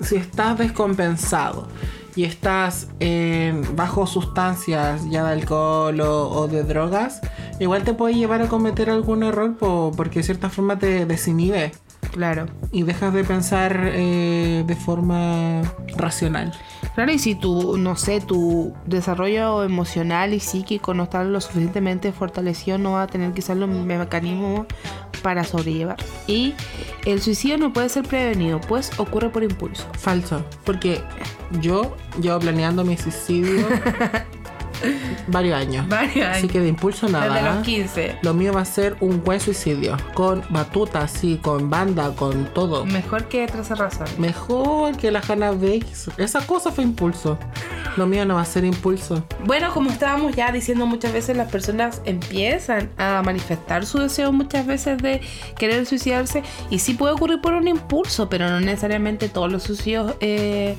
si 0.00 0.16
estás 0.16 0.58
descompensado 0.58 1.68
y 2.16 2.24
estás 2.24 2.88
en- 3.00 3.76
bajo 3.76 4.06
sustancias 4.06 5.08
ya 5.08 5.24
de 5.24 5.32
alcohol 5.32 6.00
o, 6.00 6.48
de 6.48 6.62
drogas, 6.64 7.20
igual 7.60 7.84
te 7.84 7.94
puede 7.94 8.14
llevar 8.14 8.42
a 8.42 8.48
cometer 8.48 8.90
algún 8.90 9.22
error 9.22 9.56
po- 9.56 9.92
porque 9.96 10.18
de 10.20 10.24
cierta 10.24 10.50
forma 10.50 10.78
te 10.78 11.06
desinhibe 11.06 11.72
Claro. 12.12 12.46
y 12.72 12.82
dejas 12.82 13.12
de 13.12 13.24
pensar 13.24 13.90
eh, 13.92 14.64
de 14.66 14.76
forma 14.76 15.62
racional. 15.96 16.52
Claro, 16.94 17.10
y 17.10 17.18
si 17.18 17.34
tu, 17.34 17.76
no 17.76 17.96
sé, 17.96 18.20
tu 18.20 18.72
desarrollo 18.86 19.64
emocional 19.64 20.32
y 20.32 20.40
psíquico 20.40 20.94
no 20.94 21.04
está 21.04 21.24
lo 21.24 21.40
suficientemente 21.40 22.12
fortalecido, 22.12 22.78
no 22.78 22.92
va 22.92 23.02
a 23.02 23.06
tener 23.06 23.32
quizás 23.32 23.56
los 23.56 23.68
mecanismos 23.68 24.66
para 25.22 25.42
sobrellevar. 25.42 25.96
Y 26.26 26.54
el 27.04 27.20
suicidio 27.20 27.58
no 27.58 27.72
puede 27.72 27.88
ser 27.88 28.06
prevenido, 28.06 28.60
pues 28.60 28.92
ocurre 28.98 29.30
por 29.30 29.42
impulso. 29.42 29.86
Falso, 29.98 30.44
porque 30.64 31.02
yo 31.60 31.96
llevo 32.20 32.38
planeando 32.38 32.84
mi 32.84 32.96
suicidio 32.96 33.66
varios 35.26 35.58
años. 35.58 35.88
Varios 35.88 36.26
Así 36.26 36.48
que 36.48 36.60
de 36.60 36.68
impulso 36.68 37.08
nada. 37.08 37.34
Desde 37.34 37.48
los 37.48 37.64
15. 37.64 38.18
Lo 38.22 38.34
mío 38.34 38.52
va 38.52 38.62
a 38.62 38.64
ser 38.64 38.96
un 39.00 39.22
buen 39.22 39.40
suicidio. 39.40 39.96
Con 40.14 40.42
batuta, 40.50 41.00
así, 41.00 41.38
con 41.42 41.70
banda, 41.70 42.14
con 42.14 42.46
todo. 42.52 42.84
Mejor 42.84 43.28
que 43.28 43.46
13 43.46 43.74
razones. 43.74 44.18
Mejor 44.18 44.96
que 44.96 45.10
la 45.10 45.20
Hannah 45.26 45.52
Bakes. 45.52 46.10
Esa 46.18 46.46
cosa 46.46 46.70
fue 46.70 46.84
impulso. 46.84 47.38
Lo 47.96 48.06
mío 48.06 48.24
no 48.24 48.34
va 48.34 48.40
a 48.40 48.44
ser 48.44 48.64
impulso. 48.64 49.24
Bueno, 49.44 49.72
como 49.72 49.90
estábamos 49.90 50.34
ya 50.34 50.50
diciendo 50.50 50.86
muchas 50.86 51.12
veces, 51.12 51.36
las 51.36 51.50
personas 51.50 52.02
empiezan 52.04 52.90
a 52.98 53.22
manifestar 53.22 53.86
su 53.86 53.98
deseo 53.98 54.32
muchas 54.32 54.66
veces 54.66 54.98
de 54.98 55.20
querer 55.56 55.86
suicidarse 55.86 56.42
y 56.70 56.80
sí 56.80 56.94
puede 56.94 57.14
ocurrir 57.14 57.40
por 57.40 57.54
un 57.54 57.68
impulso, 57.68 58.28
pero 58.28 58.48
no 58.48 58.60
necesariamente 58.60 59.28
todos 59.28 59.50
los 59.50 59.62
suicidios 59.62 60.14
eh, 60.20 60.76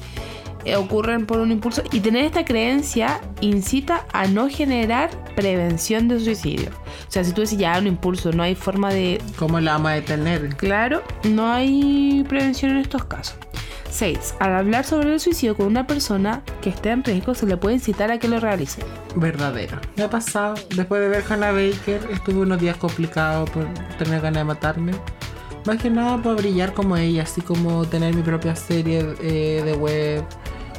ocurren 0.75 1.25
por 1.25 1.39
un 1.39 1.51
impulso. 1.51 1.83
Y 1.91 1.99
tener 1.99 2.25
esta 2.25 2.45
creencia 2.45 3.21
incita 3.41 4.05
a 4.11 4.27
no 4.27 4.49
generar 4.49 5.09
prevención 5.35 6.07
de 6.07 6.19
suicidio. 6.19 6.69
O 7.07 7.11
sea, 7.11 7.23
si 7.23 7.33
tú 7.33 7.41
dices 7.41 7.59
ya 7.59 7.77
un 7.77 7.87
impulso, 7.87 8.31
no 8.31 8.43
hay 8.43 8.55
forma 8.55 8.91
de 8.91 9.21
¿Cómo 9.37 9.59
la 9.59 9.73
vamos 9.73 9.91
a 9.91 9.93
detener? 9.95 10.55
Claro, 10.55 11.03
no 11.23 11.51
hay 11.51 12.25
prevención 12.27 12.71
en 12.71 12.77
estos 12.77 13.05
casos. 13.05 13.37
6. 13.95 14.35
Al 14.39 14.53
hablar 14.55 14.83
sobre 14.83 15.13
el 15.13 15.19
suicidio 15.19 15.55
con 15.55 15.67
una 15.67 15.87
persona 15.87 16.43
que 16.61 16.69
esté 16.69 16.89
en 16.89 17.03
riesgo, 17.03 17.33
se 17.33 17.45
le 17.45 17.55
puede 17.55 17.75
incitar 17.75 18.11
a 18.11 18.19
que 18.19 18.27
lo 18.27 18.39
realice. 18.39 18.81
Verdadero. 19.15 19.79
Me 19.95 20.03
ha 20.03 20.09
pasado. 20.09 20.55
Después 20.75 21.01
de 21.01 21.07
ver 21.07 21.23
Hannah 21.29 21.51
Baker, 21.51 22.01
estuve 22.11 22.41
unos 22.41 22.59
días 22.59 22.75
complicados 22.75 23.49
por 23.49 23.65
tener 23.97 24.19
ganas 24.19 24.41
de 24.41 24.43
matarme. 24.43 24.91
Más 25.65 25.81
que 25.81 25.89
nada 25.89 26.21
por 26.21 26.35
brillar 26.35 26.73
como 26.73 26.97
ella, 26.97 27.23
así 27.23 27.41
como 27.41 27.85
tener 27.85 28.13
mi 28.13 28.21
propia 28.21 28.55
serie 28.55 29.15
eh, 29.21 29.63
de 29.63 29.73
web, 29.73 30.23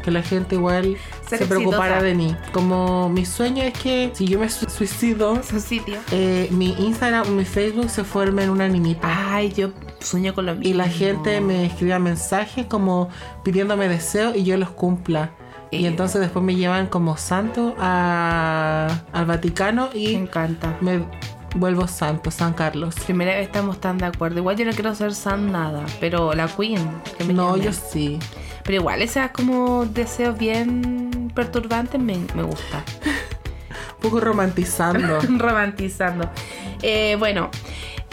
que 0.06 0.10
la 0.12 0.22
gente 0.22 0.54
igual 0.54 0.96
Ser 1.28 1.40
se 1.40 1.46
preocupara 1.46 1.98
exitosa. 1.98 2.02
de 2.04 2.14
mí. 2.14 2.36
Como 2.52 3.08
mi 3.10 3.26
sueño 3.26 3.62
es 3.64 3.72
que 3.74 4.10
si 4.14 4.26
yo 4.26 4.38
me 4.38 4.48
su- 4.48 4.70
suicido, 4.70 5.42
Su 5.42 5.60
sitio. 5.60 5.96
eh, 6.12 6.48
mi 6.52 6.70
Instagram 6.78 7.26
o 7.28 7.30
mi 7.32 7.44
Facebook 7.44 7.90
se 7.90 8.04
forme 8.04 8.44
en 8.44 8.50
una 8.50 8.64
animita. 8.66 9.08
Ay, 9.34 9.52
yo 9.52 9.70
sueño 10.00 10.32
con 10.34 10.46
lo 10.46 10.54
mismo. 10.54 10.68
Y 10.70 10.74
la 10.74 10.88
gente 10.88 11.40
me 11.40 11.66
escribía 11.66 11.98
mensajes 11.98 12.66
como 12.66 13.08
pidiéndome 13.42 13.88
deseos 13.88 14.34
y 14.36 14.44
yo 14.44 14.56
los 14.56 14.70
cumpla. 14.70 15.32
Y 15.72 15.84
Eh. 15.84 15.88
entonces 15.88 16.20
después 16.20 16.44
me 16.44 16.54
llevan 16.54 16.86
como 16.86 17.16
santo 17.16 17.74
a- 17.78 18.88
al 19.12 19.26
Vaticano 19.26 19.88
Me 19.92 19.98
y 19.98 20.14
encanta. 20.14 20.76
me 20.80 21.02
vuelvo 21.56 21.88
santo, 21.88 22.30
San 22.30 22.52
Carlos. 22.52 22.94
Primera 23.06 23.32
vez 23.32 23.46
estamos 23.46 23.80
tan 23.80 23.98
de 23.98 24.04
acuerdo. 24.06 24.38
Igual 24.38 24.56
yo 24.56 24.64
no 24.66 24.72
quiero 24.72 24.94
ser 24.94 25.14
Sam 25.14 25.50
nada, 25.50 25.84
pero 26.00 26.34
la 26.34 26.46
Queen. 26.48 26.86
que 27.18 27.24
me 27.24 27.32
No, 27.32 27.52
llame. 27.56 27.64
yo 27.64 27.72
sí. 27.72 28.18
Pero 28.66 28.80
igual, 28.80 29.00
esas 29.00 29.30
como 29.30 29.86
deseos 29.86 30.36
bien 30.36 31.30
perturbantes 31.34 32.00
me, 32.00 32.18
me 32.34 32.42
gusta. 32.42 32.84
Un 33.96 34.00
poco 34.00 34.20
romantizando. 34.20 35.20
Romantizando. 35.38 36.28
Eh, 36.82 37.16
bueno, 37.18 37.50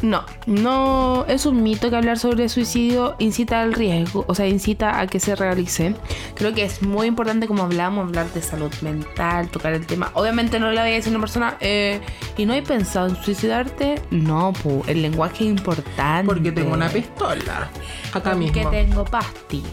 no, 0.03 0.25
no 0.47 1.25
es 1.29 1.45
un 1.45 1.63
mito 1.63 1.89
que 1.89 1.95
hablar 1.95 2.19
sobre 2.19 2.49
suicidio 2.49 3.15
incita 3.19 3.61
al 3.61 3.73
riesgo, 3.73 4.25
o 4.27 4.35
sea, 4.35 4.47
incita 4.47 4.99
a 4.99 5.07
que 5.07 5.19
se 5.19 5.33
realice. 5.35 5.95
Creo 6.35 6.53
que 6.53 6.63
es 6.65 6.81
muy 6.81 7.07
importante, 7.07 7.47
como 7.47 7.63
hablamos, 7.63 8.07
hablar 8.07 8.29
de 8.33 8.41
salud 8.41 8.71
mental, 8.81 9.47
tocar 9.47 9.73
el 9.73 9.85
tema. 9.85 10.11
Obviamente 10.13 10.59
no 10.59 10.71
le 10.71 10.81
voy 10.81 10.91
a 10.91 10.93
decir 10.93 11.07
a 11.13 11.15
una 11.15 11.21
persona, 11.21 11.55
eh, 11.61 12.01
¿y 12.37 12.45
no 12.45 12.51
hay 12.51 12.61
pensado 12.61 13.07
en 13.07 13.15
suicidarte? 13.15 14.01
No, 14.11 14.51
pu, 14.51 14.83
el 14.87 15.01
lenguaje 15.01 15.45
es 15.45 15.51
importante. 15.51 16.27
Porque 16.27 16.51
tengo 16.51 16.73
una 16.73 16.89
pistola. 16.89 17.69
Acá 18.13 18.31
Porque 18.31 18.51
mismo. 18.51 18.69
tengo 18.71 19.05
pasti. 19.05 19.63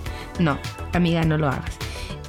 No, 0.40 0.58
amiga, 0.92 1.22
no 1.24 1.38
lo 1.38 1.48
hagas. 1.48 1.76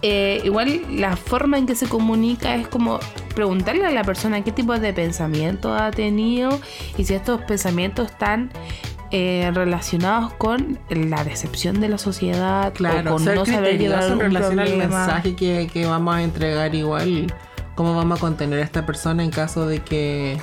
Eh, 0.04 0.42
igual 0.44 0.82
la 0.90 1.16
forma 1.16 1.58
en 1.58 1.68
que 1.68 1.76
se 1.76 1.88
comunica 1.88 2.56
es 2.56 2.68
como 2.68 3.00
preguntarle 3.36 3.86
a 3.86 3.92
la 3.92 4.04
persona 4.04 4.44
qué 4.44 4.52
tipo 4.52 4.78
de 4.78 4.94
pensamiento 4.94 5.76
ha 5.76 5.92
tenido 5.92 6.60
y 6.98 7.06
si 7.06 7.14
estos 7.14 7.42
pensamientos 7.42 8.10
están 8.10 8.52
eh, 9.12 9.52
relacionados 9.54 10.34
con 10.34 10.80
la 10.90 11.24
decepción 11.24 11.80
de 11.82 11.90
la 11.90 11.98
sociedad 11.98 12.74
Claro, 12.74 13.12
o 13.12 13.14
con 13.16 13.26
no 13.26 13.46
saber 13.46 13.78
criterioso 13.78 14.14
en 14.14 14.20
relación 14.20 14.60
al 14.60 14.78
mensaje 14.78 15.36
que, 15.36 15.70
que 15.72 15.86
vamos 15.86 16.16
a 16.16 16.24
entregar 16.24 16.74
igual. 16.74 17.32
¿Cómo 17.76 17.96
vamos 17.96 18.20
a 18.20 18.22
contener 18.22 18.60
a 18.60 18.64
esta 18.64 18.86
persona 18.86 19.24
en 19.24 19.30
caso 19.30 19.66
de 19.66 19.80
que 19.80 20.40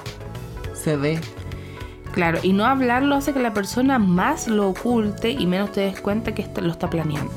se 0.73 0.97
dé? 0.97 1.21
Claro, 2.13 2.39
y 2.43 2.53
no 2.53 2.65
hablarlo 2.65 3.15
hace 3.15 3.33
que 3.33 3.41
la 3.41 3.55
persona 3.55 3.99
más 3.99 4.49
lo 4.49 4.69
oculte 4.69 5.31
y 5.31 5.47
menos 5.47 5.73
te 5.73 5.83
des 5.83 6.01
cuenta 6.01 6.35
que 6.35 6.49
lo 6.61 6.71
está 6.71 6.89
planeando. 6.89 7.33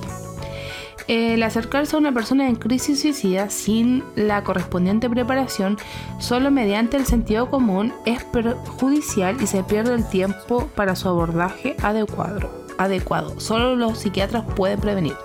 El 1.12 1.44
acercarse 1.44 1.98
a 1.98 2.00
una 2.00 2.14
persona 2.14 2.48
en 2.48 2.56
crisis 2.56 3.02
suicida 3.02 3.50
sin 3.50 4.02
la 4.16 4.46
correspondiente 4.46 5.10
preparación, 5.10 5.78
solo 6.20 6.52
mediante 6.52 6.96
el 6.96 7.06
sentido 7.06 7.50
común, 7.50 7.92
es 8.06 8.24
perjudicial 8.24 9.36
y 9.42 9.48
se 9.48 9.62
pierde 9.62 9.94
el 9.94 10.08
tiempo 10.08 10.70
para 10.74 10.96
su 10.96 11.10
abordaje 11.10 11.76
adecuado. 11.84 12.50
adecuado. 12.78 13.42
Solo 13.42 13.76
los 13.76 14.00
psiquiatras 14.00 14.46
pueden 14.56 14.80
prevenir. 14.80 15.18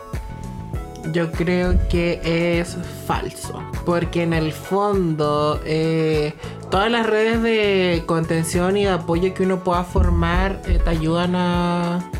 Yo 1.12 1.30
creo 1.30 1.78
que 1.88 2.20
es 2.58 2.76
falso. 3.06 3.62
Porque 3.84 4.24
en 4.24 4.32
el 4.32 4.50
fondo, 4.50 5.60
eh, 5.64 6.34
todas 6.68 6.90
las 6.90 7.06
redes 7.06 7.42
de 7.42 8.02
contención 8.06 8.76
y 8.76 8.86
de 8.86 8.90
apoyo 8.90 9.32
que 9.34 9.44
uno 9.44 9.62
pueda 9.62 9.84
formar 9.84 10.62
eh, 10.66 10.80
te 10.82 10.90
ayudan 10.90 11.36
a, 11.36 12.10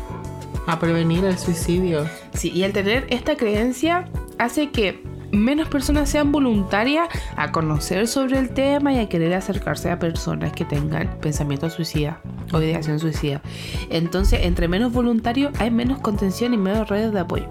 a 0.67 0.79
prevenir 0.79 1.25
el 1.25 1.37
suicidio. 1.37 2.05
Sí, 2.33 2.51
y 2.53 2.63
el 2.63 2.73
tener 2.73 3.07
esta 3.09 3.35
creencia 3.35 4.07
hace 4.37 4.69
que 4.69 5.01
menos 5.31 5.67
personas 5.69 6.09
sean 6.09 6.31
voluntarias 6.31 7.07
a 7.35 7.51
conocer 7.51 8.07
sobre 8.07 8.37
el 8.37 8.49
tema 8.49 8.93
y 8.93 8.99
a 8.99 9.09
querer 9.09 9.33
acercarse 9.33 9.89
a 9.89 9.97
personas 9.97 10.51
que 10.51 10.65
tengan 10.65 11.19
pensamiento 11.21 11.69
suicida 11.69 12.21
o 12.53 12.61
ideación 12.61 12.99
suicida. 12.99 13.41
Entonces, 13.89 14.41
entre 14.43 14.67
menos 14.67 14.91
voluntarios 14.91 15.51
hay 15.59 15.71
menos 15.71 15.99
contención 15.99 16.53
y 16.53 16.57
menos 16.57 16.87
redes 16.89 17.11
de 17.13 17.21
apoyo. 17.21 17.47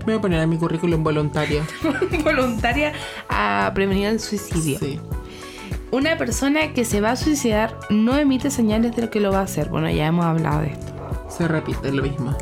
Me 0.00 0.12
voy 0.12 0.14
a 0.18 0.20
poner 0.20 0.42
en 0.42 0.50
mi 0.50 0.58
currículum 0.58 1.02
voluntaria. 1.02 1.64
Voluntaria 2.24 2.92
a 3.30 3.70
prevenir 3.74 4.08
el 4.08 4.20
suicidio. 4.20 4.78
Sí. 4.78 5.00
Una 5.92 6.18
persona 6.18 6.74
que 6.74 6.84
se 6.84 7.00
va 7.00 7.12
a 7.12 7.16
suicidar 7.16 7.78
no 7.88 8.18
emite 8.18 8.50
señales 8.50 8.94
de 8.94 9.02
lo 9.02 9.10
que 9.10 9.20
lo 9.20 9.32
va 9.32 9.38
a 9.38 9.44
hacer. 9.44 9.70
Bueno, 9.70 9.88
ya 9.88 10.06
hemos 10.06 10.26
hablado 10.26 10.60
de 10.60 10.72
esto. 10.72 10.93
Se 11.36 11.48
repite 11.48 11.90
lo 11.92 12.02
mismo. 12.02 12.36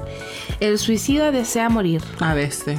El 0.60 0.78
suicida 0.78 1.30
desea 1.32 1.68
morir. 1.68 2.02
A 2.20 2.34
veces. 2.34 2.78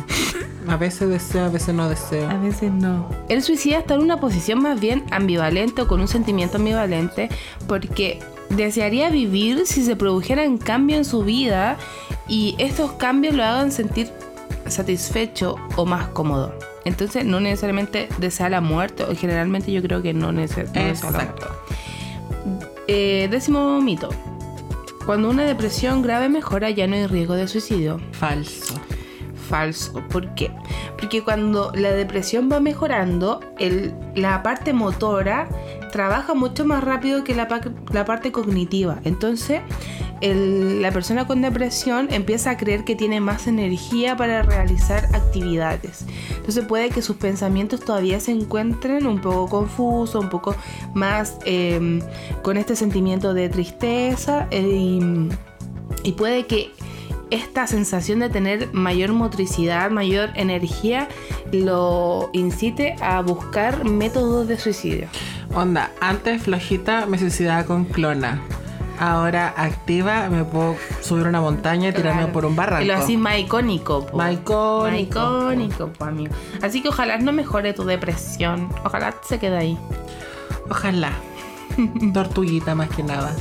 A 0.67 0.77
veces 0.77 1.09
deseo, 1.09 1.45
a 1.45 1.49
veces 1.49 1.73
no 1.75 1.89
deseo. 1.89 2.29
A 2.29 2.35
veces 2.37 2.71
no. 2.71 3.09
El 3.29 3.41
suicida 3.41 3.79
está 3.79 3.95
en 3.95 4.01
una 4.01 4.17
posición 4.19 4.61
más 4.61 4.79
bien 4.79 5.03
ambivalente 5.11 5.81
o 5.81 5.87
con 5.87 5.99
un 5.99 6.07
sentimiento 6.07 6.57
ambivalente 6.57 7.29
porque 7.67 8.19
desearía 8.49 9.09
vivir 9.09 9.65
si 9.65 9.83
se 9.83 9.95
produjeran 9.95 10.57
cambios 10.57 10.99
en 10.99 11.05
su 11.05 11.23
vida 11.23 11.77
y 12.27 12.55
estos 12.59 12.93
cambios 12.93 13.33
lo 13.35 13.43
hagan 13.43 13.71
sentir 13.71 14.11
satisfecho 14.67 15.55
o 15.75 15.85
más 15.85 16.07
cómodo. 16.09 16.53
Entonces 16.85 17.25
no 17.25 17.39
necesariamente 17.39 18.07
desea 18.19 18.49
la 18.49 18.61
muerte 18.61 19.03
o 19.03 19.15
generalmente 19.15 19.71
yo 19.71 19.81
creo 19.81 20.01
que 20.01 20.13
no, 20.13 20.31
nece- 20.31 20.65
no 20.73 20.83
desea 20.83 21.11
la 21.11 21.17
muerte. 21.17 21.43
Exacto. 21.43 21.47
Eh, 22.87 23.27
décimo 23.31 23.81
mito. 23.81 24.09
Cuando 25.05 25.29
una 25.29 25.43
depresión 25.43 26.01
grave 26.01 26.29
mejora 26.29 26.69
ya 26.69 26.87
no 26.87 26.95
hay 26.95 27.07
riesgo 27.07 27.33
de 27.35 27.47
suicidio. 27.47 27.99
Falso. 28.13 28.75
Falso. 29.49 30.01
¿Por 30.09 30.33
qué? 30.35 30.51
Porque 30.97 31.21
cuando 31.21 31.71
la 31.75 31.91
depresión 31.91 32.49
va 32.51 32.59
mejorando, 32.61 33.41
el- 33.59 33.93
la 34.15 34.41
parte 34.41 34.71
motora 34.73 35.47
trabaja 35.91 36.33
mucho 36.33 36.65
más 36.65 36.83
rápido 36.83 37.23
que 37.25 37.35
la, 37.35 37.47
la 37.91 38.05
parte 38.05 38.31
cognitiva. 38.31 38.99
Entonces, 39.03 39.61
la 40.31 40.91
persona 40.91 41.27
con 41.27 41.41
depresión 41.41 42.07
empieza 42.11 42.51
a 42.51 42.57
creer 42.57 42.85
que 42.85 42.95
tiene 42.95 43.19
más 43.19 43.47
energía 43.47 44.15
para 44.15 44.41
realizar 44.43 45.05
actividades. 45.13 46.05
Entonces 46.35 46.65
puede 46.65 46.89
que 46.89 47.01
sus 47.01 47.17
pensamientos 47.17 47.81
todavía 47.81 48.19
se 48.19 48.31
encuentren 48.31 49.05
un 49.05 49.19
poco 49.19 49.49
confusos, 49.49 50.23
un 50.23 50.29
poco 50.29 50.55
más 50.93 51.37
eh, 51.45 52.01
con 52.41 52.57
este 52.57 52.75
sentimiento 52.75 53.33
de 53.33 53.49
tristeza 53.49 54.47
eh, 54.51 54.61
y, 54.61 54.99
y 56.03 56.11
puede 56.13 56.45
que 56.45 56.71
esta 57.29 57.65
sensación 57.65 58.19
de 58.19 58.29
tener 58.29 58.71
mayor 58.73 59.11
motricidad, 59.11 59.89
mayor 59.89 60.29
energía, 60.35 61.07
lo 61.51 62.29
incite 62.31 62.95
a 63.01 63.21
buscar 63.21 63.85
métodos 63.85 64.47
de 64.47 64.57
suicidio. 64.57 65.07
Onda, 65.55 65.91
antes 65.99 66.43
flojita 66.43 67.07
me 67.07 67.17
suicidaba 67.17 67.65
con 67.65 67.85
clona. 67.85 68.41
Ahora 69.05 69.53
activa 69.57 70.29
me 70.29 70.45
puedo 70.45 70.77
subir 71.01 71.27
una 71.27 71.41
montaña 71.41 71.89
y 71.89 71.91
tirarme 71.93 72.21
Claro. 72.21 72.31
por 72.33 72.45
un 72.45 72.55
barranco. 72.55 72.85
Y 72.85 72.87
lo 72.87 72.93
así 72.95 73.17
más 73.17 73.37
icónico. 73.37 74.05
po. 74.05 74.15
Más 74.17 74.31
icónico. 74.33 75.19
Más 75.19 75.43
icónico, 75.51 75.87
po, 75.91 76.05
amigo. 76.05 76.33
Así 76.61 76.81
que 76.81 76.87
ojalá 76.87 77.17
no 77.17 77.33
mejore 77.33 77.73
tu 77.73 77.83
depresión. 77.83 78.69
Ojalá 78.85 79.13
se 79.27 79.39
quede 79.39 79.57
ahí. 79.57 79.77
Ojalá. 80.69 81.11
Tortuguita 82.13 82.75
más 82.75 82.87
que 82.91 83.03
nada. 83.03 83.35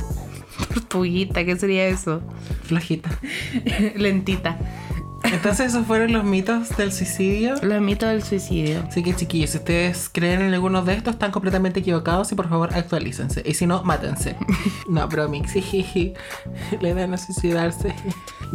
Tortuguita, 0.73 1.45
¿qué 1.45 1.55
sería 1.55 1.85
eso? 1.87 2.19
Flojita. 2.63 3.09
Lentita. 3.95 4.57
Entonces 5.31 5.67
esos 5.67 5.85
fueron 5.85 6.13
los 6.13 6.23
mitos 6.23 6.69
del 6.77 6.91
suicidio. 6.91 7.55
Los 7.61 7.81
mitos 7.81 8.09
del 8.09 8.23
suicidio. 8.23 8.83
Así 8.87 9.03
que 9.03 9.15
chiquillos, 9.15 9.51
si 9.51 9.57
ustedes 9.57 10.09
creen 10.11 10.41
en 10.41 10.53
alguno 10.53 10.81
de 10.83 10.93
estos, 10.93 11.13
están 11.13 11.31
completamente 11.31 11.79
equivocados 11.79 12.31
y 12.31 12.35
por 12.35 12.49
favor 12.49 12.73
actualícense. 12.73 13.41
Y 13.45 13.53
si 13.53 13.65
no, 13.65 13.83
mátense. 13.83 14.35
No, 14.87 15.07
bromix, 15.07 15.51
sí, 15.51 16.13
le 16.81 16.93
dan 16.93 17.13
a 17.13 17.17
suicidarse. 17.17 17.95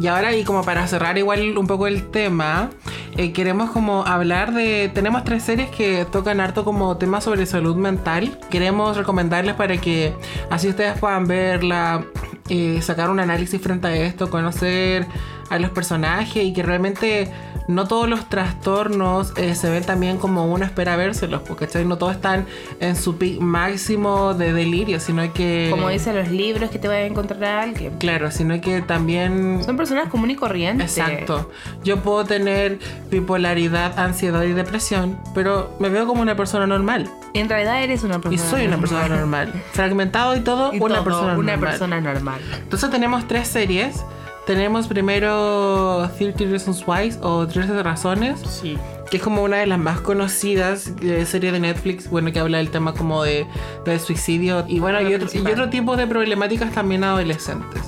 Y 0.00 0.06
ahora, 0.06 0.36
y 0.36 0.44
como 0.44 0.62
para 0.62 0.86
cerrar 0.86 1.18
igual 1.18 1.56
un 1.56 1.66
poco 1.66 1.86
el 1.86 2.10
tema, 2.10 2.70
eh, 3.16 3.32
queremos 3.32 3.70
como 3.70 4.04
hablar 4.06 4.52
de... 4.52 4.90
Tenemos 4.94 5.24
tres 5.24 5.42
series 5.42 5.70
que 5.70 6.06
tocan 6.10 6.40
harto 6.40 6.64
como 6.64 6.96
temas 6.98 7.24
sobre 7.24 7.46
salud 7.46 7.76
mental. 7.76 8.38
Queremos 8.50 8.96
recomendarles 8.96 9.54
para 9.54 9.78
que 9.78 10.14
así 10.50 10.68
ustedes 10.68 10.98
puedan 10.98 11.26
verla, 11.26 12.04
eh, 12.48 12.80
sacar 12.82 13.10
un 13.10 13.20
análisis 13.20 13.60
frente 13.60 13.88
a 13.88 13.96
esto, 13.96 14.30
conocer 14.30 15.06
a 15.50 15.58
los 15.58 15.70
personajes 15.70 16.44
y 16.44 16.52
que 16.52 16.62
realmente 16.62 17.30
no 17.68 17.86
todos 17.86 18.08
los 18.08 18.28
trastornos 18.28 19.32
eh, 19.36 19.54
se 19.54 19.68
ven 19.70 19.84
también 19.84 20.16
como 20.16 20.46
uno 20.50 20.64
espera 20.64 20.96
vérselos, 20.96 21.42
porque 21.42 21.66
¿cachai? 21.66 21.84
no 21.84 21.98
todos 21.98 22.14
están 22.14 22.46
en 22.80 22.96
su 22.96 23.18
pic 23.18 23.40
máximo 23.40 24.32
de 24.34 24.54
delirio, 24.54 25.00
sino 25.00 25.30
que... 25.34 25.68
Como 25.70 25.90
dicen 25.90 26.16
los 26.16 26.28
libros 26.30 26.70
que 26.70 26.78
te 26.78 26.88
vaya 26.88 27.00
a 27.00 27.06
encontrar 27.06 27.44
a 27.44 27.62
alguien. 27.62 27.98
Claro, 27.98 28.30
sino 28.30 28.58
que 28.60 28.80
también... 28.80 29.62
Son 29.64 29.76
personas 29.76 30.08
comunes 30.08 30.36
y 30.36 30.38
corrientes. 30.38 30.96
Exacto. 30.96 31.50
Yo 31.84 32.02
puedo 32.02 32.24
tener 32.24 32.78
bipolaridad, 33.10 33.98
ansiedad 33.98 34.42
y 34.44 34.52
depresión, 34.52 35.18
pero 35.34 35.76
me 35.78 35.90
veo 35.90 36.06
como 36.06 36.22
una 36.22 36.36
persona 36.36 36.66
normal. 36.66 37.10
En 37.34 37.50
realidad 37.50 37.82
eres 37.82 38.02
una 38.02 38.18
persona 38.18 38.34
Y 38.34 38.38
soy 38.38 38.66
una 38.66 38.78
persona 38.78 39.08
normal. 39.08 39.52
Fragmentado 39.72 40.36
y 40.36 40.40
todo, 40.40 40.72
Y 40.78 40.80
una 40.80 40.96
todo, 40.96 41.04
persona 41.04 41.36
una 41.36 41.52
normal. 41.52 41.70
persona 41.70 42.00
normal. 42.00 42.40
Entonces 42.62 42.90
tenemos 42.90 43.28
tres 43.28 43.46
series. 43.46 44.02
Tenemos 44.48 44.88
primero 44.88 46.10
30 46.16 46.44
Reasons 46.46 46.82
Why 46.86 47.14
o 47.20 47.46
13 47.46 47.82
razones. 47.82 48.40
Sí. 48.40 48.78
que 49.10 49.18
es 49.18 49.22
como 49.22 49.42
una 49.42 49.58
de 49.58 49.66
las 49.66 49.78
más 49.78 50.00
conocidas 50.00 50.96
de 50.96 51.26
serie 51.26 51.52
de 51.52 51.60
Netflix, 51.60 52.08
bueno, 52.08 52.32
que 52.32 52.38
habla 52.38 52.56
del 52.56 52.70
tema 52.70 52.94
como 52.94 53.22
de, 53.24 53.46
del 53.84 54.00
suicidio 54.00 54.64
y 54.66 54.80
bueno, 54.80 55.02
y 55.02 55.12
otro, 55.12 55.28
y 55.34 55.46
otro 55.46 55.68
tipo 55.68 55.98
de 55.98 56.06
problemáticas 56.06 56.72
también 56.72 57.04
adolescentes. 57.04 57.82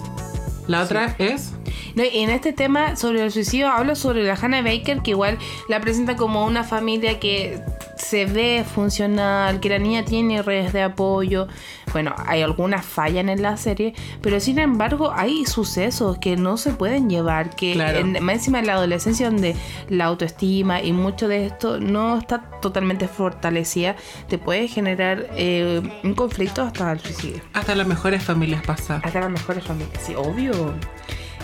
La 0.66 0.82
otra 0.82 1.14
es 1.16 1.54
No, 1.94 2.02
y 2.04 2.18
en 2.20 2.30
este 2.30 2.52
tema 2.52 2.96
sobre 2.96 3.22
el 3.24 3.30
suicidio 3.30 3.68
habla 3.68 3.94
sobre 3.94 4.22
la 4.24 4.34
Hannah 4.34 4.62
Baker, 4.62 5.00
que 5.02 5.10
igual 5.12 5.38
la 5.68 5.80
presenta 5.80 6.16
como 6.16 6.44
una 6.44 6.64
familia 6.64 7.18
que 7.20 7.60
se 7.96 8.24
ve 8.26 8.64
funcional, 8.74 9.60
que 9.60 9.68
la 9.68 9.78
niña 9.78 10.04
tiene 10.04 10.42
redes 10.42 10.72
de 10.72 10.82
apoyo. 10.82 11.48
Bueno, 11.92 12.14
hay 12.26 12.40
algunas 12.42 12.84
fallas 12.86 13.26
en 13.26 13.42
la 13.42 13.56
serie, 13.56 13.94
pero 14.22 14.38
sin 14.40 14.58
embargo 14.58 15.12
hay 15.14 15.44
sucesos 15.44 16.18
que 16.18 16.36
no 16.36 16.56
se 16.56 16.70
pueden 16.72 17.10
llevar, 17.10 17.54
que 17.56 17.72
Claro. 17.72 17.98
en, 17.98 18.12
más 18.24 18.36
encima 18.36 18.60
en 18.60 18.66
la 18.68 18.74
adolescencia 18.74 19.28
donde 19.28 19.54
la 19.88 20.06
autoestima 20.06 20.80
y 20.82 20.92
mucho 20.92 21.28
de 21.28 21.46
esto 21.46 21.78
no 21.80 22.16
está 22.18 22.42
totalmente 22.62 23.06
fortalecida, 23.08 23.96
te 24.28 24.38
puede 24.38 24.68
generar 24.68 25.26
eh, 25.36 25.82
un 26.04 26.14
conflicto 26.14 26.62
hasta 26.62 26.92
el 26.92 27.00
suicidio. 27.00 27.42
hasta 27.52 27.74
las 27.74 27.86
mejores 27.86 28.22
familias 28.22 28.62
pasa. 28.64 29.00
Hasta 29.04 29.20
las 29.20 29.30
mejores 29.30 29.64
familias, 29.64 30.00
sí, 30.02 30.14
obvio. 30.16 30.74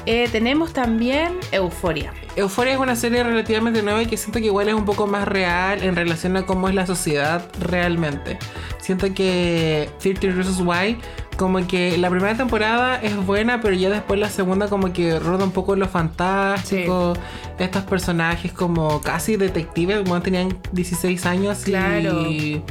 Eh, 0.06 0.28
tenemos 0.30 0.72
también 0.72 1.32
Euforia. 1.52 2.12
Euphoria 2.36 2.74
es 2.74 2.78
una 2.78 2.94
serie 2.96 3.24
relativamente 3.24 3.82
nueva 3.82 4.02
y 4.02 4.06
que 4.06 4.16
siento 4.16 4.38
que 4.38 4.46
igual 4.46 4.68
es 4.68 4.74
un 4.74 4.84
poco 4.84 5.06
más 5.06 5.26
real 5.26 5.82
en 5.82 5.96
relación 5.96 6.36
a 6.36 6.46
cómo 6.46 6.68
es 6.68 6.74
la 6.74 6.86
sociedad 6.86 7.44
realmente. 7.60 8.38
Siento 8.78 9.12
que 9.14 9.88
30 10.00 10.28
Reasons 10.28 10.60
Why, 10.60 10.98
como 11.36 11.66
que 11.66 11.98
la 11.98 12.08
primera 12.08 12.36
temporada 12.36 13.00
es 13.02 13.16
buena, 13.16 13.60
pero 13.60 13.74
ya 13.74 13.90
después 13.90 14.20
la 14.20 14.30
segunda 14.30 14.68
como 14.68 14.92
que 14.92 15.18
roda 15.18 15.44
un 15.44 15.50
poco 15.50 15.74
lo 15.76 15.88
fantástico. 15.88 17.14
Estos 17.58 17.82
personajes 17.84 18.52
como 18.52 19.00
casi 19.00 19.36
detectives, 19.36 20.04
bueno, 20.04 20.22
tenían 20.22 20.56
16 20.72 21.26
años 21.26 21.62
Claro. 21.64 22.22
y, 22.30 22.62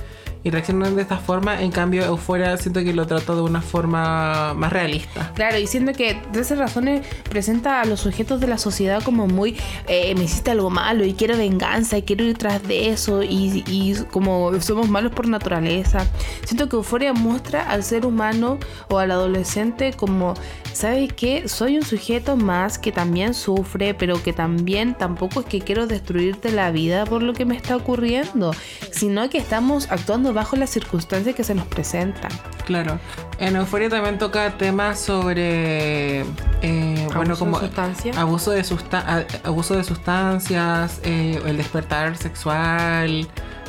y 0.45 0.51
reaccionan 0.51 0.95
de 0.95 1.01
esta 1.01 1.17
forma. 1.17 1.59
En 1.59 1.71
cambio, 1.71 2.05
Euphoria 2.05 2.55
siento 2.57 2.83
que 2.83 2.93
lo 2.93 3.07
trata 3.07 3.33
de 3.33 3.41
una 3.41 3.61
forma 3.61 4.53
más 4.53 4.71
realista. 4.71 5.31
Claro, 5.33 5.57
y 5.57 5.65
siento 5.65 5.91
que 5.93 6.21
de 6.31 6.39
esas 6.39 6.59
razones 6.59 7.01
presenta 7.27 7.81
a 7.81 7.85
los 7.85 8.01
sujetos 8.01 8.39
de 8.39 8.47
la 8.47 8.59
sociedad 8.59 9.01
como 9.01 9.25
muy, 9.25 9.57
eh, 9.87 10.13
me 10.13 10.25
hiciste 10.25 10.51
algo 10.51 10.69
malo 10.69 11.03
y 11.03 11.15
quiero 11.15 11.35
venganza 11.35 11.97
y 11.97 12.03
quiero 12.03 12.23
ir 12.25 12.37
tras 12.37 12.61
de 12.61 12.89
eso 12.89 13.23
y, 13.23 13.63
y 13.65 13.95
como 14.11 14.61
somos 14.61 14.87
malos 14.87 15.13
por 15.13 15.27
naturaleza. 15.27 16.05
Siento 16.45 16.69
que 16.69 16.75
Euforia 16.75 17.13
muestra 17.13 17.67
al 17.67 17.83
ser 17.83 18.05
humano 18.05 18.59
o 18.89 18.99
al 18.99 19.09
adolescente 19.09 19.93
como, 19.93 20.35
¿sabes 20.73 21.11
qué? 21.11 21.47
Soy 21.47 21.75
un 21.77 21.83
sujeto 21.83 22.35
más 22.35 22.77
que 22.77 22.91
también 22.91 23.33
sufre, 23.33 23.95
pero 23.95 24.21
que 24.21 24.31
también 24.31 24.93
tampoco 24.93 25.39
es 25.39 25.47
que 25.47 25.61
quiero 25.61 25.87
destruirte 25.87 26.51
la 26.51 26.69
vida 26.69 27.05
por 27.05 27.23
lo 27.23 27.33
que 27.33 27.45
me 27.45 27.55
está 27.55 27.75
ocurriendo, 27.75 28.53
sino 28.91 29.27
que 29.27 29.39
estamos 29.39 29.87
actuando 29.89 30.34
bajo 30.35 30.55
las 30.55 30.69
circunstancias 30.69 31.33
que 31.35 31.43
se 31.43 31.55
nos 31.55 31.65
presentan. 31.65 32.31
Claro. 32.65 32.99
En 33.39 33.55
Euforia 33.55 33.89
también 33.89 34.19
toca 34.19 34.55
temas 34.57 34.99
sobre. 34.99 36.21
eh, 36.61 37.07
bueno, 37.15 37.35
como. 37.35 37.59
de 37.59 37.65
sustancias. 37.67 38.17
Abuso 38.17 38.51
de, 38.51 38.63
susta- 38.63 39.03
a- 39.07 39.47
abuso 39.47 39.75
de 39.75 39.83
sustancias, 39.83 40.99
eh, 41.03 41.41
el 41.45 41.57
despertar 41.57 42.15
sexual, 42.17 43.27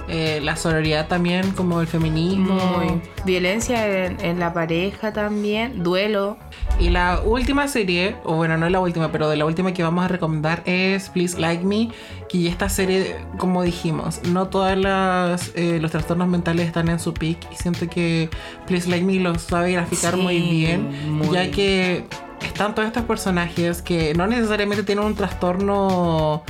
eh, 0.08 0.40
la 0.42 0.56
sororidad 0.56 1.08
también, 1.08 1.50
como 1.52 1.80
el 1.80 1.86
feminismo. 1.86 2.54
Muy. 2.54 3.00
Violencia 3.24 4.04
en, 4.06 4.20
en 4.20 4.38
la 4.38 4.52
pareja 4.52 5.12
también, 5.12 5.82
duelo. 5.82 6.36
Y 6.78 6.90
la 6.90 7.20
última 7.24 7.68
serie, 7.68 8.16
o 8.24 8.34
bueno, 8.36 8.56
no 8.56 8.68
la 8.68 8.80
última, 8.80 9.10
pero 9.10 9.28
de 9.28 9.36
la 9.36 9.44
última 9.46 9.72
que 9.72 9.82
vamos 9.82 10.04
a 10.04 10.08
recomendar 10.08 10.62
es 10.66 11.08
Please 11.10 11.38
Like 11.40 11.64
Me. 11.64 11.88
Que 12.28 12.48
esta 12.48 12.68
serie, 12.68 13.16
como 13.38 13.62
dijimos, 13.62 14.20
no 14.28 14.48
todos 14.48 14.76
los 14.76 15.90
trastornos 15.90 16.28
mentales 16.28 16.66
están 16.66 16.88
en 16.88 16.98
su 16.98 17.14
peak. 17.14 17.38
Y 17.52 17.56
siento 17.56 17.88
que 17.88 18.28
Please 18.66 18.88
Like 18.90 19.04
Me 19.04 19.14
lo 19.20 19.34
sabe 19.38 19.72
graficar 19.72 20.14
Sí, 20.14 20.20
muy 20.20 20.38
bien. 20.40 21.12
muy 21.12 21.30
ya 21.34 21.50
que 21.50 22.04
están 22.46 22.74
todos 22.74 22.86
estos 22.86 23.04
personajes 23.04 23.82
que 23.82 24.14
no 24.14 24.26
necesariamente 24.26 24.82
tienen 24.84 25.04
un 25.04 25.14
trastorno 25.14 26.42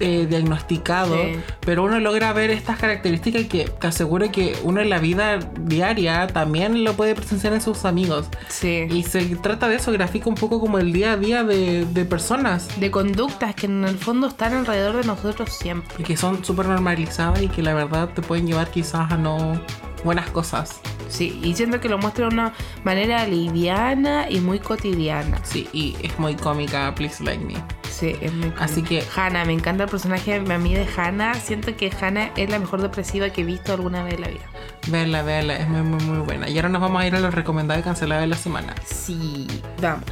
eh, 0.00 0.26
diagnosticado, 0.28 1.14
Sí. 1.16 1.36
pero 1.60 1.84
uno 1.84 1.98
logra 2.00 2.32
ver 2.32 2.50
estas 2.50 2.78
características 2.78 3.44
que 3.46 3.64
te 3.64 3.86
aseguro 3.86 4.30
que 4.30 4.56
uno 4.62 4.80
en 4.80 4.90
la 4.90 4.98
vida 4.98 5.38
diaria 5.60 6.26
también 6.28 6.84
lo 6.84 6.94
puede 6.94 7.14
presenciar 7.14 7.52
en 7.52 7.60
sus 7.60 7.84
amigos. 7.84 8.26
Sí. 8.48 8.86
Y 8.90 9.02
se 9.04 9.24
trata 9.36 9.68
de 9.68 9.76
eso, 9.76 9.92
grafica 9.92 10.28
un 10.28 10.34
poco 10.36 10.60
como 10.60 10.78
el 10.78 10.92
día 10.92 11.12
a 11.12 11.16
día 11.16 11.44
de, 11.44 11.84
de 11.86 12.04
personas 12.04 12.68
de 12.80 12.90
conductas 12.90 13.54
que 13.54 13.66
en 13.66 13.84
el 13.84 13.98
fondo 13.98 14.28
están 14.28 14.54
alrededor 14.54 14.96
de 14.96 15.04
nosotros 15.06 15.50
siempre. 15.52 15.96
y 15.98 16.02
que 16.02 16.16
son 16.16 16.44
súper 16.44 16.66
normalizadas 16.66 17.42
y 17.42 17.48
que 17.48 17.62
la 17.62 17.74
verdad 17.74 18.08
te 18.14 18.22
pueden 18.22 18.46
llevar 18.46 18.70
quizás 18.70 19.10
a 19.10 19.16
no 19.16 19.60
buenas 20.04 20.30
cosas. 20.30 20.80
Sí, 21.08 21.40
y 21.42 21.54
siento 21.54 21.80
que 21.80 21.88
lo 21.88 21.96
muestra 21.98 22.28
de 22.28 22.34
una 22.34 22.52
manera 22.84 23.26
liviana 23.26 24.26
y 24.28 24.40
muy 24.40 24.58
cotidiana. 24.58 25.38
Sí, 25.42 25.66
y 25.72 25.96
es 26.02 26.18
muy 26.18 26.34
cómica, 26.34 26.94
Please 26.94 27.24
Like 27.24 27.44
Me. 27.44 27.54
Sí, 27.88 28.14
es 28.20 28.32
muy 28.32 28.52
Así 28.60 28.82
que- 28.82 29.02
Hannah, 29.16 29.44
me 29.44 29.52
encanta 29.54 29.84
el 29.84 29.90
personaje 29.90 30.38
de 30.38 30.58
mí 30.58 30.74
de 30.74 30.86
Hannah. 30.96 31.34
Siento 31.34 31.74
que 31.76 31.90
Hannah 32.00 32.30
es 32.36 32.48
la 32.50 32.58
mejor 32.58 32.82
depresiva 32.82 33.30
que 33.30 33.40
he 33.40 33.44
visto 33.44 33.72
alguna 33.72 34.04
vez 34.04 34.14
en 34.14 34.20
la 34.20 34.28
vida. 34.28 34.44
Véanla, 34.88 35.22
véanla, 35.22 35.56
es 35.56 35.68
muy, 35.68 35.80
muy, 35.80 36.04
muy 36.04 36.18
buena. 36.18 36.48
Y 36.48 36.56
ahora 36.56 36.68
nos 36.68 36.80
vamos 36.82 37.02
a 37.02 37.06
ir 37.06 37.16
a 37.16 37.20
los 37.20 37.34
recomendados 37.34 37.80
y 37.80 37.84
cancelados 37.84 38.22
de 38.22 38.28
la 38.28 38.36
semana. 38.36 38.74
Sí, 38.86 39.46
vamos. 39.82 40.04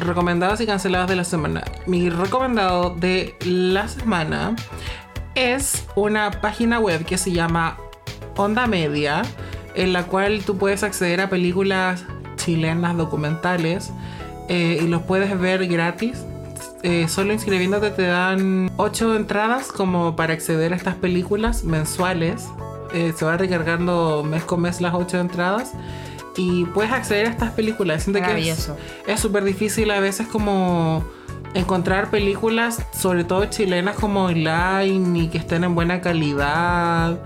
Recomendados 0.00 0.60
y 0.60 0.66
cancelados 0.66 1.08
de 1.08 1.16
la 1.16 1.24
semana. 1.24 1.62
Mi 1.86 2.10
recomendado 2.10 2.90
de 2.90 3.36
la 3.44 3.86
semana 3.88 4.54
es 5.34 5.86
una 5.94 6.30
página 6.30 6.78
web 6.80 7.04
que 7.04 7.16
se 7.16 7.32
llama 7.32 7.78
Onda 8.36 8.66
Media, 8.66 9.22
en 9.74 9.92
la 9.92 10.04
cual 10.04 10.42
tú 10.44 10.56
puedes 10.56 10.82
acceder 10.82 11.20
a 11.20 11.28
películas 11.30 12.04
chilenas 12.36 12.96
documentales 12.96 13.90
eh, 14.48 14.80
y 14.82 14.86
los 14.88 15.02
puedes 15.02 15.38
ver 15.38 15.66
gratis. 15.66 16.24
Eh, 16.82 17.08
solo 17.08 17.32
inscribiéndote 17.32 17.90
te 17.90 18.02
dan 18.06 18.70
8 18.76 19.16
entradas 19.16 19.72
como 19.72 20.16
para 20.16 20.34
acceder 20.34 20.72
a 20.72 20.76
estas 20.76 20.94
películas 20.96 21.64
mensuales. 21.64 22.46
Eh, 22.92 23.12
se 23.16 23.24
va 23.24 23.36
recargando 23.36 24.22
mes 24.22 24.44
con 24.44 24.60
mes 24.60 24.80
las 24.80 24.94
8 24.94 25.18
entradas. 25.20 25.72
Y 26.36 26.64
puedes 26.66 26.92
acceder 26.92 27.26
a 27.26 27.30
estas 27.30 27.52
películas. 27.52 28.02
Siento 28.02 28.18
que 28.20 28.26
es- 29.06 29.20
súper 29.20 29.44
difícil 29.44 29.90
a 29.92 30.00
veces 30.00 30.26
como 30.26 31.04
encontrar 31.54 32.10
películas, 32.10 32.82
sobre 32.92 33.22
todo 33.24 33.44
chilenas 33.46 33.96
como 33.96 34.24
online 34.24 35.18
y 35.20 35.28
que 35.28 35.38
estén 35.38 35.62
en 35.64 35.74
buena 35.76 36.00
calidad. 36.00 37.18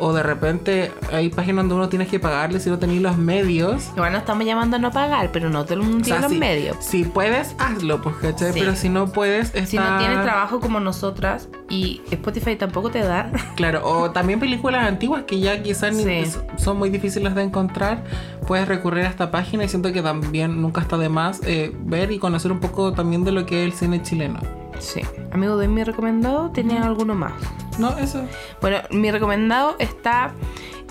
O 0.00 0.12
de 0.12 0.22
repente 0.22 0.92
hay 1.12 1.28
páginas 1.28 1.64
donde 1.64 1.74
uno 1.74 1.88
tienes 1.88 2.08
que 2.08 2.20
pagarle 2.20 2.60
si 2.60 2.70
no 2.70 2.78
tenéis 2.78 3.02
los 3.02 3.18
medios. 3.18 3.88
Igual 3.96 4.12
no 4.12 4.18
estamos 4.18 4.44
llamando 4.44 4.76
a 4.76 4.78
no 4.78 4.92
pagar, 4.92 5.30
pero 5.32 5.50
no 5.50 5.64
te 5.64 5.74
lo 5.74 5.82
O 5.82 5.86
sea, 5.86 6.02
tiene 6.02 6.20
los 6.20 6.30
si, 6.32 6.38
medios. 6.38 6.76
si 6.80 7.04
puedes, 7.04 7.54
hazlo, 7.58 8.00
pues, 8.00 8.14
¿cachai? 8.16 8.52
Sí. 8.52 8.60
Pero 8.60 8.76
si 8.76 8.88
no 8.88 9.08
puedes, 9.08 9.48
está... 9.54 9.66
Si 9.66 9.76
no 9.76 9.98
tienes 9.98 10.22
trabajo 10.22 10.60
como 10.60 10.78
nosotras 10.78 11.48
y 11.68 12.00
Spotify 12.12 12.54
tampoco 12.56 12.90
te 12.90 13.00
da, 13.00 13.30
Claro, 13.56 13.80
o 13.84 14.10
también 14.12 14.38
películas 14.38 14.86
antiguas 14.86 15.24
que 15.24 15.40
ya 15.40 15.62
quizás 15.62 15.96
Sí. 15.96 16.24
son 16.58 16.78
muy 16.78 16.90
difíciles 16.90 17.34
de 17.34 17.42
encontrar. 17.42 18.04
Puedes 18.46 18.68
recurrir 18.68 19.04
a 19.04 19.08
esta 19.08 19.30
página 19.32 19.64
y 19.64 19.68
siento 19.68 19.92
que 19.92 20.00
también 20.00 20.62
nunca 20.62 20.80
está 20.80 20.96
de 20.96 21.08
más 21.08 21.40
eh, 21.44 21.72
ver 21.84 22.12
y 22.12 22.18
conocer 22.20 22.52
un 22.52 22.60
poco 22.60 22.92
también 22.92 23.24
de 23.24 23.32
lo 23.32 23.44
que 23.46 23.66
es 23.66 23.72
el 23.72 23.78
cine 23.78 24.02
chileno. 24.02 24.38
sí. 24.78 25.00
Amigo 25.32 25.56
de 25.58 25.68
mi 25.68 25.82
recomendado, 25.84 26.50
¿tenías 26.50 26.86
alguno 26.86 27.14
más? 27.14 27.32
No, 27.78 27.96
eso. 27.98 28.24
Bueno, 28.60 28.78
mi 28.90 29.10
recomendado 29.10 29.76
está 29.78 30.34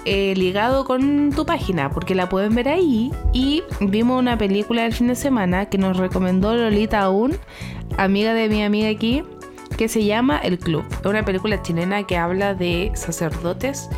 eh, 0.05 0.33
ligado 0.35 0.85
con 0.85 1.31
tu 1.31 1.45
página, 1.45 1.89
porque 1.89 2.15
la 2.15 2.29
pueden 2.29 2.55
ver 2.55 2.69
ahí. 2.69 3.11
Y 3.33 3.63
vimos 3.81 4.19
una 4.19 4.37
película 4.37 4.83
del 4.83 4.93
fin 4.93 5.07
de 5.07 5.15
semana 5.15 5.65
que 5.67 5.77
nos 5.77 5.97
recomendó 5.97 6.55
Lolita 6.55 7.01
Aún, 7.01 7.37
amiga 7.97 8.33
de 8.33 8.47
mi 8.47 8.63
amiga 8.63 8.89
aquí, 8.89 9.23
que 9.77 9.89
se 9.89 10.05
llama 10.05 10.37
El 10.37 10.59
Club. 10.59 10.85
Es 10.89 11.05
una 11.05 11.25
película 11.25 11.61
chilena 11.61 12.03
que 12.03 12.17
habla 12.17 12.55
de 12.55 12.91
sacerdotes 12.95 13.89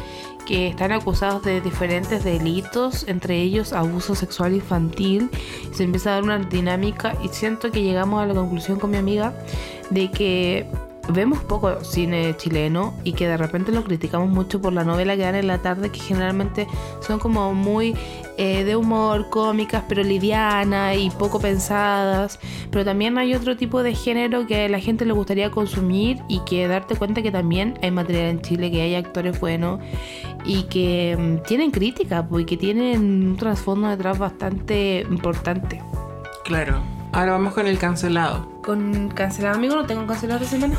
que 0.47 0.67
están 0.67 0.91
acusados 0.91 1.43
de 1.43 1.61
diferentes 1.61 2.23
delitos, 2.23 3.07
entre 3.07 3.39
ellos 3.39 3.71
abuso 3.71 4.15
sexual 4.15 4.55
infantil. 4.55 5.29
Se 5.71 5.83
empieza 5.83 6.09
a 6.09 6.13
dar 6.15 6.23
una 6.23 6.39
dinámica 6.39 7.15
y 7.23 7.27
siento 7.27 7.69
que 7.69 7.83
llegamos 7.83 8.23
a 8.23 8.25
la 8.25 8.33
conclusión 8.33 8.79
con 8.79 8.89
mi 8.89 8.97
amiga 8.97 9.31
de 9.91 10.09
que 10.09 10.65
vemos 11.09 11.39
poco 11.39 11.83
cine 11.83 12.35
chileno 12.37 12.93
y 13.03 13.13
que 13.13 13.27
de 13.27 13.37
repente 13.37 13.71
lo 13.71 13.83
criticamos 13.83 14.29
mucho 14.29 14.61
por 14.61 14.73
la 14.73 14.83
novela 14.83 15.15
que 15.15 15.23
dan 15.23 15.35
en 15.35 15.47
la 15.47 15.59
tarde, 15.59 15.89
que 15.89 15.99
generalmente 15.99 16.67
son 17.01 17.19
como 17.19 17.53
muy 17.53 17.95
eh, 18.37 18.63
de 18.63 18.75
humor, 18.75 19.29
cómicas, 19.29 19.83
pero 19.87 20.03
livianas 20.03 20.97
y 20.97 21.09
poco 21.09 21.39
pensadas. 21.39 22.39
Pero 22.71 22.85
también 22.85 23.17
hay 23.17 23.35
otro 23.35 23.57
tipo 23.57 23.83
de 23.83 23.95
género 23.95 24.47
que 24.47 24.65
a 24.65 24.69
la 24.69 24.79
gente 24.79 25.05
le 25.05 25.13
gustaría 25.13 25.51
consumir 25.51 26.19
y 26.27 26.39
que 26.45 26.67
darte 26.67 26.95
cuenta 26.95 27.21
que 27.21 27.31
también 27.31 27.77
hay 27.81 27.91
material 27.91 28.25
en 28.25 28.41
Chile, 28.41 28.71
que 28.71 28.81
hay 28.81 28.95
actores 28.95 29.39
buenos 29.39 29.79
y 30.45 30.63
que 30.63 31.17
mm, 31.17 31.43
tienen 31.43 31.71
crítica, 31.71 32.27
pues, 32.27 32.43
y 32.43 32.45
que 32.45 32.57
tienen 32.57 33.29
un 33.29 33.37
trasfondo 33.37 33.87
detrás 33.87 34.17
bastante 34.17 35.05
importante. 35.09 35.81
Claro. 36.43 36.98
Ahora 37.11 37.31
vamos 37.33 37.53
con 37.53 37.67
el 37.67 37.79
cancelado. 37.79 38.47
Con 38.63 39.09
cancelado, 39.09 39.55
amigo, 39.55 39.75
no 39.75 39.85
tengo 39.85 40.05
cancelado 40.05 40.43
esta 40.43 40.57
semana. 40.57 40.75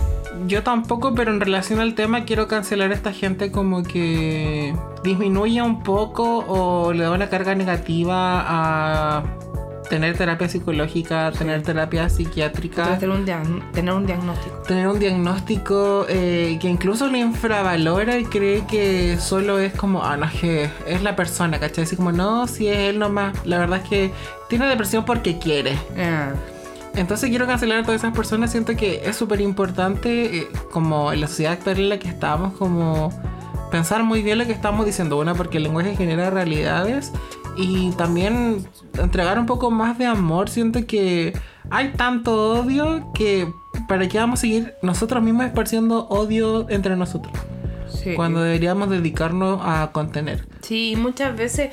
Yo 0.47 0.63
tampoco, 0.63 1.15
pero 1.15 1.33
en 1.33 1.41
relación 1.41 1.81
al 1.81 1.95
tema 1.95 2.25
quiero 2.25 2.47
cancelar 2.47 2.93
a 2.93 2.95
esta 2.95 3.13
gente 3.13 3.51
como 3.51 3.83
que 3.83 4.75
disminuya 5.03 5.65
un 5.65 5.83
poco 5.83 6.45
o 6.47 6.93
le 6.93 7.05
da 7.05 7.13
una 7.13 7.29
carga 7.29 7.55
negativa 7.55 8.45
a 8.47 9.25
tener 9.91 10.17
terapia 10.17 10.49
psicológica, 10.49 11.33
tener 11.33 11.63
terapia 11.63 12.09
psiquiátrica. 12.09 12.97
Tener 12.99 13.11
un, 13.15 13.63
tener 13.73 13.93
un 13.93 14.07
diagnóstico. 14.07 14.57
Tener 14.67 14.89
un 14.89 14.99
diagnóstico 14.99 16.07
eh, 16.09 16.59
que 16.61 16.69
incluso 16.69 17.09
lo 17.09 17.19
infravalora 17.19 18.17
y 18.17 18.25
cree 18.25 18.65
que 18.67 19.19
solo 19.19 19.59
es 19.59 19.75
como, 19.75 20.03
ah, 20.03 20.17
no, 20.17 20.27
es 20.27 20.33
que 20.33 20.71
es 20.87 21.03
la 21.03 21.17
persona, 21.17 21.59
¿cachai? 21.59 21.85
Así 21.85 21.97
como, 21.97 22.13
no, 22.13 22.47
si 22.47 22.69
es 22.69 22.79
él 22.79 23.01
nomás. 23.01 23.45
La 23.45 23.59
verdad 23.59 23.81
es 23.83 23.89
que 23.89 24.13
tiene 24.49 24.67
depresión 24.67 25.05
porque 25.05 25.39
quiere. 25.39 25.77
Ah, 25.99 26.31
Entonces 26.95 27.29
quiero 27.29 27.49
cancelar 27.49 27.81
a 27.81 27.83
todas 27.83 28.01
esas 28.01 28.15
personas. 28.15 28.53
Siento 28.53 28.77
que 28.77 29.03
es 29.05 29.17
súper 29.17 29.41
importante, 29.41 30.39
eh, 30.39 30.49
como 30.71 31.13
en 31.13 31.21
la 31.21 31.27
sociedad 31.27 31.55
actual 31.55 31.79
en 31.79 31.89
la 31.89 31.99
que 31.99 32.09
estamos, 32.09 32.55
como 32.55 33.13
pensar 33.73 34.05
muy 34.05 34.23
bien 34.23 34.39
lo 34.39 34.47
que 34.47 34.53
estamos 34.53 34.87
diciendo. 34.87 35.19
Una, 35.19 35.35
porque 35.35 35.57
el 35.57 35.65
lenguaje 35.65 35.97
genera 35.97 36.31
realidades. 36.31 37.13
Y 37.61 37.91
también 37.93 38.67
entregar 38.99 39.39
un 39.39 39.47
poco 39.47 39.71
más 39.71 39.99
de 39.99 40.07
amor. 40.07 40.49
Siento 40.49 40.87
que 40.87 41.33
hay 41.71 41.93
tanto 41.93 42.61
odio 42.61 43.13
que 43.13 43.53
para 43.89 44.09
qué 44.09 44.19
vamos 44.19 44.39
a 44.39 44.43
seguir 44.43 44.75
nosotros 44.83 45.23
mismos 45.23 45.45
esparciendo 45.47 46.09
odio 46.09 46.69
entre 46.71 46.97
nosotros. 46.97 47.35
sí. 47.93 48.15
Cuando 48.15 48.41
deberíamos 48.41 48.89
dedicarnos 48.89 49.61
a 49.63 49.91
contener. 49.93 50.47
Sí, 50.63 50.95
muchas 50.97 51.37
veces 51.37 51.71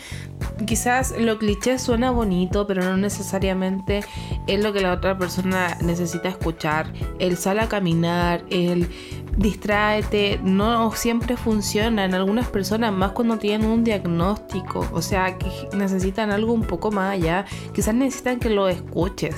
quizás 0.66 1.14
lo 1.18 1.38
cliché 1.38 1.80
suena 1.80 2.12
bonito, 2.12 2.68
pero 2.68 2.84
no 2.84 2.97
necesariamente 2.97 4.03
es 4.47 4.64
lo 4.64 4.74
que 4.74 4.82
la 4.82 4.93
otra 4.93 5.18
persona 5.18 5.78
necesita 5.82 6.30
escuchar. 6.30 6.91
El 7.20 7.38
sal 7.38 7.60
a 7.60 7.68
caminar, 7.68 8.43
el 8.49 8.89
distráete, 9.38 10.39
no 10.43 10.91
siempre 10.91 11.38
funciona. 11.38 12.05
En 12.05 12.14
algunas 12.14 12.47
personas, 12.47 12.91
más 12.91 13.12
cuando 13.12 13.38
tienen 13.38 13.70
un 13.70 13.84
diagnóstico, 13.84 14.88
o 14.91 15.01
sea, 15.01 15.38
que 15.38 15.49
necesitan 15.76 16.32
algo 16.32 16.53
un 16.53 16.64
poco 16.64 16.91
más 16.91 17.14
allá, 17.14 17.45
quizás 17.74 17.93
necesitan 17.93 18.39
que 18.39 18.49
lo 18.49 18.68
escuches. 18.68 19.36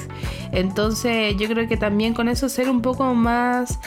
Entonces, 0.51 1.36
yo 1.38 1.47
creo 1.47 1.67
que 1.67 1.78
también 1.78 2.13
con 2.13 2.30
eso 2.30 2.49
ser 2.49 2.70
un 2.70 2.82
poco 2.82 3.13
más 3.13 3.80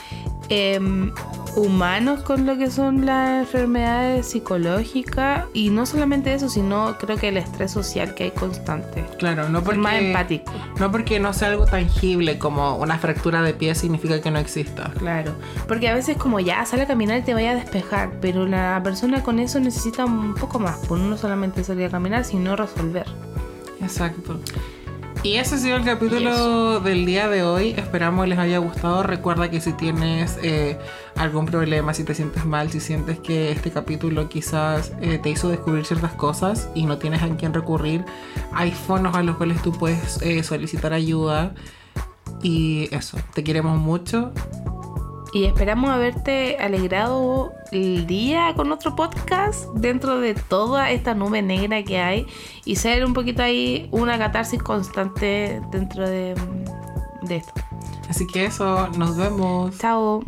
em, 0.48 1.12
humanos 1.56 2.22
con 2.22 2.46
lo 2.46 2.56
que 2.56 2.70
son 2.70 3.04
las 3.04 3.42
enfermedades 3.42 4.26
psicológicas 4.26 5.44
y 5.52 5.70
no 5.70 5.84
solamente 5.86 6.32
eso, 6.32 6.48
sino 6.48 6.96
creo 6.98 7.16
que 7.16 7.28
el 7.28 7.36
estrés 7.36 7.70
social 7.70 8.14
que 8.14 8.24
hay 8.24 8.30
constante. 8.30 9.04
Claro, 9.18 9.48
no 9.48 9.62
porque... 9.62 9.78
más 9.78 9.94
empático. 9.96 10.52
No 10.78 10.90
porque 10.90 11.20
no 11.20 11.32
sea 11.32 11.48
algo 11.48 11.66
tangible 11.66 12.38
como 12.38 12.76
una 12.76 12.98
fractura 12.98 13.42
de 13.42 13.54
pie 13.54 13.74
significa 13.74 14.20
que 14.20 14.30
no 14.30 14.38
exista. 14.38 14.90
Claro, 14.98 15.34
porque 15.68 15.88
a 15.88 15.94
veces 15.94 16.16
como 16.16 16.40
ya 16.40 16.64
sale 16.64 16.82
a 16.82 16.86
caminar 16.86 17.18
y 17.18 17.22
te 17.22 17.34
vaya 17.34 17.52
a 17.52 17.54
despejar, 17.54 18.12
pero 18.20 18.46
la 18.46 18.80
persona 18.82 19.22
con 19.22 19.38
eso 19.38 19.60
necesita 19.60 20.04
un 20.04 20.34
poco 20.34 20.58
más, 20.58 20.78
pues 20.88 21.00
no 21.00 21.16
solamente 21.16 21.64
salir 21.64 21.86
a 21.86 21.90
caminar, 21.90 22.24
sino 22.24 22.56
resolver. 22.56 23.06
Exacto. 23.80 24.40
Y 25.24 25.36
ese 25.36 25.54
ha 25.54 25.58
sido 25.58 25.76
el 25.76 25.84
capítulo 25.84 26.80
del 26.80 27.06
día 27.06 27.28
de 27.28 27.44
hoy. 27.44 27.74
Esperamos 27.76 28.26
les 28.26 28.40
haya 28.40 28.58
gustado. 28.58 29.04
Recuerda 29.04 29.48
que 29.48 29.60
si 29.60 29.72
tienes 29.72 30.36
eh, 30.42 30.76
algún 31.14 31.46
problema, 31.46 31.94
si 31.94 32.02
te 32.02 32.12
sientes 32.12 32.44
mal, 32.44 32.72
si 32.72 32.80
sientes 32.80 33.20
que 33.20 33.52
este 33.52 33.70
capítulo 33.70 34.28
quizás 34.28 34.92
eh, 35.00 35.20
te 35.22 35.30
hizo 35.30 35.48
descubrir 35.48 35.84
ciertas 35.84 36.12
cosas 36.14 36.68
y 36.74 36.86
no 36.86 36.98
tienes 36.98 37.22
a 37.22 37.28
quién 37.36 37.54
recurrir, 37.54 38.04
hay 38.52 38.72
fonos 38.72 39.14
a 39.14 39.22
los 39.22 39.36
cuales 39.36 39.62
tú 39.62 39.70
puedes 39.70 40.20
eh, 40.22 40.42
solicitar 40.42 40.92
ayuda. 40.92 41.54
Y 42.42 42.88
eso, 42.92 43.16
te 43.32 43.44
queremos 43.44 43.78
mucho. 43.78 44.32
Y 45.32 45.44
esperamos 45.44 45.90
haberte 45.90 46.58
alegrado 46.58 47.54
el 47.70 48.06
día 48.06 48.52
con 48.54 48.70
otro 48.70 48.94
podcast 48.94 49.66
dentro 49.74 50.20
de 50.20 50.34
toda 50.34 50.90
esta 50.90 51.14
nube 51.14 51.40
negra 51.40 51.82
que 51.82 52.00
hay 52.00 52.26
y 52.66 52.76
ser 52.76 53.04
un 53.06 53.14
poquito 53.14 53.42
ahí 53.42 53.88
una 53.92 54.18
catarsis 54.18 54.62
constante 54.62 55.62
dentro 55.70 56.06
de, 56.06 56.34
de 57.22 57.36
esto. 57.36 57.52
Así 58.10 58.26
que 58.26 58.44
eso, 58.44 58.88
nos 58.88 59.16
vemos. 59.16 59.78
Chao. 59.78 60.22